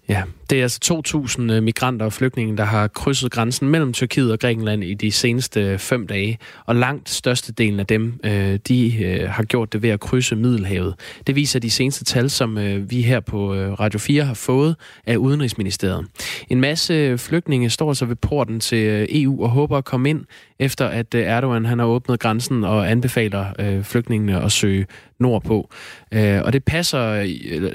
Ja, 0.09 0.23
det 0.53 0.59
er 0.59 0.63
altså 0.63 1.03
2.000 1.39 1.51
øh, 1.51 1.63
migranter 1.63 2.05
og 2.05 2.13
flygtninge, 2.13 2.57
der 2.57 2.63
har 2.63 2.87
krydset 2.87 3.31
grænsen 3.31 3.69
mellem 3.69 3.93
Tyrkiet 3.93 4.31
og 4.31 4.39
Grækenland 4.39 4.83
i 4.83 4.93
de 4.93 5.11
seneste 5.11 5.61
øh, 5.61 5.79
fem 5.79 6.07
dage. 6.07 6.37
Og 6.65 6.75
langt 6.75 7.09
størstedelen 7.09 7.79
af 7.79 7.87
dem, 7.87 8.19
øh, 8.23 8.59
de 8.67 8.91
har 9.29 9.43
gjort 9.43 9.73
det 9.73 9.81
ved 9.81 9.89
at 9.89 9.99
krydse 9.99 10.35
Middelhavet. 10.35 10.95
Det 11.27 11.35
viser 11.35 11.59
de 11.59 11.69
seneste 11.69 12.03
tal, 12.03 12.29
som 12.29 12.57
vi 12.89 13.01
her 13.01 13.19
på 13.19 13.53
Radio 13.53 13.99
4 13.99 14.23
har 14.23 14.33
fået 14.33 14.75
af 15.05 15.15
Udenrigsministeriet. 15.15 16.05
En 16.49 16.61
masse 16.61 17.17
flygtninge 17.17 17.69
står 17.69 17.93
så 17.93 18.05
ved 18.05 18.15
porten 18.15 18.59
til 18.59 19.07
EU 19.23 19.43
og 19.43 19.49
håber 19.49 19.77
at 19.77 19.85
komme 19.85 20.09
ind, 20.09 20.25
efter 20.63 20.87
at 20.87 21.13
øh, 21.13 21.23
Erdogan 21.25 21.65
han 21.65 21.79
har 21.79 21.85
åbnet 21.85 22.19
grænsen 22.19 22.63
og 22.63 22.91
anbefaler 22.91 23.45
øh, 23.59 23.83
flygtningene 23.83 24.43
at 24.43 24.51
søge 24.51 24.85
nordpå. 25.19 25.69
Øh, 26.11 26.41
og 26.41 26.53
det, 26.53 26.63
passer, 26.63 27.23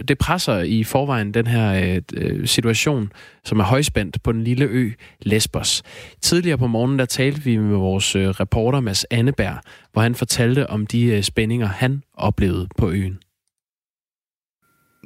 det 0.08 0.18
presser 0.18 0.58
i 0.58 0.84
forvejen 0.84 1.34
den 1.34 1.46
her 1.46 1.94
øh, 1.94 2.02
øh, 2.14 2.46
situation, 2.46 3.12
som 3.44 3.60
er 3.60 3.64
højspændt 3.64 4.22
på 4.22 4.32
den 4.32 4.44
lille 4.44 4.64
ø 4.64 4.90
Lesbos. 5.22 5.82
Tidligere 6.20 6.58
på 6.58 6.66
morgenen, 6.66 6.98
der 6.98 7.04
talte 7.04 7.40
vi 7.40 7.56
med 7.56 7.76
vores 7.76 8.16
øh, 8.16 8.28
reporter 8.28 8.80
Mads 8.80 9.04
Anneberg, 9.10 9.58
hvor 9.92 10.02
han 10.02 10.14
fortalte 10.14 10.70
om 10.70 10.86
de 10.86 11.22
spændinger, 11.22 11.66
han 11.66 12.02
oplevede 12.14 12.68
på 12.78 12.90
øen. 12.90 13.18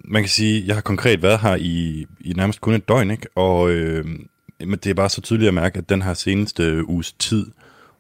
Man 0.05 0.23
kan 0.23 0.29
sige, 0.29 0.65
jeg 0.67 0.77
har 0.77 0.83
konkret 0.83 1.23
været 1.23 1.41
her 1.41 1.57
i, 1.57 2.07
i 2.21 2.33
nærmest 2.33 2.61
kun 2.61 2.75
et 2.75 2.89
døgn, 2.89 3.11
ikke? 3.11 3.27
og 3.37 3.71
øh, 3.71 4.05
det 4.61 4.87
er 4.87 4.95
bare 4.95 5.11
så 5.11 5.21
tydeligt 5.21 5.49
at 5.49 5.55
mærke, 5.55 5.79
at 5.79 5.89
den 5.89 6.03
her 6.03 6.15
seneste 6.15 6.89
uges 6.89 7.13
tid, 7.13 7.47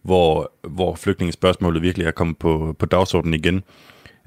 hvor, 0.02 0.52
hvor 0.68 0.94
flygtningespørgsmålet 0.94 1.82
virkelig 1.82 2.06
er 2.06 2.10
kommet 2.10 2.38
på, 2.38 2.76
på 2.78 2.86
dagsordenen 2.86 3.34
igen, 3.34 3.62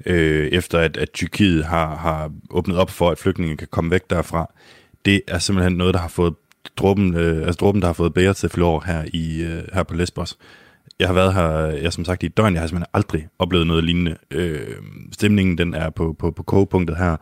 øh, 0.06 0.46
efter 0.46 0.78
at, 0.78 0.96
at 0.96 1.12
Tyrkiet 1.12 1.64
har, 1.64 1.96
har 1.96 2.32
åbnet 2.50 2.78
op 2.78 2.90
for, 2.90 3.10
at 3.10 3.18
flygtninge 3.18 3.56
kan 3.56 3.68
komme 3.70 3.90
væk 3.90 4.10
derfra. 4.10 4.52
Det 5.04 5.22
er 5.28 5.38
simpelthen 5.38 5.72
noget, 5.72 5.94
der 5.94 6.00
har 6.00 6.08
fået 6.08 6.34
dråben, 6.76 7.14
øh, 7.16 7.46
altså 7.46 7.58
dråben, 7.60 7.80
der 7.82 7.88
har 7.88 7.92
fået 7.92 8.14
bære 8.14 8.34
til 8.34 8.48
flor 8.48 8.82
her, 8.86 9.04
i, 9.12 9.42
øh, 9.42 9.62
her 9.72 9.82
på 9.82 9.94
Lesbos. 9.94 10.38
Jeg 10.98 11.08
har 11.08 11.14
været 11.14 11.34
her, 11.34 11.48
jeg 11.82 11.92
som 11.92 12.04
sagt, 12.04 12.22
i 12.22 12.28
døgn. 12.28 12.54
Jeg 12.54 12.62
har 12.62 12.66
simpelthen 12.66 12.90
aldrig 12.94 13.28
oplevet 13.38 13.66
noget 13.66 13.84
lignende. 13.84 14.16
Øh, 14.30 14.76
stemningen, 15.12 15.58
den 15.58 15.74
er 15.74 15.90
på, 15.90 16.16
på, 16.18 16.30
på 16.30 16.42
kogepunktet 16.42 16.96
her. 16.96 17.16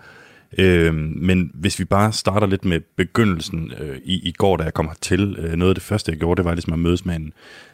Øh, 0.59 0.95
men 0.95 1.51
hvis 1.55 1.79
vi 1.79 1.85
bare 1.85 2.13
starter 2.13 2.47
lidt 2.47 2.65
med 2.65 2.81
begyndelsen 2.97 3.73
øh, 3.81 3.99
i, 4.05 4.29
i 4.29 4.33
går, 4.33 4.57
da 4.57 4.65
jeg 4.65 4.75
kom 4.75 4.87
hertil, 4.87 5.37
øh, 5.39 5.53
noget 5.53 5.71
af 5.71 5.75
det 5.75 5.85
første, 5.85 6.13
jeg 6.13 6.19
gjorde, 6.19 6.37
det 6.37 6.45
var 6.45 6.55
ligesom 6.55 6.73
at 6.73 6.79
mødes 6.79 7.05
med 7.05 7.17
en 7.17 7.33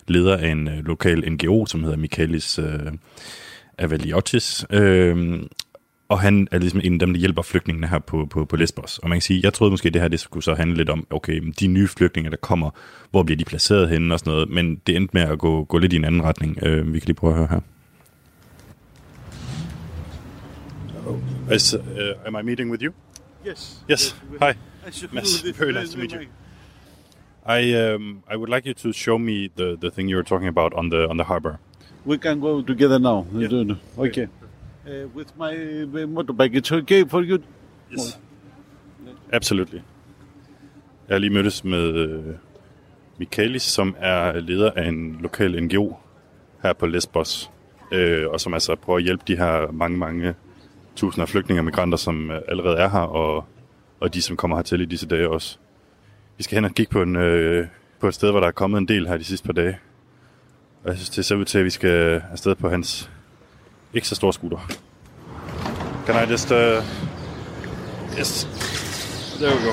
leder 0.09 0.37
af 0.37 0.49
en 0.49 0.68
øh, 0.68 0.87
lokal 0.87 1.33
NGO, 1.33 1.66
som 1.66 1.83
hedder 1.83 1.97
Michaelis 1.97 2.59
øh, 2.59 2.93
Avaliotis, 3.78 4.66
øh, 4.70 5.43
og 6.09 6.20
han 6.20 6.49
er 6.51 6.59
ligesom 6.59 6.81
en 6.85 6.93
af 6.93 6.99
dem, 6.99 7.12
der 7.12 7.20
hjælper 7.20 7.43
flygtningene 7.43 7.87
her 7.87 7.99
på, 7.99 8.26
på, 8.31 8.45
på 8.45 8.57
Lesbos. 8.57 8.99
Og 8.99 9.09
man 9.09 9.16
kan 9.16 9.22
sige, 9.22 9.41
jeg 9.43 9.53
troede 9.53 9.70
måske, 9.70 9.91
det 9.91 10.01
her 10.01 10.09
det 10.09 10.20
skulle 10.20 10.45
så 10.45 10.55
handle 10.55 10.76
lidt 10.76 10.91
om, 10.91 11.07
okay, 11.11 11.53
de 11.61 11.66
nye 11.66 11.89
flygtninge, 11.89 12.31
der 12.31 12.37
kommer, 12.37 12.70
hvor 13.11 13.22
bliver 13.22 13.37
de 13.37 13.45
placeret 13.45 13.89
henne 13.89 14.14
og 14.14 14.18
sådan 14.18 14.33
noget, 14.33 14.51
men 14.51 14.81
det 14.87 14.97
endte 14.97 15.11
med 15.14 15.22
at 15.22 15.39
gå, 15.39 15.64
gå 15.64 15.78
lidt 15.78 15.93
i 15.93 15.97
en 15.97 16.05
anden 16.05 16.22
retning. 16.22 16.59
Øh, 16.62 16.93
vi 16.93 16.99
kan 16.99 17.07
lige 17.07 17.16
prøve 17.16 17.33
at 17.33 17.39
høre 17.39 17.49
her. 17.51 17.61
Is, 21.51 21.75
uh, 21.75 22.27
am 22.27 22.37
I 22.37 22.43
meeting 22.43 22.71
with 22.71 22.83
you? 22.83 22.93
Yes. 23.45 23.81
Yes. 23.89 24.15
Hi. 24.41 24.55
Mads, 25.13 25.41
very 25.41 25.73
nice 25.73 25.93
to 25.93 25.99
meet 25.99 26.13
you. 26.13 26.27
I 27.47 27.75
um, 27.75 28.23
I 28.29 28.37
would 28.37 28.49
like 28.49 28.67
you 28.67 28.75
to 28.75 28.93
show 28.93 29.19
me 29.19 29.51
the, 29.55 29.77
the 29.81 29.91
thing 29.91 30.09
you 30.09 30.17
were 30.17 30.29
talking 30.29 30.49
about 30.49 30.75
on 30.75 30.91
the 30.91 31.09
on 31.09 31.17
the 31.17 31.25
harbor. 31.25 31.59
We 32.05 32.19
can 32.19 32.41
go 32.41 32.63
together 32.63 32.99
now. 32.99 33.27
Yeah. 33.33 33.75
Okay. 33.99 34.29
Uh, 34.87 35.09
with 35.15 35.37
my 35.37 35.55
motorbike, 35.55 36.55
it's 36.55 36.73
okay 36.73 37.05
for 37.05 37.23
you? 37.23 37.43
Yes. 37.91 38.19
Absolutely. 39.33 39.83
Jeg 41.09 41.15
har 41.15 41.19
lige 41.19 41.31
mødtes 41.31 41.65
med 41.65 41.95
øh, 41.95 42.35
Michaelis, 43.19 43.63
som 43.63 43.97
er 43.99 44.41
leder 44.41 44.71
af 44.71 44.89
en 44.89 45.19
lokal 45.21 45.65
NGO 45.65 45.93
her 46.63 46.73
på 46.73 46.87
Lesbos, 46.87 47.51
øh, 47.93 48.29
og 48.29 48.41
som 48.41 48.55
altså 48.55 48.75
prøver 48.75 48.97
at 48.97 49.05
hjælpe 49.05 49.25
de 49.29 49.37
her 49.37 49.73
mange, 49.73 49.99
mange 49.99 50.35
tusinder 51.01 51.23
af 51.23 51.29
flygtninge 51.29 51.61
og 51.61 51.65
migranter, 51.65 51.99
som 51.99 52.31
øh, 52.31 52.43
allerede 52.49 52.77
er 52.77 52.89
her, 52.89 52.99
og, 52.99 53.45
og 54.01 54.15
de, 54.15 54.23
som 54.23 54.37
kommer 54.37 54.57
hertil 54.57 54.81
i 54.81 54.85
disse 54.85 55.07
dage 55.07 55.29
også. 55.29 55.59
Vi 56.37 56.43
skal 56.43 56.55
hen 56.55 56.65
og 56.65 56.71
kigge 56.71 56.93
på, 56.93 57.03
en, 57.03 57.17
øh, 57.17 57.67
på 58.01 58.09
et 58.09 58.15
sted, 58.15 58.31
hvor 58.31 58.41
der 58.41 58.47
er 58.47 58.53
kommet 58.53 58.79
en 58.79 58.89
del 58.89 59.09
her 59.09 59.17
de 59.17 59.25
sidste 59.25 59.47
par 59.47 59.53
dage. 59.53 59.79
Og 60.85 60.91
jeg 60.91 60.97
synes, 60.97 61.11
det 61.11 61.25
ser 61.25 61.37
ud 61.37 61.45
til, 61.45 61.59
at 61.59 61.65
vi 61.65 61.71
skal 61.71 61.91
øh, 61.91 62.23
afsted 62.33 62.55
på 62.55 62.69
hans 62.69 63.11
ikke 63.95 64.09
så 64.09 64.15
store 64.15 64.33
scooter. 64.33 64.59
Can 66.07 66.29
I 66.29 66.31
just... 66.31 66.51
Uh... 66.51 66.59
Yes. 68.19 68.49
There 69.39 69.57
we 69.57 69.65
go. 69.65 69.73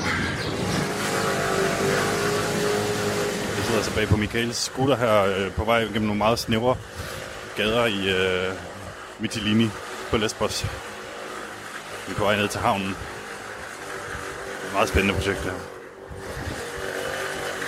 Jeg 3.56 3.64
sidder 3.64 3.78
altså 3.78 3.94
bag 3.94 4.08
på 4.08 4.16
Michaels 4.16 4.56
scooter 4.56 4.96
her 4.96 5.24
øh, 5.24 5.52
på 5.52 5.64
vej 5.64 5.82
gennem 5.84 6.02
nogle 6.02 6.18
meget 6.18 6.38
snævre 6.38 6.76
gader 7.56 7.86
i 7.86 8.08
øh, 8.08 8.54
Mytilini 9.20 9.66
på 10.10 10.16
Lesbos. 10.16 10.87
Vi 12.08 12.12
er 12.12 12.16
på 12.16 12.24
vej 12.24 12.36
ned 12.36 12.48
til 12.48 12.60
havnen. 12.60 12.88
Det 12.88 12.96
er 14.62 14.66
et 14.66 14.72
meget 14.72 14.88
spændende 14.88 15.14
projekt, 15.14 15.38
det 15.44 15.52
her. 15.52 15.60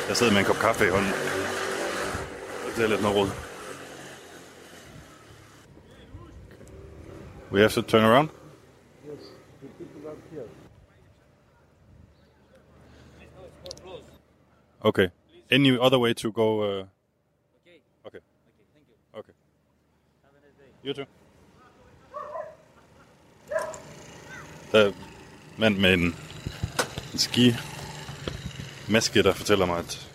Jeg 0.09 0.16
sidder 0.16 0.32
med 0.32 0.41
en 0.41 0.47
kop 0.47 0.57
kaffe 0.57 0.86
i 0.86 0.91
hånden. 0.91 1.12
Det 2.76 2.84
er 2.84 2.88
lidt 2.88 3.03
noget 3.03 3.16
råd. 3.16 3.28
We 7.53 7.61
have 7.61 7.70
to 7.70 7.82
turn 7.82 8.05
around? 8.05 8.28
Okay. 14.80 15.09
Any 15.51 15.78
other 15.78 15.99
way 15.99 16.14
to 16.14 16.30
go? 16.30 16.47
Uh... 16.62 16.86
Okay. 17.64 17.78
Okay. 18.05 18.20
Thank 18.72 18.86
you. 18.88 19.18
Okay. 19.18 19.32
Have 20.22 20.32
a 20.36 20.47
nice 20.47 20.57
day. 20.59 20.88
You 20.88 20.95
too. 20.95 21.20
Der 24.73 24.79
er 24.87 24.93
mand 25.57 25.79
med 25.79 25.95
en, 25.95 26.16
en 27.12 27.18
ski 27.18 27.55
maske, 28.89 29.23
der 29.23 29.35
fortæller 29.35 29.66
mig, 29.66 29.79
at 29.79 30.09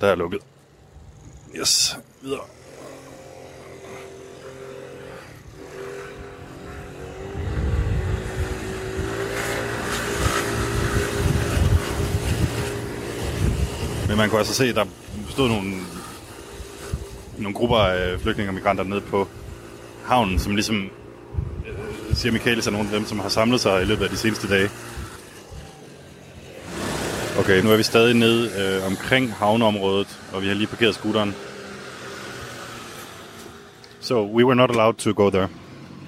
der 0.00 0.06
er 0.06 0.14
lukket. 0.14 0.40
Yes, 1.56 1.96
videre. 2.22 2.40
Men 14.08 14.16
man 14.16 14.28
kunne 14.28 14.38
altså 14.38 14.54
se, 14.54 14.64
at 14.64 14.76
der 14.76 14.84
stod 15.28 15.48
nogle, 15.48 15.74
nogle 17.38 17.54
grupper 17.54 17.76
af 17.76 18.20
flygtninge 18.20 18.50
og 18.50 18.54
migranter 18.54 18.84
nede 18.84 19.00
på 19.00 19.28
havnen, 20.04 20.38
som 20.38 20.54
ligesom, 20.54 20.90
siger 22.16 22.32
Michaelis, 22.32 22.66
er 22.66 22.70
nogle 22.70 22.88
af 22.88 22.94
dem, 22.94 23.06
som 23.06 23.18
har 23.18 23.28
samlet 23.28 23.60
sig 23.60 23.82
i 23.82 23.84
løbet 23.84 24.04
af 24.04 24.10
de 24.10 24.16
seneste 24.16 24.48
dage. 24.48 24.68
Okay, 27.38 27.62
nu 27.62 27.70
er 27.70 27.76
vi 27.76 27.82
stadig 27.82 28.14
nede 28.14 28.50
øh, 28.60 28.86
omkring 28.86 29.32
havneområdet, 29.32 30.20
og 30.32 30.42
vi 30.42 30.48
har 30.48 30.54
lige 30.54 30.66
parkeret 30.66 30.94
scooteren. 30.94 31.34
So, 34.00 34.26
we 34.36 34.44
were 34.44 34.54
not 34.54 34.70
allowed 34.70 34.94
to 34.94 35.12
go 35.12 35.30
there. 35.30 35.48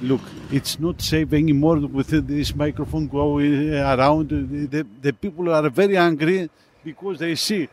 Look, 0.01 0.21
it's 0.53 0.81
not 0.81 1.03
safe 1.03 1.37
anymore 1.37 1.77
with 1.77 2.27
this 2.27 2.55
microphone 2.55 3.09
going 3.09 3.75
around. 3.75 4.29
The, 4.71 4.85
the 5.03 5.13
people 5.13 5.51
are 5.51 5.69
very 5.71 5.97
angry 5.97 6.49
because 6.85 7.19
they 7.19 7.35
see 7.37 7.69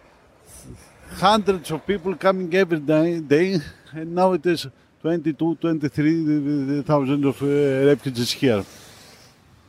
hundreds 1.21 1.71
of 1.71 1.81
people 1.81 2.15
coming 2.15 2.55
every 2.55 2.79
day, 2.79 3.19
day 3.19 3.61
and 3.93 4.15
now 4.15 4.33
it 4.33 4.45
is 4.45 4.67
22, 5.05 5.55
23,000 5.61 7.25
of 7.25 7.41
uh, 7.43 7.45
refugees 7.85 8.31
here. 8.31 8.63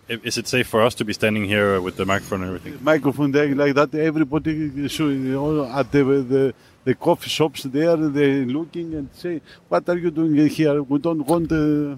Is 0.09 0.39
it 0.39 0.49
safe 0.49 0.67
for 0.67 0.81
us 0.83 0.95
to 0.95 1.05
be 1.05 1.13
standing 1.13 1.45
here 1.45 1.79
with 1.81 1.97
the 1.97 2.07
microphone 2.07 2.41
and 2.43 2.49
everything? 2.49 2.79
Microphone 2.83 3.33
there 3.33 3.55
like 3.55 3.75
that, 3.75 3.95
everybody 3.95 4.89
showing 4.89 5.27
you 5.27 5.33
know, 5.33 5.65
at 5.65 5.93
the, 5.93 6.05
the, 6.05 6.55
the 6.85 6.95
coffee 6.95 7.29
shops 7.29 7.65
there, 7.65 7.97
they 7.97 8.47
looking 8.47 8.95
and 8.95 9.09
say, 9.13 9.43
what 9.69 9.87
are 9.89 9.99
you 9.99 10.11
doing 10.11 10.49
here? 10.49 10.83
We 10.83 10.99
don't 10.99 11.27
want 11.27 11.53
uh, 11.53 11.97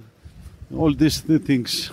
all 0.77 0.95
these 0.95 1.21
things. 1.47 1.93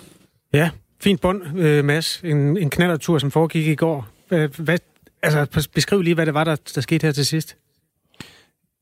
Ja, 0.52 0.70
fint 1.00 1.20
bund, 1.20 1.58
øh, 1.58 1.84
Mads. 1.84 2.20
En, 2.24 2.56
en 2.56 2.70
knallertur, 2.70 3.18
som 3.18 3.30
foregik 3.30 3.66
i 3.66 3.74
går. 3.74 4.08
Hvad, 4.28 4.48
hvad, 4.48 4.78
altså, 5.22 5.68
beskriv 5.74 6.02
lige, 6.02 6.14
hvad 6.14 6.26
det 6.26 6.34
var, 6.34 6.44
der, 6.44 6.56
der 6.74 6.80
skete 6.80 7.06
her 7.06 7.12
til 7.12 7.26
sidst. 7.26 7.56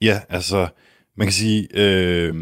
Ja, 0.01 0.21
altså, 0.29 0.69
man 1.17 1.27
kan 1.27 1.33
sige, 1.33 1.69
øh, 1.75 2.35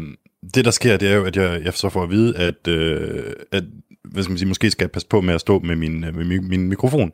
det 0.55 0.65
der 0.65 0.71
sker, 0.71 0.97
det 0.97 1.11
er 1.11 1.15
jo, 1.15 1.25
at 1.25 1.35
jeg, 1.35 1.61
jeg 1.63 1.73
så 1.73 1.89
får 1.89 2.03
at 2.03 2.09
vide, 2.09 2.37
at, 2.37 2.67
øh, 2.67 3.33
at 3.51 3.63
hvad 4.03 4.23
skal 4.23 4.31
man 4.31 4.37
sige, 4.37 4.47
måske 4.47 4.71
skal 4.71 4.85
jeg 4.85 4.91
passe 4.91 5.07
på 5.07 5.21
med 5.21 5.33
at 5.33 5.41
stå 5.41 5.59
med 5.59 5.75
min, 5.75 6.03
øh, 6.03 6.15
med 6.15 6.25
min, 6.25 6.47
min 6.47 6.69
mikrofon 6.69 7.13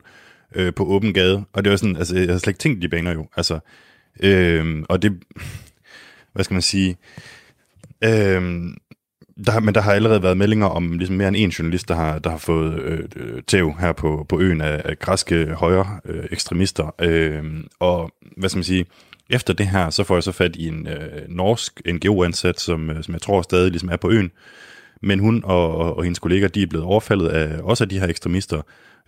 øh, 0.54 0.74
på 0.74 0.84
åben 0.84 1.12
gade. 1.12 1.44
Og 1.52 1.64
det 1.64 1.70
var 1.70 1.76
sådan, 1.76 1.96
altså, 1.96 2.18
jeg 2.18 2.28
har 2.28 2.38
slet 2.38 2.50
ikke 2.50 2.58
tænkt 2.58 2.82
de 2.82 2.88
baner 2.88 3.12
jo. 3.12 3.26
Altså, 3.36 3.58
øh, 4.22 4.82
og 4.88 5.02
det, 5.02 5.12
hvad 6.32 6.44
skal 6.44 6.54
man 6.54 6.62
sige, 6.62 6.96
øh, 8.04 8.42
der, 9.46 9.60
men 9.60 9.74
der 9.74 9.80
har 9.80 9.92
allerede 9.92 10.22
været 10.22 10.36
meldinger 10.36 10.66
om 10.66 10.98
ligesom 10.98 11.16
mere 11.16 11.28
end 11.28 11.36
en 11.36 11.50
journalist, 11.50 11.88
der 11.88 11.94
har, 11.94 12.18
der 12.18 12.30
har 12.30 12.38
fået 12.38 12.82
øh, 12.82 13.42
tæv 13.46 13.74
her 13.80 13.92
på, 13.92 14.26
på 14.28 14.40
øen 14.40 14.60
af, 14.60 14.82
af 14.84 14.98
græske 14.98 15.46
højre 15.46 16.00
øh, 16.04 16.24
ekstremister. 16.30 16.94
Øh, 17.00 17.44
og 17.78 18.10
hvad 18.36 18.48
skal 18.48 18.56
man 18.56 18.64
sige, 18.64 18.86
efter 19.30 19.52
det 19.54 19.66
her, 19.66 19.90
så 19.90 20.04
får 20.04 20.16
jeg 20.16 20.22
så 20.22 20.32
fat 20.32 20.56
i 20.56 20.68
en 20.68 20.88
øh, 20.88 21.28
norsk 21.28 21.80
NGO-ansat, 21.86 22.60
som, 22.60 22.90
øh, 22.90 23.04
som 23.04 23.14
jeg 23.14 23.22
tror 23.22 23.42
stadig 23.42 23.70
ligesom 23.70 23.88
er 23.88 23.96
på 23.96 24.10
øen. 24.10 24.30
Men 25.02 25.18
hun 25.18 25.42
og, 25.44 25.76
og, 25.76 25.96
og 25.96 26.04
hendes 26.04 26.18
kolleger, 26.18 26.48
de 26.48 26.62
er 26.62 26.66
blevet 26.66 26.86
overfaldet 26.86 27.28
af 27.28 27.60
også 27.62 27.84
af 27.84 27.88
de 27.88 28.00
her 28.00 28.08
ekstremister, 28.08 28.62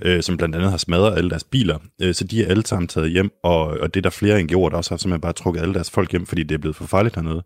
øh, 0.05 0.23
som 0.23 0.37
blandt 0.37 0.55
andet 0.55 0.71
har 0.71 0.79
smadret 0.79 1.17
alle 1.17 1.31
deres 1.31 1.45
biler. 1.45 1.79
Øh, 2.03 2.15
så 2.15 2.25
de 2.25 2.45
er 2.45 2.49
alle 2.49 2.67
sammen 2.67 2.89
taget 2.89 3.11
hjem, 3.11 3.31
og, 3.43 3.67
og 3.67 3.95
det 3.95 4.01
er 4.01 4.03
der 4.03 4.11
flere 4.11 4.41
NGO'er, 4.41 4.69
der 4.71 4.77
også 4.77 4.91
har 4.91 4.97
simpelthen 4.97 5.21
bare 5.21 5.33
trukket 5.33 5.61
alle 5.61 5.75
deres 5.75 5.91
folk 5.91 6.11
hjem, 6.11 6.27
fordi 6.27 6.43
det 6.43 6.55
er 6.55 6.59
blevet 6.59 6.77
for 6.77 6.85
farligt 6.85 7.15
hernede. 7.15 7.43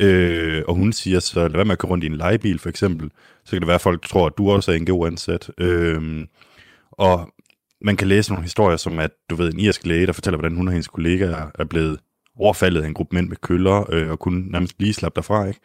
Øh, 0.00 0.62
og 0.68 0.74
hun 0.74 0.92
siger 0.92 1.20
så, 1.20 1.40
lad 1.40 1.56
være 1.56 1.64
med 1.64 1.72
at 1.72 1.78
køre 1.78 1.90
rundt 1.90 2.04
i 2.04 2.06
en 2.06 2.16
legebil 2.16 2.58
for 2.58 2.68
eksempel, 2.68 3.10
så 3.44 3.50
kan 3.50 3.60
det 3.60 3.66
være, 3.66 3.74
at 3.74 3.80
folk 3.80 4.08
tror, 4.08 4.26
at 4.26 4.32
du 4.38 4.50
også 4.50 4.72
er 4.72 4.78
NGO-ansat. 4.78 5.50
Øh, 5.58 6.26
og 6.92 7.28
man 7.84 7.96
kan 7.96 8.08
læse 8.08 8.30
nogle 8.30 8.44
historier, 8.44 8.76
som 8.76 8.98
at, 8.98 9.10
du 9.30 9.34
ved, 9.34 9.52
en 9.52 9.60
irsk 9.60 9.86
læge, 9.86 10.06
der 10.06 10.12
fortæller, 10.12 10.38
hvordan 10.38 10.56
hun 10.56 10.68
og 10.68 10.72
hendes 10.72 10.88
kollegaer 10.88 11.50
er 11.58 11.64
blevet 11.64 11.98
overfaldet 12.40 12.82
af 12.82 12.86
en 12.86 12.94
gruppe 12.94 13.16
mænd 13.16 13.28
med 13.28 13.36
køller, 13.36 13.94
øh, 13.94 14.10
og 14.10 14.18
kunne 14.18 14.50
nærmest 14.50 14.78
blive 14.78 14.92
slappet 14.92 15.16
derfra, 15.16 15.46
ikke? 15.46 15.60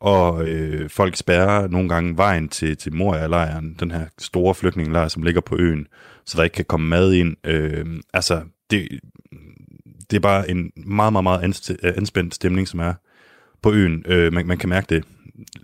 Og 0.00 0.48
øh, 0.48 0.90
folk 0.90 1.16
spærrer 1.16 1.68
nogle 1.68 1.88
gange 1.88 2.16
vejen 2.16 2.48
til, 2.48 2.76
til 2.76 2.94
Moria-lejren, 2.94 3.76
den 3.80 3.90
her 3.90 4.06
store 4.18 4.54
flygtningelejr, 4.54 5.08
som 5.08 5.22
ligger 5.22 5.40
på 5.40 5.56
øen, 5.58 5.86
så 6.26 6.36
der 6.36 6.44
ikke 6.44 6.54
kan 6.54 6.64
komme 6.64 6.88
mad 6.88 7.12
ind. 7.12 7.36
Øh, 7.46 7.86
altså, 8.14 8.42
det, 8.70 9.00
det 10.10 10.16
er 10.16 10.20
bare 10.20 10.50
en 10.50 10.72
meget, 10.76 11.12
meget, 11.12 11.24
meget 11.24 11.70
øh, 11.82 11.92
anspændt 11.96 12.34
stemning, 12.34 12.68
som 12.68 12.80
er 12.80 12.94
på 13.62 13.72
øen. 13.72 14.04
Øh, 14.06 14.32
man, 14.32 14.46
man 14.46 14.58
kan 14.58 14.68
mærke 14.68 14.94
det 14.94 15.04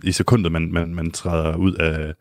i 0.03 0.11
sekundet, 0.11 0.51
man, 0.51 0.71
man, 0.71 0.95
man 0.95 1.11
træder 1.11 1.55
ud 1.55 1.73
af, 1.73 2.13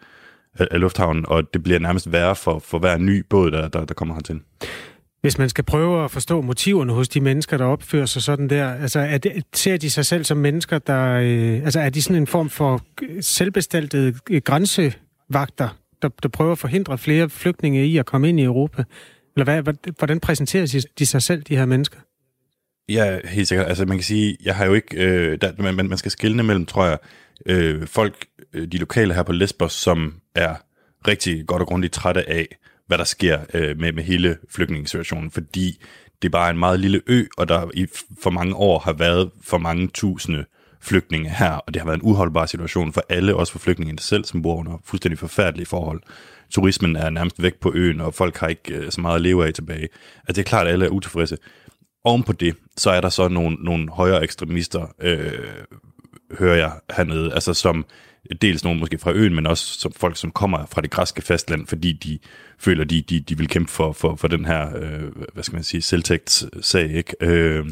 af, 0.54 0.68
af 0.70 0.80
lufthavnen, 0.80 1.24
og 1.28 1.54
det 1.54 1.62
bliver 1.62 1.78
nærmest 1.78 2.12
værre 2.12 2.36
for, 2.36 2.58
for 2.58 2.78
hver 2.78 2.98
ny 2.98 3.24
båd, 3.30 3.50
der, 3.50 3.68
der, 3.68 3.84
der 3.84 3.94
kommer 3.94 4.14
hertil. 4.14 4.40
Hvis 5.20 5.38
man 5.38 5.48
skal 5.48 5.64
prøve 5.64 6.04
at 6.04 6.10
forstå 6.10 6.40
motiverne 6.40 6.92
hos 6.92 7.08
de 7.08 7.20
mennesker, 7.20 7.56
der 7.56 7.64
opfører 7.64 8.06
sig 8.06 8.22
sådan 8.22 8.50
der, 8.50 8.72
altså 8.72 9.00
er 9.00 9.18
det, 9.18 9.44
ser 9.54 9.76
de 9.76 9.90
sig 9.90 10.06
selv 10.06 10.24
som 10.24 10.36
mennesker, 10.36 10.78
der... 10.78 11.12
Øh, 11.12 11.54
altså 11.64 11.80
er 11.80 11.90
de 11.90 12.02
sådan 12.02 12.16
en 12.16 12.26
form 12.26 12.50
for 12.50 12.82
selvbestaltede 13.20 14.14
øh, 14.30 14.40
grænsevagter, 14.44 15.78
der, 16.02 16.08
der 16.22 16.28
prøver 16.28 16.52
at 16.52 16.58
forhindre 16.58 16.98
flere 16.98 17.30
flygtninge 17.30 17.86
i 17.86 17.98
at 17.98 18.06
komme 18.06 18.28
ind 18.28 18.40
i 18.40 18.42
Europa? 18.42 18.84
Eller 19.36 19.44
hvad, 19.44 19.74
hvordan 19.98 20.20
præsenterer 20.20 20.86
de 20.98 21.06
sig 21.06 21.22
selv, 21.22 21.42
de 21.42 21.56
her 21.56 21.66
mennesker? 21.66 21.98
Ja, 22.88 23.18
helt 23.24 23.48
sikkert. 23.48 23.68
Altså 23.68 23.84
man 23.84 23.96
kan 23.96 24.04
sige, 24.04 24.36
jeg 24.44 24.56
har 24.56 24.66
jo 24.66 24.74
ikke, 24.74 24.96
øh, 24.96 25.38
der, 25.40 25.72
man, 25.72 25.88
man 25.88 25.98
skal 25.98 26.10
skille 26.10 26.42
mellem, 26.42 26.66
tror 26.66 26.86
jeg, 26.86 26.98
øh, 27.46 27.86
folk, 27.86 28.26
øh, 28.52 28.68
de 28.72 28.78
lokale 28.78 29.14
her 29.14 29.22
på 29.22 29.32
Lesbos, 29.32 29.72
som 29.72 30.14
er 30.34 30.54
rigtig 31.08 31.46
godt 31.46 31.62
og 31.62 31.68
grundigt 31.68 31.92
trætte 31.92 32.30
af, 32.30 32.46
hvad 32.88 32.98
der 32.98 33.04
sker 33.04 33.38
øh, 33.54 33.78
med, 33.78 33.92
med 33.92 34.02
hele 34.02 34.36
flygtningssituationen, 34.50 35.30
fordi 35.30 35.84
det 36.22 36.28
er 36.28 36.32
bare 36.32 36.50
en 36.50 36.58
meget 36.58 36.80
lille 36.80 37.00
ø, 37.06 37.24
og 37.36 37.48
der 37.48 37.70
i 37.74 37.86
for 38.22 38.30
mange 38.30 38.54
år 38.54 38.78
har 38.78 38.92
været 38.92 39.30
for 39.42 39.58
mange 39.58 39.88
tusinde 39.88 40.44
flygtninge 40.80 41.30
her, 41.30 41.50
og 41.50 41.74
det 41.74 41.82
har 41.82 41.86
været 41.86 41.96
en 41.96 42.10
uholdbar 42.10 42.46
situation 42.46 42.92
for 42.92 43.02
alle, 43.08 43.36
også 43.36 43.52
for 43.52 43.58
flygtningene 43.58 43.98
selv, 43.98 44.24
som 44.24 44.42
bor 44.42 44.56
under 44.56 44.82
fuldstændig 44.84 45.18
forfærdelige 45.18 45.66
forhold. 45.66 46.00
Turismen 46.50 46.96
er 46.96 47.10
nærmest 47.10 47.42
væk 47.42 47.54
på 47.60 47.72
øen, 47.74 48.00
og 48.00 48.14
folk 48.14 48.36
har 48.36 48.48
ikke 48.48 48.74
øh, 48.74 48.90
så 48.90 49.00
meget 49.00 49.14
at 49.14 49.20
leve 49.20 49.46
af 49.46 49.54
tilbage. 49.54 49.88
Altså 50.18 50.32
det 50.32 50.38
er 50.38 50.42
klart, 50.42 50.66
at 50.66 50.72
alle 50.72 50.84
er 50.84 50.90
utilfredse. 50.90 51.36
Oven 52.04 52.22
på 52.22 52.32
det, 52.32 52.56
så 52.76 52.90
er 52.90 53.00
der 53.00 53.08
så 53.08 53.28
nogle, 53.28 53.56
nogle 53.60 53.90
højere 53.90 54.22
ekstremister, 54.22 54.94
øh, 55.00 55.32
hører 56.38 56.56
jeg 56.56 56.72
hernede, 56.96 57.34
altså 57.34 57.54
som 57.54 57.86
dels 58.42 58.64
nogen 58.64 58.80
måske 58.80 58.98
fra 58.98 59.12
øen, 59.12 59.34
men 59.34 59.46
også 59.46 59.80
som 59.80 59.92
folk, 59.92 60.16
som 60.16 60.30
kommer 60.30 60.66
fra 60.66 60.80
det 60.80 60.90
græske 60.90 61.22
fastland, 61.22 61.66
fordi 61.66 61.92
de 61.92 62.18
føler, 62.58 62.84
de, 62.84 63.02
de, 63.02 63.20
de 63.20 63.38
vil 63.38 63.48
kæmpe 63.48 63.70
for, 63.70 63.92
for, 63.92 64.16
for 64.16 64.28
den 64.28 64.44
her, 64.44 64.76
øh, 64.76 65.02
hvad 65.34 65.42
skal 65.42 65.56
man 65.56 65.64
sige, 65.64 65.82
selvtægtssag, 65.82 66.90
ikke? 66.90 67.14
Øh, 67.20 67.66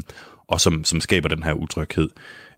og 0.47 0.61
som, 0.61 0.83
som 0.83 1.01
skaber 1.01 1.29
den 1.29 1.43
her 1.43 1.53
utryghed. 1.53 2.09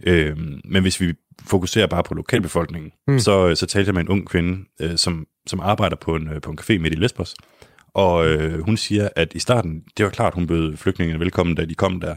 Øh, 0.03 0.37
men 0.65 0.81
hvis 0.81 1.01
vi 1.01 1.13
fokuserer 1.47 1.87
bare 1.87 2.03
på 2.03 2.13
lokalbefolkningen, 2.13 2.91
mm. 3.07 3.19
så, 3.19 3.55
så 3.55 3.65
talte 3.65 3.87
jeg 3.87 3.93
med 3.93 4.01
en 4.01 4.09
ung 4.09 4.27
kvinde, 4.27 4.65
øh, 4.81 4.97
som, 4.97 5.27
som 5.47 5.59
arbejder 5.59 5.95
på 5.95 6.15
en, 6.15 6.29
på 6.41 6.51
en 6.51 6.59
café 6.61 6.77
midt 6.77 6.93
i 6.93 6.97
Lesbos, 6.97 7.35
og 7.93 8.27
øh, 8.27 8.65
hun 8.65 8.77
siger, 8.77 9.09
at 9.15 9.33
i 9.35 9.39
starten, 9.39 9.83
det 9.97 10.05
var 10.05 10.11
klart, 10.11 10.33
hun 10.33 10.47
bød 10.47 10.77
flygtningene 10.77 11.19
velkommen, 11.19 11.55
da 11.55 11.65
de 11.65 11.75
kom 11.75 11.99
der 11.99 12.15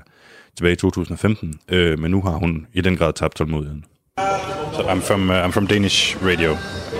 tilbage 0.57 0.73
i 0.73 0.77
2015, 0.77 1.61
øh, 1.69 1.99
men 1.99 2.11
nu 2.11 2.23
har 2.23 2.37
hun 2.37 2.67
i 2.73 2.81
den 2.81 2.97
grad 2.97 3.13
tabt 3.13 3.37
tålmodigheden. 3.37 3.85
So 4.19 4.87
I'm 4.89 5.01
from 5.01 5.31
uh, 5.31 5.35
I'm 5.35 5.53
from 5.53 5.67
Danish 5.67 6.17
radio. 6.17 6.53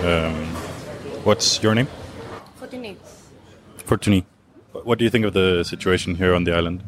Um, 0.03 0.33
what's 1.23 1.61
your 1.61 1.75
name? 1.75 1.87
Fortuny. 2.59 2.95
Fortuny. 3.85 4.25
What 4.71 4.97
do 4.97 5.05
you 5.05 5.11
think 5.11 5.25
of 5.25 5.33
the 5.33 5.63
situation 5.63 6.15
here 6.15 6.33
on 6.33 6.43
the 6.43 6.55
island? 6.55 6.83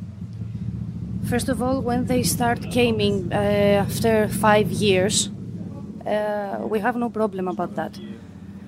First 1.30 1.48
of 1.48 1.62
all, 1.62 1.80
when 1.82 2.06
they 2.06 2.24
start 2.24 2.60
coming 2.74 3.32
uh, 3.32 3.86
after 3.86 4.28
five 4.28 4.72
years, 4.72 5.30
uh, 6.08 6.58
we 6.62 6.80
have 6.80 6.96
no 6.96 7.10
problem 7.10 7.48
about 7.48 7.76
that. 7.76 8.00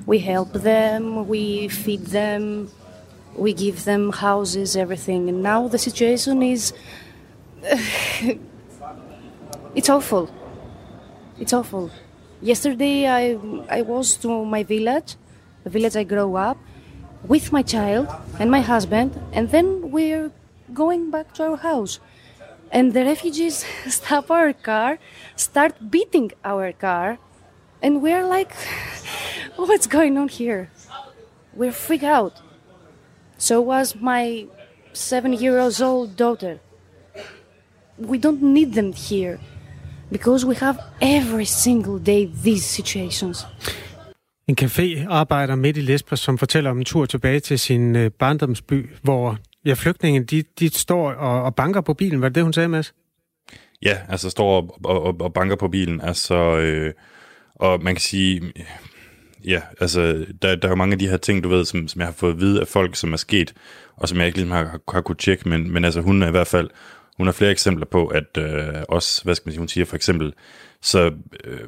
We 0.06 0.20
help 0.20 0.54
them, 0.54 1.28
we 1.28 1.70
feed 1.70 2.06
them, 2.06 2.70
we 3.36 3.54
give 3.54 3.84
them 3.84 4.12
houses, 4.12 4.76
everything. 4.76 5.28
And 5.28 5.42
now 5.42 5.68
the 5.68 5.80
situation 5.80 6.44
is. 6.44 6.74
it's 9.76 9.90
awful. 9.90 10.30
It's 11.40 11.54
awful. 11.54 11.92
Yesterday, 12.42 13.08
I, 13.08 13.38
I 13.70 13.84
was 13.84 14.18
to 14.18 14.44
my 14.44 14.64
village, 14.64 15.16
the 15.64 15.70
village 15.70 15.96
I 15.96 16.04
grew 16.04 16.36
up, 16.36 16.58
with 17.24 17.52
my 17.52 17.62
child 17.62 18.08
and 18.40 18.50
my 18.50 18.62
husband, 18.62 19.14
and 19.34 19.50
then 19.52 19.92
we're 19.92 20.32
going 20.74 21.12
back 21.12 21.34
to 21.36 21.44
our 21.44 21.58
house. 21.58 22.00
And 22.72 22.94
the 22.94 23.06
refugees 23.06 23.66
stop 23.88 24.32
our 24.32 24.52
car, 24.52 24.98
start 25.36 25.92
beating 25.92 26.32
our 26.44 26.72
car, 26.72 27.20
and 27.84 28.02
we're 28.02 28.26
like, 28.26 28.54
what's 29.58 29.86
going 29.86 30.18
on 30.18 30.30
here? 30.30 30.72
We're 31.54 31.72
freaked 31.72 32.04
out. 32.04 32.42
So 33.38 33.62
was 33.62 33.96
my 33.96 34.48
seven 34.92 35.34
years 35.34 35.82
old 35.82 36.16
daughter. 36.16 36.60
We 38.00 38.18
don't 38.18 38.42
need 38.42 38.74
them 38.74 38.94
here 38.94 39.40
because 40.12 40.48
we 40.48 40.56
have 40.56 40.76
every 41.02 41.46
single 41.46 42.06
day 42.06 42.30
these 42.44 42.64
situations. 42.64 43.48
En 44.48 44.56
café-arbejder 44.56 45.56
midt 45.56 45.78
i 45.78 45.82
Lesbos, 45.82 46.20
som 46.20 46.38
fortæller 46.38 46.70
om 46.70 46.78
en 46.78 46.86
tur 46.86 47.06
tilbage 47.06 47.40
til 47.40 47.60
sin 47.60 47.96
øh, 47.96 48.12
barndomsby, 48.12 48.90
hvor 49.02 49.38
ja, 49.66 49.74
flygtningen 49.74 50.24
de, 50.24 50.44
de 50.60 50.70
står 50.70 51.12
og, 51.12 51.44
og 51.44 51.56
banker 51.56 51.82
på 51.82 51.94
bilen. 51.94 52.22
Var 52.22 52.28
det 52.28 52.36
det, 52.36 52.44
hun 52.44 52.54
sagde, 52.54 52.70
Mads? 52.70 52.94
Ja, 53.82 53.98
altså 54.10 54.30
står 54.30 54.56
og, 54.56 54.78
og, 54.84 55.22
og 55.22 55.34
banker 55.34 55.56
på 55.56 55.68
bilen. 55.68 56.02
Altså, 56.02 56.36
øh, 56.36 56.94
og 57.56 57.84
man 57.84 57.96
kan 57.96 58.02
sige, 58.02 58.42
ja, 59.46 59.62
altså, 59.80 60.26
der, 60.42 60.56
der 60.56 60.68
er 60.68 60.72
jo 60.72 60.76
mange 60.76 60.94
af 60.94 61.00
de 61.00 61.10
her 61.10 61.18
ting, 61.18 61.44
du 61.44 61.50
ved, 61.50 61.66
som, 61.66 61.88
som 61.88 62.00
jeg 62.00 62.08
har 62.08 62.14
fået 62.14 62.34
at 62.34 62.40
vide 62.40 62.62
af 62.62 62.68
folk, 62.68 62.96
som 62.96 63.14
er 63.14 63.18
sket, 63.18 63.54
og 63.96 64.10
som 64.10 64.18
jeg 64.18 64.28
ikke 64.28 64.38
ligesom 64.38 64.52
har, 64.52 64.66
har, 64.66 64.80
har 64.94 65.02
kunne 65.02 65.16
tjekke, 65.16 65.50
men, 65.50 65.72
men 65.72 65.86
altså, 65.86 66.02
hun 66.02 66.24
er 66.24 66.28
i 66.28 66.32
hvert 66.32 66.48
fald, 66.48 66.70
hun 67.18 67.28
har 67.28 67.32
flere 67.32 67.52
eksempler 67.52 67.86
på, 67.86 68.08
at 68.08 68.38
øh, 68.38 68.84
også, 68.90 69.24
hvad 69.24 69.36
skal 69.36 69.48
man 69.48 69.52
sige, 69.52 69.60
hun 69.60 69.68
siger 69.68 69.86
for 69.86 69.96
eksempel, 69.96 70.34
så, 70.82 71.12
øh, 71.44 71.60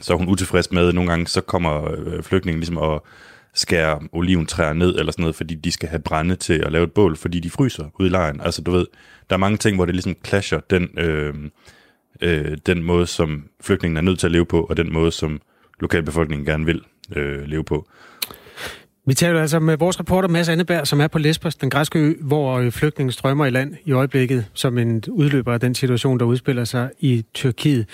så 0.00 0.12
er 0.12 0.16
hun 0.16 0.28
utilfreds 0.28 0.72
med, 0.72 0.92
nogle 0.92 1.10
gange 1.10 1.26
så 1.26 1.40
kommer 1.40 1.90
øh, 1.98 2.22
flygtningen 2.22 2.60
ligesom 2.60 2.76
og 2.76 3.06
skærer 3.54 3.98
oliventræer 4.12 4.72
ned 4.72 4.98
eller 4.98 5.12
sådan 5.12 5.22
noget, 5.22 5.36
fordi 5.36 5.54
de 5.54 5.72
skal 5.72 5.88
have 5.88 6.02
brænde 6.02 6.36
til 6.36 6.52
at 6.52 6.72
lave 6.72 6.84
et 6.84 6.92
bål, 6.92 7.16
fordi 7.16 7.40
de 7.40 7.50
fryser 7.50 7.84
ude 7.98 8.08
i 8.08 8.10
lejren. 8.10 8.40
Altså 8.40 8.62
du 8.62 8.70
ved, 8.70 8.86
der 9.30 9.36
er 9.36 9.40
mange 9.40 9.56
ting, 9.56 9.76
hvor 9.76 9.84
det 9.84 9.94
ligesom 9.94 10.16
clasher 10.24 10.60
den, 10.70 10.88
øh, 10.98 11.34
øh, 12.20 12.56
den 12.66 12.82
måde, 12.82 13.06
som 13.06 13.48
flygtningen 13.60 13.96
er 13.96 14.00
nødt 14.00 14.18
til 14.18 14.26
at 14.26 14.32
leve 14.32 14.46
på, 14.46 14.62
og 14.62 14.76
den 14.76 14.92
måde, 14.92 15.12
som 15.12 15.40
lokalbefolkningen 15.80 16.46
gerne 16.46 16.66
vil 16.66 16.82
øh, 17.16 17.42
leve 17.42 17.64
på. 17.64 17.88
Vi 19.08 19.14
taler 19.14 19.40
altså 19.40 19.58
med 19.58 19.76
vores 19.76 20.00
reporter 20.00 20.28
Mads 20.28 20.48
Anneberg, 20.48 20.86
som 20.86 21.00
er 21.00 21.08
på 21.08 21.18
Lesbos, 21.18 21.54
den 21.54 21.70
græske 21.70 21.98
ø, 21.98 22.14
hvor 22.20 22.52
øh, 22.52 22.58
flygtninge 22.58 22.72
flygtningen 22.72 23.12
strømmer 23.12 23.46
i 23.46 23.50
land 23.50 23.74
i 23.84 23.92
øjeblikket, 23.92 24.46
som 24.54 24.78
en 24.78 25.04
udløber 25.08 25.52
af 25.52 25.60
den 25.60 25.74
situation, 25.74 26.18
der 26.18 26.24
udspiller 26.24 26.64
sig 26.64 26.90
i 27.00 27.24
Tyrkiet. 27.34 27.88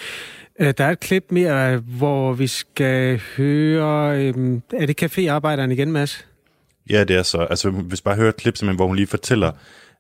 Øh, 0.61 0.75
der 0.79 0.85
er 0.85 0.91
et 0.91 1.01
klip 1.01 1.25
mere, 1.31 1.77
hvor 1.77 2.33
vi 2.33 2.47
skal 2.47 3.21
høre... 3.37 4.19
Øh, 4.19 4.61
er 4.73 4.87
det 4.87 5.03
caféarbejderen 5.03 5.71
igen, 5.71 5.93
Mads? 5.93 6.27
Ja, 6.91 7.05
det 7.05 7.17
er 7.17 7.23
så. 7.23 7.39
Altså, 7.39 7.71
hvis 7.71 8.01
bare 8.01 8.17
høre 8.17 8.29
et 8.29 8.37
klip, 8.37 8.63
hvor 8.63 8.87
hun 8.87 8.97
lige 8.97 9.07
fortæller, 9.07 9.53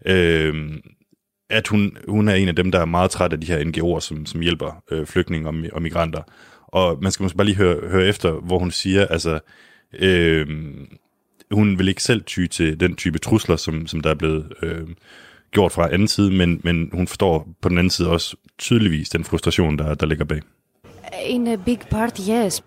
øh, 0.07 0.55
at 1.51 1.69
hun, 1.69 1.97
hun 2.09 2.29
er 2.29 2.35
en 2.35 2.49
af 2.49 2.57
dem, 2.57 2.73
der 2.73 2.81
er 2.81 2.85
meget 2.85 3.11
træt 3.11 3.33
af 3.33 3.41
de 3.41 3.47
her 3.47 3.65
NGO'er, 3.65 4.01
som, 4.01 4.27
som 4.27 4.41
hjælper 4.41 4.83
øh, 4.91 5.07
flygtninge 5.07 5.49
og, 5.49 5.55
og 5.73 5.83
migranter. 5.83 6.23
Og 6.67 6.99
man 7.03 7.13
skal 7.13 7.23
måske 7.23 7.37
bare 7.37 7.47
lige 7.47 7.57
høre, 7.57 7.89
høre 7.89 8.07
efter, 8.07 8.33
hvor 8.33 8.59
hun 8.59 8.71
siger, 8.71 9.07
altså, 9.07 9.41
øh, 9.99 10.47
hun 11.53 11.79
vil 11.79 11.89
ikke 11.89 12.03
selv 12.03 12.23
ty 12.25 12.47
til 12.47 12.81
den 12.81 12.97
type 12.97 13.19
trusler, 13.19 13.57
som, 13.57 13.87
som 13.87 14.01
der 14.01 14.11
er 14.11 14.15
blevet 14.15 14.53
øh, 14.63 14.89
gjort 15.51 15.73
fra 15.73 15.93
anden 15.93 16.09
side, 16.09 16.31
men, 16.31 16.61
men 16.65 16.91
hun 16.93 17.07
forstår 17.07 17.49
på 17.61 17.69
den 17.69 17.79
anden 17.79 17.91
side 17.91 18.09
også 18.09 18.37
tydeligvis 18.59 19.09
den 19.09 19.25
frustration, 19.25 19.79
der, 19.79 19.95
der 19.95 20.07
ligger 20.07 20.25
bag. 20.25 20.41
In 21.27 21.47
a 21.47 21.57
big 21.57 21.79
part, 21.79 22.21
yes. 22.31 22.65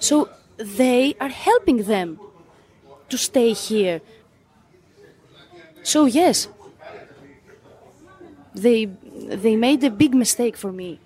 So 0.00 0.26
they 0.58 1.12
are 1.20 1.30
helping 1.30 1.84
them 1.84 2.18
to 3.10 3.16
stay 3.16 3.54
here. 3.54 4.00
So 5.84 6.06
yes, 6.06 6.50
they 8.62 8.88
they 9.42 9.56
made 9.56 9.86
a 9.86 9.90
big 9.90 10.14
mistake 10.14 10.56
for 10.56 10.72
me. 10.72 10.98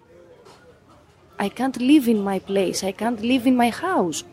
I 1.38 1.48
can't 1.48 1.76
live 1.78 2.10
in 2.10 2.22
my 2.22 2.38
place. 2.38 2.86
I 2.86 2.92
can't 2.92 3.20
live 3.20 3.46
in 3.46 3.56
my 3.56 3.70
house. 3.70 4.24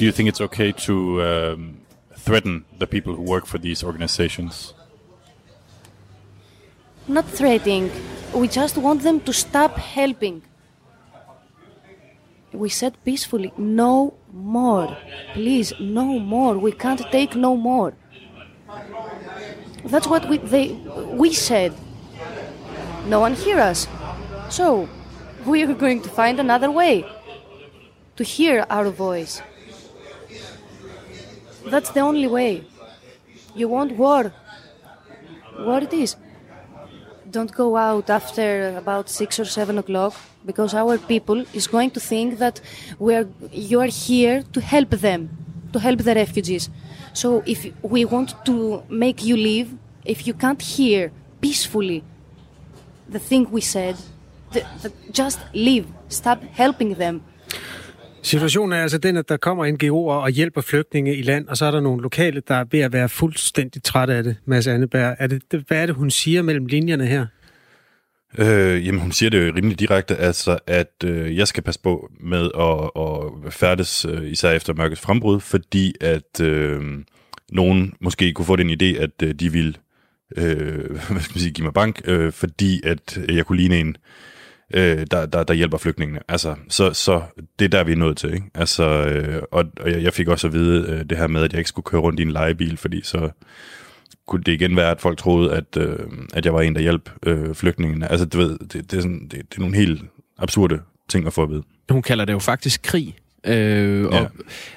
Do 0.00 0.06
you 0.06 0.12
think 0.12 0.30
it's 0.30 0.40
okay 0.40 0.72
to 0.88 1.22
um, 1.22 1.80
threaten 2.14 2.64
the 2.78 2.86
people 2.86 3.14
who 3.14 3.20
work 3.20 3.44
for 3.44 3.58
these 3.58 3.84
organizations? 3.84 4.72
Not 7.06 7.26
threatening. 7.28 7.90
We 8.34 8.48
just 8.48 8.78
want 8.78 9.02
them 9.02 9.20
to 9.20 9.32
stop 9.34 9.76
helping. 9.76 10.40
We 12.50 12.70
said 12.70 12.96
peacefully, 13.04 13.52
no 13.58 14.14
more. 14.32 14.96
Please, 15.34 15.74
no 15.78 16.18
more. 16.18 16.56
We 16.56 16.72
can't 16.72 17.02
take 17.12 17.36
no 17.36 17.54
more. 17.54 17.92
That's 19.84 20.06
what 20.06 20.26
we, 20.30 20.38
they, 20.38 20.68
we 21.12 21.34
said. 21.34 21.74
No 23.04 23.20
one 23.20 23.34
hear 23.34 23.58
us. 23.58 23.86
So, 24.48 24.88
we 25.44 25.62
are 25.62 25.74
going 25.74 26.00
to 26.00 26.08
find 26.08 26.40
another 26.40 26.70
way 26.70 27.04
to 28.16 28.24
hear 28.24 28.64
our 28.70 28.88
voice. 28.88 29.42
That's 31.66 31.90
the 31.90 32.00
only 32.00 32.26
way. 32.26 32.64
You 33.54 33.68
want 33.68 33.92
war. 33.96 34.32
War 35.58 35.78
it 35.78 35.92
is. 35.92 36.16
Don't 37.30 37.52
go 37.52 37.76
out 37.76 38.10
after 38.10 38.76
about 38.76 39.08
six 39.08 39.38
or 39.38 39.44
seven 39.44 39.78
o'clock 39.78 40.14
because 40.44 40.74
our 40.74 40.98
people 40.98 41.44
is 41.52 41.66
going 41.66 41.90
to 41.92 42.00
think 42.00 42.38
that 42.38 42.60
we 42.98 43.14
are 43.14 43.28
you 43.52 43.80
are 43.80 43.92
here 44.08 44.42
to 44.52 44.60
help 44.60 44.90
them, 44.90 45.28
to 45.72 45.78
help 45.78 46.00
the 46.00 46.14
refugees. 46.14 46.68
So 47.12 47.42
if 47.46 47.66
we 47.82 48.04
want 48.04 48.34
to 48.46 48.82
make 48.88 49.22
you 49.24 49.36
leave, 49.36 49.76
if 50.04 50.26
you 50.26 50.34
can't 50.34 50.60
hear 50.60 51.12
peacefully 51.40 52.02
the 53.08 53.18
thing 53.18 53.50
we 53.50 53.60
said, 53.60 53.96
the, 54.52 54.64
the, 54.82 54.92
just 55.10 55.40
leave. 55.52 55.86
Stop 56.08 56.42
helping 56.42 56.94
them. 56.94 57.22
Situationen 58.22 58.72
er 58.72 58.82
altså 58.82 58.98
den, 58.98 59.16
at 59.16 59.28
der 59.28 59.36
kommer 59.36 59.66
NGO'er 59.66 60.22
og 60.22 60.30
hjælper 60.30 60.60
flygtninge 60.60 61.16
i 61.16 61.22
land, 61.22 61.48
og 61.48 61.56
så 61.56 61.64
er 61.64 61.70
der 61.70 61.80
nogle 61.80 62.02
lokale, 62.02 62.42
der 62.48 62.54
er 62.54 62.64
ved 62.70 62.80
at 62.80 62.92
være 62.92 63.08
fuldstændig 63.08 63.82
trætte 63.82 64.14
af 64.14 64.22
det, 64.22 64.36
Mads 64.44 64.66
Anneberg. 64.66 65.16
Er 65.18 65.26
det, 65.26 65.42
hvad 65.68 65.82
er 65.82 65.86
det, 65.86 65.94
hun 65.94 66.10
siger 66.10 66.42
mellem 66.42 66.66
linjerne 66.66 67.06
her? 67.06 67.26
Øh, 68.38 68.86
jamen, 68.86 69.00
hun 69.00 69.12
siger 69.12 69.30
det 69.30 69.46
jo 69.46 69.52
rimelig 69.56 69.80
direkte, 69.80 70.16
altså, 70.16 70.58
at 70.66 70.94
øh, 71.04 71.36
jeg 71.36 71.48
skal 71.48 71.62
passe 71.62 71.80
på 71.80 72.10
med 72.20 72.50
at, 72.58 73.02
at 73.46 73.52
færdes, 73.52 74.04
øh, 74.04 74.30
især 74.30 74.50
efter 74.50 74.74
mørkets 74.74 75.00
frembrud, 75.00 75.40
fordi 75.40 75.94
at 76.00 76.40
øh, 76.40 76.82
nogen 77.52 77.94
måske 78.00 78.32
kunne 78.32 78.46
få 78.46 78.56
den 78.56 78.70
idé, 78.70 79.02
at 79.02 79.22
øh, 79.22 79.34
de 79.34 79.52
vil 79.52 79.78
øh, 80.36 80.90
hvad 81.10 81.20
skal 81.20 81.34
man 81.34 81.40
sige, 81.40 81.52
give 81.52 81.64
mig 81.64 81.74
bank, 81.74 82.00
øh, 82.04 82.32
fordi 82.32 82.80
at 82.84 83.18
øh, 83.18 83.36
jeg 83.36 83.46
kunne 83.46 83.58
ligne 83.58 83.80
en, 83.80 83.88
øh, 83.88 83.94
Øh, 84.74 85.06
der, 85.10 85.26
der, 85.26 85.42
der 85.42 85.54
hjælper 85.54 85.78
flygtningene. 85.78 86.20
Altså, 86.28 86.54
så, 86.68 86.92
så 86.92 87.22
det 87.58 87.64
er 87.64 87.68
der, 87.68 87.84
vi 87.84 87.92
er 87.92 87.96
nået 87.96 88.16
til. 88.16 88.34
Ikke? 88.34 88.46
Altså, 88.54 88.84
øh, 88.84 89.42
og, 89.50 89.64
og 89.80 90.02
jeg 90.02 90.12
fik 90.12 90.28
også 90.28 90.46
at 90.46 90.52
vide 90.52 90.86
øh, 90.88 91.04
det 91.10 91.18
her 91.18 91.26
med, 91.26 91.42
at 91.42 91.52
jeg 91.52 91.58
ikke 91.58 91.68
skulle 91.68 91.84
køre 91.84 92.00
rundt 92.00 92.20
i 92.20 92.22
en 92.22 92.30
legebil, 92.30 92.76
fordi 92.76 93.00
så 93.02 93.30
kunne 94.26 94.42
det 94.42 94.52
igen 94.52 94.76
være, 94.76 94.90
at 94.90 95.00
folk 95.00 95.18
troede, 95.18 95.52
at, 95.52 95.76
øh, 95.76 95.98
at 96.34 96.44
jeg 96.44 96.54
var 96.54 96.60
en, 96.60 96.74
der 96.74 96.80
hjalp 96.80 97.10
øh, 97.26 97.54
flygtningene. 97.54 98.10
Altså, 98.10 98.26
du 98.26 98.38
ved, 98.38 98.58
det, 98.58 98.90
det, 98.90 98.92
er 98.92 99.00
sådan, 99.00 99.22
det, 99.22 99.32
det 99.32 99.56
er 99.56 99.60
nogle 99.60 99.76
helt 99.76 100.02
absurde 100.38 100.80
ting 101.08 101.26
at 101.26 101.32
få 101.32 101.42
at 101.42 101.50
vide. 101.50 101.62
Hun 101.90 102.02
kalder 102.02 102.24
det 102.24 102.32
jo 102.32 102.38
faktisk 102.38 102.82
krig. 102.82 103.16
Øh, 103.46 104.06
og 104.06 104.12
Ja. 104.12 104.26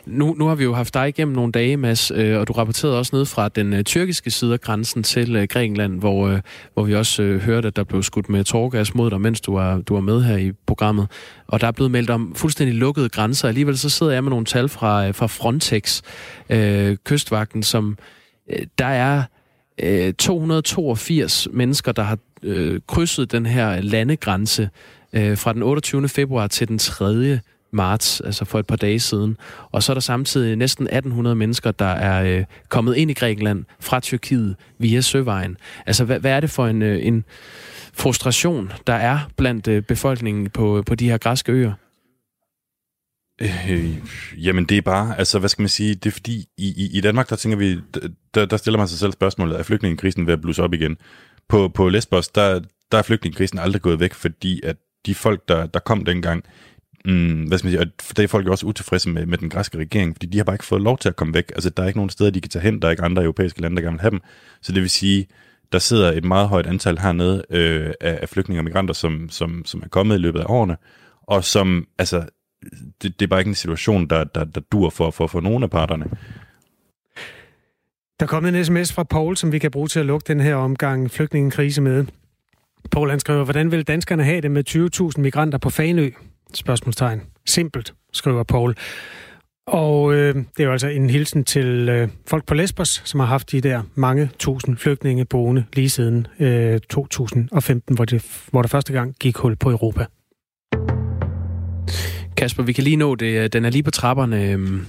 nu, 0.06 0.36
nu 0.38 0.46
har 0.48 0.56
vi 0.56 0.64
jo 0.64 0.74
haft 0.74 0.94
dig 0.94 1.08
igennem 1.08 1.36
nogle 1.36 1.52
dage, 1.52 1.78
Mads, 1.78 2.12
øh, 2.16 2.40
og 2.40 2.48
du 2.48 2.54
rapporterede 2.54 2.98
også 3.00 3.16
ned 3.16 3.26
fra 3.26 3.50
den 3.50 3.74
øh, 3.74 3.84
tyrkiske 3.84 4.32
side 4.32 4.54
af 4.54 4.62
grænsen 4.62 5.04
til 5.04 5.36
øh, 5.36 5.48
Grækenland, 5.50 6.00
hvor, 6.00 6.28
øh, 6.28 6.40
hvor 6.74 6.84
vi 6.84 6.96
også 6.96 7.24
øh, 7.24 7.42
hørte, 7.42 7.68
at 7.68 7.76
der 7.76 7.84
blev 7.84 8.04
skudt 8.04 8.30
med 8.30 8.44
tårgas 8.44 8.96
mod 8.96 9.10
dig, 9.10 9.22
mens 9.22 9.42
du 9.42 9.54
var, 9.54 9.78
du 9.78 9.94
var 9.94 10.02
med 10.02 10.24
her 10.24 10.38
i 10.38 10.52
programmet. 10.66 11.08
Og 11.48 11.62
der 11.62 11.68
er 11.68 11.72
blevet 11.72 11.92
meldt 11.92 12.10
om 12.10 12.34
fuldstændig 12.36 12.76
lukkede 12.76 13.10
grænser. 13.10 13.48
Alligevel 13.48 13.78
så 13.78 13.90
sidder 13.90 14.12
jeg 14.12 14.24
med 14.24 14.30
nogle 14.30 14.46
tal 14.46 14.70
fra, 14.70 15.08
øh, 15.08 15.14
fra 15.16 15.28
Frontex, 15.28 16.02
øh, 16.50 16.98
kystvagten, 17.06 17.64
som 17.64 17.98
øh, 18.52 18.66
der 18.78 18.86
er 18.86 19.24
øh, 19.84 20.14
282 20.14 21.48
mennesker, 21.54 21.92
der 21.92 22.04
har 22.04 22.18
øh, 22.44 22.80
krydset 22.88 23.32
den 23.32 23.46
her 23.46 23.82
landegrænse 23.82 24.70
øh, 25.14 25.38
fra 25.38 25.54
den 25.54 25.64
28. 25.64 26.10
februar 26.10 26.48
til 26.48 26.68
den 26.68 26.78
3 26.78 27.40
marts, 27.74 28.22
altså 28.22 28.46
for 28.46 28.60
et 28.60 28.68
par 28.68 28.76
dage 28.76 29.00
siden. 29.00 29.38
Og 29.72 29.84
så 29.84 29.92
er 29.92 29.94
der 29.94 30.02
samtidig 30.02 30.56
næsten 30.56 30.86
1800 30.86 31.36
mennesker, 31.36 31.72
der 31.72 31.86
er 31.86 32.38
øh, 32.38 32.46
kommet 32.70 32.96
ind 32.96 33.12
i 33.12 33.14
Grækenland 33.14 33.66
fra 33.80 34.00
Tyrkiet 34.00 34.56
via 34.80 35.02
søvejen. 35.02 35.58
Altså, 35.86 36.06
hvad, 36.06 36.20
hvad 36.20 36.32
er 36.32 36.40
det 36.40 36.50
for 36.50 36.68
en, 36.68 36.82
øh, 36.82 37.06
en 37.06 37.26
frustration, 37.94 38.72
der 38.88 38.94
er 38.94 39.20
blandt 39.38 39.68
øh, 39.68 39.84
befolkningen 39.84 40.50
på, 40.50 40.84
på 40.86 40.96
de 40.96 41.10
her 41.10 41.18
græske 41.18 41.52
øer? 41.52 41.74
Øh, 43.42 43.98
jamen 44.38 44.66
det 44.66 44.78
er 44.78 44.82
bare, 44.82 45.20
altså 45.20 45.40
hvad 45.40 45.50
skal 45.50 45.62
man 45.62 45.70
sige, 45.70 45.96
det 45.96 46.06
er 46.06 46.12
fordi, 46.12 46.46
i, 46.58 46.74
i, 46.78 46.98
i 46.98 47.02
Danmark, 47.02 47.30
der 47.30 47.36
tænker 47.36 47.58
vi, 47.58 47.80
der, 48.34 48.46
der 48.46 48.58
stiller 48.58 48.78
man 48.78 48.88
sig 48.88 49.00
selv 49.00 49.12
spørgsmålet, 49.12 49.60
er 49.60 49.64
flygtningekrisen 49.64 50.28
ved 50.28 50.34
at 50.34 50.42
blusse 50.42 50.64
op 50.64 50.74
igen? 50.74 50.98
På, 51.50 51.68
på 51.68 51.90
Lesbos, 51.90 52.28
der, 52.28 52.60
der 52.92 52.98
er 52.98 53.02
flygtningekrisen 53.02 53.60
aldrig 53.60 53.82
gået 53.82 54.00
væk, 54.00 54.14
fordi 54.14 54.62
at 54.64 54.78
de 55.06 55.16
folk, 55.16 55.48
der, 55.48 55.66
der 55.66 55.80
kom 55.80 56.06
dengang, 56.06 56.44
mm, 57.06 57.44
hvad 57.44 57.58
skal 57.58 57.68
man 57.68 57.72
sige, 57.72 57.80
og 57.80 58.18
der 58.18 58.24
er 58.24 58.28
folk 58.28 58.46
jo 58.46 58.52
også 58.52 58.66
utilfredse 58.66 59.10
med, 59.10 59.26
med 59.26 59.38
den 59.38 59.50
græske 59.50 59.78
regering, 59.78 60.16
fordi 60.16 60.28
de 60.28 60.38
har 60.38 60.44
bare 60.44 60.56
ikke 60.56 60.66
fået 60.66 60.82
lov 60.82 60.98
til 60.98 61.10
at 61.10 61.16
komme 61.16 61.34
væk. 61.34 61.52
Altså 61.56 61.70
der 61.70 61.84
er 61.84 61.88
ikke 61.88 62.00
nogen 62.00 62.10
steder, 62.10 62.30
de 62.30 62.42
kan 62.42 62.50
tage 62.50 62.64
hen, 62.64 62.82
der 62.82 62.88
er 62.88 62.92
ikke 62.92 63.04
andre 63.04 63.24
europæiske 63.24 63.62
lande, 63.62 63.76
der 63.76 63.82
gerne 63.82 63.94
vil 63.94 64.02
have 64.02 64.12
dem. 64.12 64.22
Så 64.62 64.72
det 64.72 64.82
vil 64.82 64.90
sige, 64.90 65.28
der 65.72 65.80
sidder 65.80 66.12
et 66.12 66.24
meget 66.24 66.50
højt 66.50 66.68
antal 66.68 67.00
hernede 67.00 67.44
øh, 67.50 67.94
af, 68.02 68.20
af 68.22 68.30
flygtninge 68.30 68.60
og 68.60 68.64
migranter, 68.64 68.94
som, 68.94 69.30
som, 69.30 69.66
som 69.66 69.82
er 69.84 69.88
kommet 69.88 70.16
i 70.16 70.20
løbet 70.20 70.40
af 70.40 70.46
årene, 70.48 70.78
og 71.22 71.44
som, 71.44 71.88
altså, 71.98 72.26
det, 73.02 73.20
det 73.20 73.22
er 73.22 73.28
bare 73.28 73.40
ikke 73.40 73.50
en 73.50 73.56
situation, 73.56 74.08
der, 74.08 74.24
der, 74.24 74.44
der 74.44 74.62
dur 74.62 74.90
for, 74.90 75.12
for, 75.12 75.28
for 75.28 75.42
nogen 75.42 75.64
af 75.64 75.70
parterne. 75.70 76.06
Der 78.20 78.26
er 78.26 78.28
kommet 78.28 78.56
en 78.56 78.66
sms 78.66 78.94
fra 78.94 79.04
Paul, 79.04 79.38
som 79.38 79.52
vi 79.52 79.60
kan 79.60 79.72
bruge 79.72 79.88
til 79.88 80.00
at 80.00 80.06
lukke 80.06 80.28
den 80.28 80.40
her 80.40 80.56
omgang 80.56 81.12
flygtningekrise 81.12 81.82
med. 81.82 82.06
Paul 82.92 83.10
han 83.10 83.20
skriver, 83.20 83.44
hvordan 83.44 83.72
vil 83.72 83.88
danskerne 83.88 84.24
have 84.24 84.42
det 84.42 84.52
med 84.52 84.70
20.000 85.16 85.22
migranter 85.22 85.58
på 85.58 85.70
Fanø? 85.70 86.10
Spørgsmålstegn. 86.54 87.22
Simpelt, 87.46 87.94
skriver 88.14 88.44
Paul. 88.44 88.76
Og 89.68 90.14
øh, 90.14 90.36
det 90.36 90.60
er 90.60 90.64
jo 90.64 90.72
altså 90.72 90.88
en 90.88 91.10
hilsen 91.10 91.44
til 91.44 91.90
øh, 91.90 92.10
folk 92.28 92.46
på 92.46 92.54
Lesbos, 92.54 93.02
som 93.06 93.20
har 93.20 93.28
haft 93.28 93.52
de 93.52 93.62
der 93.62 93.82
mange 93.96 94.30
tusind 94.40 94.78
flygtninge 94.78 95.26
boende 95.26 95.66
lige 95.74 95.90
siden 95.90 96.28
øh, 96.40 96.80
2015, 96.80 97.96
hvor, 97.96 98.06
det, 98.06 98.48
hvor 98.52 98.62
der 98.62 98.70
første 98.70 98.94
gang 98.94 99.16
gik 99.20 99.38
hul 99.38 99.56
på 99.56 99.72
Europa. 99.72 100.06
Kasper, 102.38 102.64
vi 102.64 102.74
kan 102.74 102.84
lige 102.84 102.96
nå 102.96 103.16
det. 103.16 103.54
Den 103.54 103.66
er 103.66 103.70
lige 103.70 103.84
på 103.84 103.92
trapperne. 103.92 104.52
Øhm, 104.52 104.86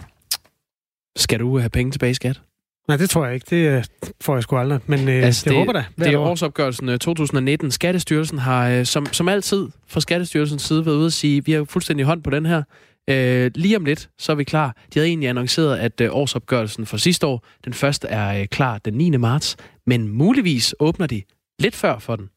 skal 1.17 1.41
du 1.41 1.59
have 1.59 1.71
penge 1.71 1.93
tilbage 1.93 2.11
i 2.11 2.15
skat? 2.15 2.41
Nej, 2.89 2.97
det 2.97 3.11
tror 3.11 3.25
jeg 3.25 3.35
ikke. 3.35 3.47
Det 3.51 3.69
øh, 3.69 3.85
får 4.21 4.35
jeg 4.35 4.43
sgu 4.43 4.57
aldrig. 4.57 4.81
Men 4.87 5.09
øh, 5.09 5.15
altså, 5.15 5.45
det, 5.45 5.51
jeg 5.51 5.59
håber 5.59 5.73
da. 5.73 5.85
Det 5.99 6.15
er 6.15 6.19
årsopgørelsen 6.19 6.89
øh, 6.89 6.99
2019. 6.99 7.71
Skattestyrelsen 7.71 8.39
har 8.39 8.69
øh, 8.69 8.85
som, 8.87 9.07
som 9.07 9.29
altid 9.29 9.69
fra 9.87 10.01
Skattestyrelsens 10.01 10.63
side 10.63 10.87
været 10.87 10.97
ude 10.97 11.07
at 11.07 11.13
sige, 11.13 11.45
vi 11.45 11.53
har 11.53 11.65
fuldstændig 11.65 12.07
hånd 12.07 12.23
på 12.23 12.31
den 12.31 12.47
her. 12.47 12.63
Øh, 13.11 13.51
lige 13.55 13.77
om 13.77 13.85
lidt, 13.85 14.09
så 14.19 14.33
er 14.33 14.37
vi 14.37 14.45
klar. 14.45 14.77
De 14.95 14.99
havde 14.99 15.09
egentlig 15.09 15.29
annonceret, 15.29 15.77
at 15.77 16.01
øh, 16.01 16.09
årsopgørelsen 16.13 16.87
for 16.87 16.97
sidste 16.97 17.27
år, 17.27 17.47
den 17.65 17.73
første 17.75 18.09
er 18.09 18.41
øh, 18.41 18.47
klar 18.47 18.79
den 18.79 18.95
9. 18.95 19.11
marts, 19.11 19.57
men 19.87 20.09
muligvis 20.09 20.75
åbner 20.81 21.07
de 21.07 21.23
lidt 21.59 21.75
før 21.75 21.99
for 21.99 22.17
den. 22.17 22.29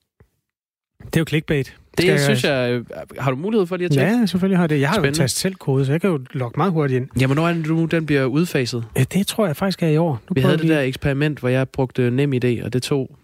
Det 1.06 1.16
er 1.16 1.20
jo 1.20 1.26
clickbait. 1.28 1.76
Det 1.98 2.06
Skal 2.06 2.20
synes 2.20 2.44
jeg... 2.44 2.72
øh, 2.72 2.86
Har 3.20 3.32
du 3.32 3.38
mulighed 3.38 3.68
for 3.68 3.78
lige 3.78 3.86
at 3.86 3.92
tjekke? 3.92 4.12
Ja, 4.20 4.26
selvfølgelig 4.26 4.58
har 4.58 4.64
jeg 4.64 4.70
det. 4.70 4.80
Jeg 4.80 4.90
har 4.90 4.96
Spændende. 4.96 5.18
jo 5.18 5.24
tastet 5.24 5.42
selv 5.42 5.56
kode, 5.56 5.86
så 5.86 5.92
jeg 5.92 6.02
kan 6.02 6.10
jo 6.10 6.20
logge 6.32 6.58
meget 6.58 6.72
hurtigt 6.74 6.98
ind. 7.02 7.08
Jamen, 7.22 7.36
hvornår 7.36 7.50
er 7.50 7.54
det 7.54 7.68
nu, 7.68 7.86
den 7.86 8.06
bliver 8.06 8.26
udfaset? 8.26 8.84
Ja, 8.98 9.04
det 9.14 9.28
tror 9.28 9.46
jeg 9.46 9.56
faktisk 9.56 9.84
er 9.84 9.88
i 9.88 9.98
år. 9.98 10.12
Nu 10.30 10.34
Vi 10.34 10.42
havde 10.42 10.58
det 10.58 10.70
der 10.70 10.82
eksperiment, 10.82 11.40
hvor 11.40 11.50
jeg 11.50 11.70
brugte 11.70 12.12
nem 12.12 12.34
idé, 12.34 12.64
og 12.66 12.74
det 12.74 12.84
tog 12.84 13.18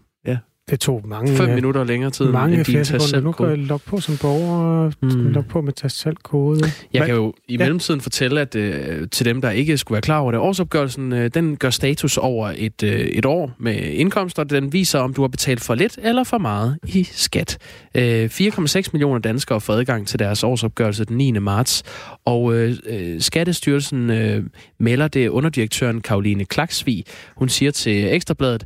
Det 0.70 0.80
tog 0.80 1.01
mange... 1.07 1.36
fem 1.38 1.49
øh, 1.49 1.55
minutter 1.55 1.84
længere 1.84 2.11
tid 2.11 2.26
Mange 2.26 2.57
end 2.57 2.66
din 2.66 2.86
sekunder. 2.86 3.20
Nu 3.22 3.32
kan 3.32 3.49
jeg 3.49 3.57
logge 3.57 3.84
på 3.88 3.99
som 3.99 4.18
borger, 4.22 4.91
Mm. 5.01 5.07
mm. 5.07 5.28
logge 5.32 5.49
på 5.49 5.61
med 5.61 5.74
tast 5.74 5.99
selv 5.99 6.16
kode. 6.24 6.59
Jeg 6.93 7.05
kan 7.05 7.16
jo 7.16 7.34
i 7.47 7.57
mellemtiden 7.57 8.01
fortælle, 8.01 8.41
at 8.41 8.55
øh, 8.55 9.07
til 9.11 9.26
dem, 9.26 9.41
der 9.41 9.51
ikke 9.51 9.78
skulle 9.78 9.95
være 9.95 10.01
klar 10.01 10.20
over 10.20 10.32
det, 10.32 10.39
årsopgørelsen, 10.39 11.14
øh, 11.14 11.30
den 11.34 11.57
gør 11.57 11.70
status 11.70 12.18
over 12.18 12.53
et, 12.57 12.84
øh, 12.84 12.91
et 12.99 13.26
år 13.26 13.51
med 13.59 13.76
indkomster. 13.76 14.43
Den 14.43 14.74
viser, 14.74 14.99
om 14.99 15.14
du 15.14 15.22
har 15.22 15.28
betalt 15.28 15.61
for 15.61 15.76
lidt 15.76 15.99
eller 16.03 16.24
for 16.24 16.38
meget 16.38 16.78
i 16.88 17.03
skat. 17.11 17.57
Øh, 17.95 18.30
4,6 18.30 18.89
millioner 18.93 19.20
danskere 19.20 19.61
får 19.61 19.74
adgang 19.74 20.07
til 20.07 20.20
deres 20.20 20.43
årsopgørelse 20.43 21.05
den 21.05 21.18
9. 21.18 21.32
marts, 21.32 21.84
og 22.26 22.55
øh, 22.55 22.76
øh, 22.86 23.22
Skattestyrelsen 23.22 24.09
øh, 24.09 24.43
melder 24.80 25.07
det 25.07 25.28
underdirektøren 25.28 26.01
Karoline 26.01 26.45
Klaksvig. 26.45 27.03
Hun 27.36 27.49
siger 27.49 27.72
til 27.72 28.14
Ekstrabladet, 28.14 28.64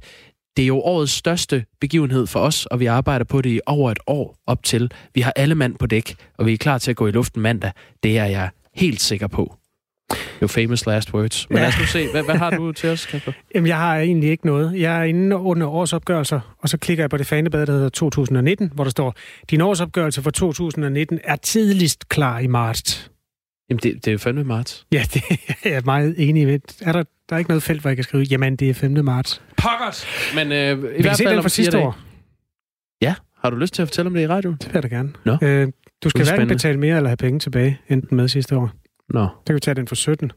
det 0.57 0.63
er 0.63 0.67
jo 0.67 0.77
årets 0.81 1.11
største 1.11 1.65
begivenhed 1.81 2.27
for 2.27 2.39
os, 2.39 2.65
og 2.65 2.79
vi 2.79 2.85
arbejder 2.85 3.25
på 3.25 3.41
det 3.41 3.49
i 3.49 3.59
over 3.65 3.91
et 3.91 3.99
år 4.07 4.35
op 4.47 4.63
til. 4.63 4.91
Vi 5.15 5.21
har 5.21 5.33
alle 5.35 5.55
mand 5.55 5.75
på 5.75 5.85
dæk, 5.85 6.15
og 6.37 6.45
vi 6.45 6.53
er 6.53 6.57
klar 6.57 6.77
til 6.77 6.91
at 6.91 6.97
gå 6.97 7.07
i 7.07 7.11
luften 7.11 7.41
mandag. 7.41 7.71
Det 8.03 8.17
er 8.17 8.25
jeg 8.25 8.49
helt 8.75 9.01
sikker 9.01 9.27
på. 9.27 9.55
Jo 10.41 10.47
famous 10.47 10.85
last 10.85 11.13
words. 11.13 11.49
Men 11.49 11.57
Ja. 11.57 11.61
lad 11.63 11.69
os 11.69 11.79
nu 11.79 11.85
se, 11.85 12.11
hvad, 12.11 12.23
hvad 12.23 12.35
har 12.35 12.49
du 12.49 12.71
til 12.81 12.89
os, 12.89 13.05
Kasper? 13.05 13.31
Jamen, 13.55 13.67
jeg 13.67 13.77
har 13.77 13.97
egentlig 13.97 14.29
ikke 14.29 14.45
noget. 14.45 14.79
Jeg 14.81 14.99
er 14.99 15.03
inde 15.03 15.35
under 15.37 15.67
årsopgørelser, 15.67 16.55
og 16.61 16.69
så 16.69 16.77
klikker 16.77 17.03
jeg 17.03 17.09
på 17.09 17.17
det 17.17 17.27
fanebad, 17.27 17.65
der 17.65 17.73
hedder 17.73 17.89
2019, 17.89 18.71
hvor 18.75 18.83
der 18.83 18.91
står, 18.91 19.13
din 19.49 19.61
årsopgørelse 19.61 20.21
for 20.21 20.31
2019 20.31 21.19
er 21.23 21.35
tidligst 21.35 22.09
klar 22.09 22.39
i 22.39 22.47
marts. 22.47 23.11
Jamen, 23.69 23.79
det, 23.83 23.95
det 23.95 24.07
er 24.07 24.11
jo 24.11 24.17
fandme 24.17 24.43
marts. 24.43 24.85
Ja, 24.91 25.03
det 25.13 25.21
er 25.63 25.69
jeg 25.73 25.81
meget 25.85 26.15
enig 26.17 26.43
i. 26.43 26.59
Er 26.81 26.91
der, 26.91 27.03
der 27.29 27.35
er 27.35 27.37
ikke 27.37 27.49
noget 27.49 27.63
felt, 27.63 27.81
hvor 27.81 27.89
jeg 27.89 27.97
kan 27.97 28.03
skrive, 28.03 28.23
jamen, 28.23 28.55
det 28.55 28.69
er 28.69 28.73
5. 28.73 29.05
marts. 29.05 29.41
Pokkers! 29.57 30.05
Men 30.35 30.51
øh, 30.51 30.71
i 30.71 30.75
Vi 30.75 30.81
hvert 30.81 31.03
kan 31.03 31.15
se 31.15 31.23
fald 31.23 31.35
den 31.35 31.43
fra 31.43 31.49
sidste 31.49 31.77
år. 31.77 31.97
Ja, 33.01 33.15
har 33.41 33.49
du 33.49 33.55
lyst 33.55 33.73
til 33.73 33.81
at 33.81 33.87
fortælle 33.87 34.07
om 34.07 34.13
det 34.13 34.21
i 34.21 34.27
radioen? 34.27 34.57
Det 34.57 34.65
vil 34.67 34.73
jeg 34.73 34.83
da 34.83 34.87
gerne. 34.87 35.13
Nå. 35.25 35.37
Øh, 35.41 35.67
du 36.03 36.09
skal 36.09 36.21
er 36.21 36.25
hverken 36.25 36.47
betale 36.47 36.79
mere 36.79 36.97
eller 36.97 37.09
have 37.09 37.17
penge 37.17 37.39
tilbage, 37.39 37.79
enten 37.89 38.17
med 38.17 38.27
sidste 38.27 38.57
år. 38.57 38.71
Nå. 39.09 39.23
Så 39.23 39.43
kan 39.45 39.55
vi 39.55 39.59
tage 39.59 39.75
den 39.75 39.87
for 39.87 39.95
17. 39.95 40.31